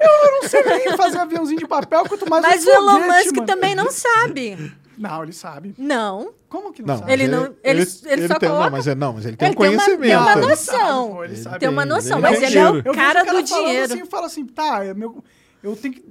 [0.00, 3.32] Eu não sei nem fazer aviãozinho de papel, quanto mais Mas um o Elon Musk
[3.36, 3.46] mano.
[3.46, 4.72] também não sabe.
[4.98, 5.74] Não, ele sabe.
[5.78, 6.32] Não.
[6.48, 7.12] Como que não, Não, sabe?
[7.12, 9.56] Ele não- ele- ele só tem, coloca- Não, mas é, não, mas ele tem Ele
[9.56, 10.08] um tem uma- conhecimento.
[10.08, 11.08] tem uma Ele noção.
[11.12, 11.58] sabe, ele Ele sabe.
[11.60, 13.84] Tem uma Ele noção, tem mas ele é o Eu cara do dinheiro.
[13.94, 15.24] assim, fala assim, tá, é meu,
[15.62, 16.04] eu tenho que...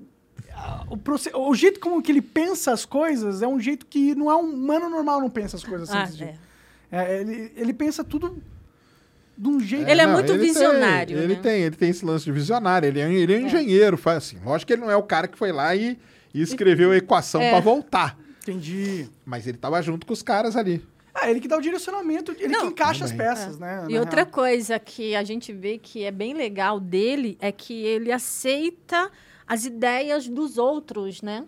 [0.55, 4.31] ah, O, o jeito como que ele pensa as coisas é um jeito que não
[4.31, 6.23] é um humano normal não pensa as coisas assim.
[6.23, 6.27] Ah,
[6.91, 7.05] é.
[7.13, 8.41] É, ele, ele pensa tudo
[9.37, 9.87] de um jeito...
[9.87, 11.39] Ele é não, muito tem- visionário, ele né?
[11.41, 12.87] tem, ele tem esse lance de visionário.
[12.87, 14.37] Ele é, ele é um engenheiro, faz assim.
[14.43, 15.97] Lógico que ele não é o cara que foi lá e,
[16.33, 17.49] e escreveu a equação É.
[17.51, 18.17] pra voltar.
[18.41, 19.07] Entendi.
[19.25, 20.83] Mas ele tava junto com os caras ali.
[21.13, 22.61] Ah, ele que dá o direcionamento, ele Não.
[22.61, 23.27] que encaixa as Também.
[23.27, 23.85] peças, né?
[23.89, 24.31] E outra real.
[24.31, 29.11] coisa que a gente vê que é bem legal dele é que ele aceita
[29.45, 31.45] as ideias dos outros, né?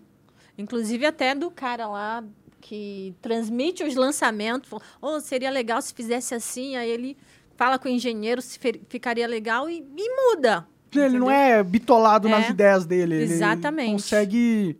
[0.58, 2.22] Inclusive até do cara lá
[2.60, 4.70] que transmite os lançamentos.
[5.00, 6.76] Oh, seria legal se fizesse assim.
[6.76, 7.16] Aí ele
[7.56, 8.58] fala com o engenheiro se
[8.88, 10.66] ficaria legal e, e muda.
[10.94, 11.30] Ele não entendeu?
[11.30, 13.14] é bitolado nas É, ideias dele.
[13.16, 13.92] ele exatamente.
[13.92, 14.78] consegue...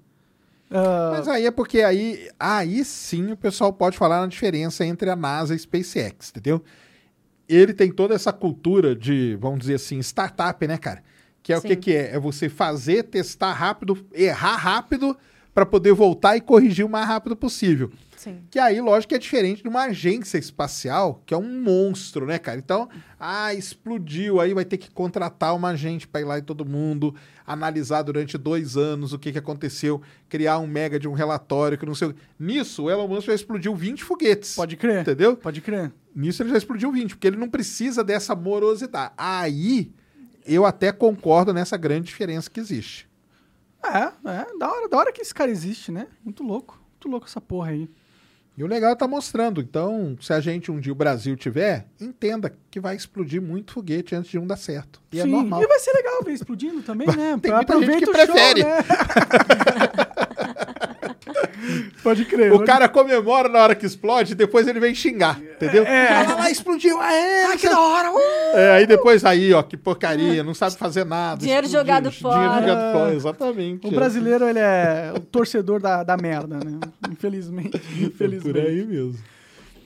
[0.71, 5.11] ah, Mas aí é porque aí, aí sim o pessoal pode falar na diferença entre
[5.11, 6.63] a NASA e a SpaceX, entendeu?
[7.49, 11.03] Ele tem toda essa cultura de, vamos dizer assim, startup, né, cara?
[11.43, 11.69] Que é o Sim.
[11.69, 12.15] que, que é?
[12.15, 15.17] É você fazer, testar rápido, errar rápido
[15.53, 17.93] para poder voltar e corrigir o mais rápido possível.
[18.25, 18.43] Sim.
[18.51, 22.39] Que aí, lógico, que é diferente de uma agência espacial, que é um monstro, né,
[22.39, 22.59] cara?
[22.59, 22.89] Então,
[23.21, 27.15] ah, explodiu, aí vai ter que contratar uma agente para ir lá e todo mundo
[27.47, 31.85] analisar durante dois anos o que, que aconteceu, criar um mega de um relatório que
[31.85, 34.55] não sei o Nisso, o Elon Musk já explodiu 20 foguetes.
[34.55, 35.03] Pode crer.
[35.03, 35.37] Entendeu?
[35.37, 35.93] Pode crer.
[36.17, 39.13] Nisso ele já explodiu 20, porque ele não precisa dessa morosidade.
[39.19, 39.93] Aí,
[40.47, 43.07] eu até concordo nessa grande diferença que existe.
[43.85, 44.59] É, é.
[44.59, 46.07] Da hora, da hora que esse cara existe, né?
[46.25, 46.81] Muito louco.
[46.93, 47.91] Muito louco essa porra aí.
[48.57, 49.61] E o legal é estar mostrando.
[49.61, 54.15] Então, se a gente um dia o Brasil tiver, entenda que vai explodir muito foguete
[54.15, 55.03] antes de um dar certo.
[55.13, 55.63] E é Sim, normal.
[55.63, 57.37] E vai ser legal ver explodindo também, né?
[57.43, 58.61] Tem muita gente que prefere.
[58.61, 58.77] Show, né?
[62.03, 62.53] pode crer.
[62.53, 65.85] O pode cara comemora na hora que explode, depois ele vem xingar, entendeu?
[65.85, 66.23] É.
[66.35, 68.11] Lá, explodiu, aê, Ah, que da hora!
[68.13, 68.57] uh!
[68.57, 71.41] É, aí depois aí, ó, que porcaria, não sabe fazer nada.
[71.41, 72.61] Dinheiro explodiu, jogado Dinheiro fora.
[72.61, 73.87] jogado fora, exatamente.
[73.87, 76.79] O brasileiro, ele é o torcedor da, da merda, né?
[77.11, 77.75] Infelizmente.
[77.95, 78.53] É Infelizmente.
[78.53, 79.19] por aí mesmo.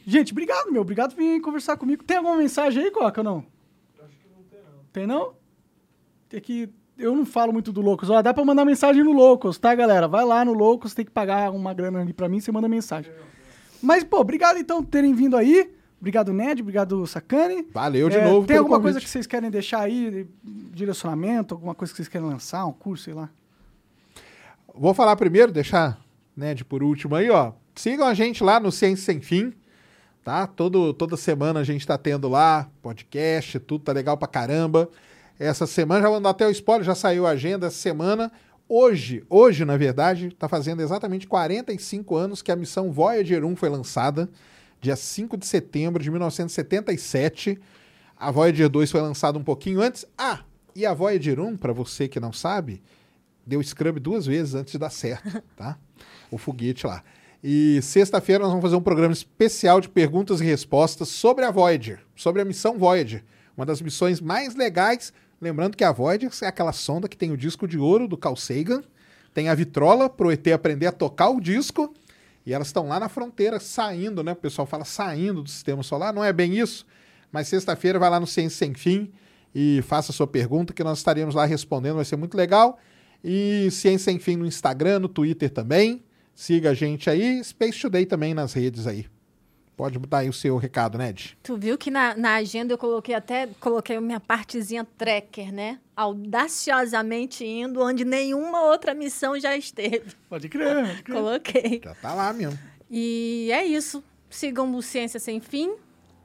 [0.06, 0.80] Gente, obrigado, meu.
[0.82, 2.02] Obrigado por vir conversar comigo.
[2.02, 3.44] Tem alguma mensagem aí, Coca, ou não?
[4.02, 4.84] Acho que não tem, não.
[4.92, 5.32] Tem, não?
[6.28, 6.68] Tem que...
[6.98, 8.10] Eu não falo muito do Loucos.
[8.10, 10.08] Ó, dá pra mandar mensagem no Loucos, tá, galera?
[10.08, 13.12] Vai lá no Loucos, tem que pagar uma grana ali pra mim, você manda mensagem.
[13.80, 15.72] Mas, pô, obrigado, então, por terem vindo aí.
[16.00, 16.60] Obrigado, Ned.
[16.62, 17.66] Obrigado, Sacane.
[17.72, 18.92] Valeu de É, novo Tem alguma convite.
[18.94, 20.28] coisa que vocês querem deixar aí?
[20.44, 21.54] Direcionamento?
[21.54, 22.66] Alguma coisa que vocês querem lançar?
[22.66, 23.28] Um curso, sei lá?
[24.74, 25.98] Vou falar primeiro, deixar
[26.36, 27.52] né, de por último aí, ó.
[27.74, 29.52] Sigam a gente lá no Ciência Sem Fim,
[30.24, 30.46] tá?
[30.46, 34.88] Todo, toda semana a gente tá tendo lá podcast, tudo tá legal pra caramba.
[35.38, 38.32] Essa semana, já vou dar até o spoiler, já saiu a agenda essa semana.
[38.68, 43.68] Hoje, hoje, na verdade, tá fazendo exatamente 45 anos que a missão Voyager 1 foi
[43.68, 44.28] lançada,
[44.80, 47.58] dia 5 de setembro de 1977.
[48.16, 50.04] A Voyager 2 foi lançada um pouquinho antes.
[50.18, 50.40] Ah,
[50.74, 52.82] e a Voyager 1, para você que não sabe,
[53.46, 55.78] deu scrub duas vezes antes de dar certo, tá?
[56.30, 57.02] O foguete lá.
[57.42, 62.00] E sexta-feira nós vamos fazer um programa especial de perguntas e respostas sobre a Voyager,
[62.16, 63.24] sobre a missão Voyager,
[63.56, 65.12] uma das missões mais legais.
[65.40, 68.36] Lembrando que a Voyager é aquela sonda que tem o disco de ouro do Carl
[68.36, 68.82] Sagan,
[69.32, 71.94] tem a vitrola para o ET aprender a tocar o disco,
[72.44, 74.32] e elas estão lá na fronteira saindo, né?
[74.32, 76.86] O pessoal fala saindo do sistema solar, não é bem isso,
[77.30, 79.12] mas sexta-feira vai lá no Ciência Sem Fim
[79.54, 82.78] e faça a sua pergunta que nós estaremos lá respondendo, vai ser muito legal.
[83.22, 86.02] E Ciência Sem Fim no Instagram, no Twitter também.
[86.34, 89.06] Siga a gente aí, Space Today também nas redes aí.
[89.78, 91.38] Pode botar aí o seu recado, Ned.
[91.40, 95.78] Tu viu que na, na agenda eu coloquei até coloquei a minha partezinha tracker, né?
[95.94, 100.16] Audaciosamente indo onde nenhuma outra missão já esteve.
[100.28, 100.84] Pode crer.
[100.84, 101.16] Pode crer.
[101.16, 101.80] Coloquei.
[101.84, 102.58] Já tá lá mesmo.
[102.90, 104.02] E é isso.
[104.28, 105.76] Sigam o Ciência Sem Fim.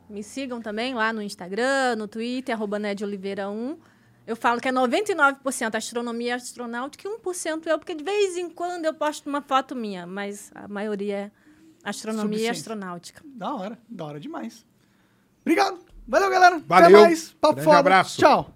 [0.10, 3.78] Me sigam também lá no Instagram, no Twitter, arroba Ned Oliveira 1.
[4.26, 8.50] Eu falo que é 99% astronomia e astronáutica e 1% eu, porque de vez em
[8.50, 11.43] quando eu posto uma foto minha, mas a maioria é
[11.84, 13.22] astronomia e astronáutica.
[13.26, 13.78] Da hora.
[13.90, 14.66] Da hora demais.
[15.42, 15.80] Obrigado.
[16.08, 16.60] Valeu, galera.
[16.66, 16.88] Valeu.
[16.98, 17.32] Até mais.
[17.34, 17.80] Papo Grande foda.
[17.80, 18.20] abraço.
[18.20, 18.54] Tchau.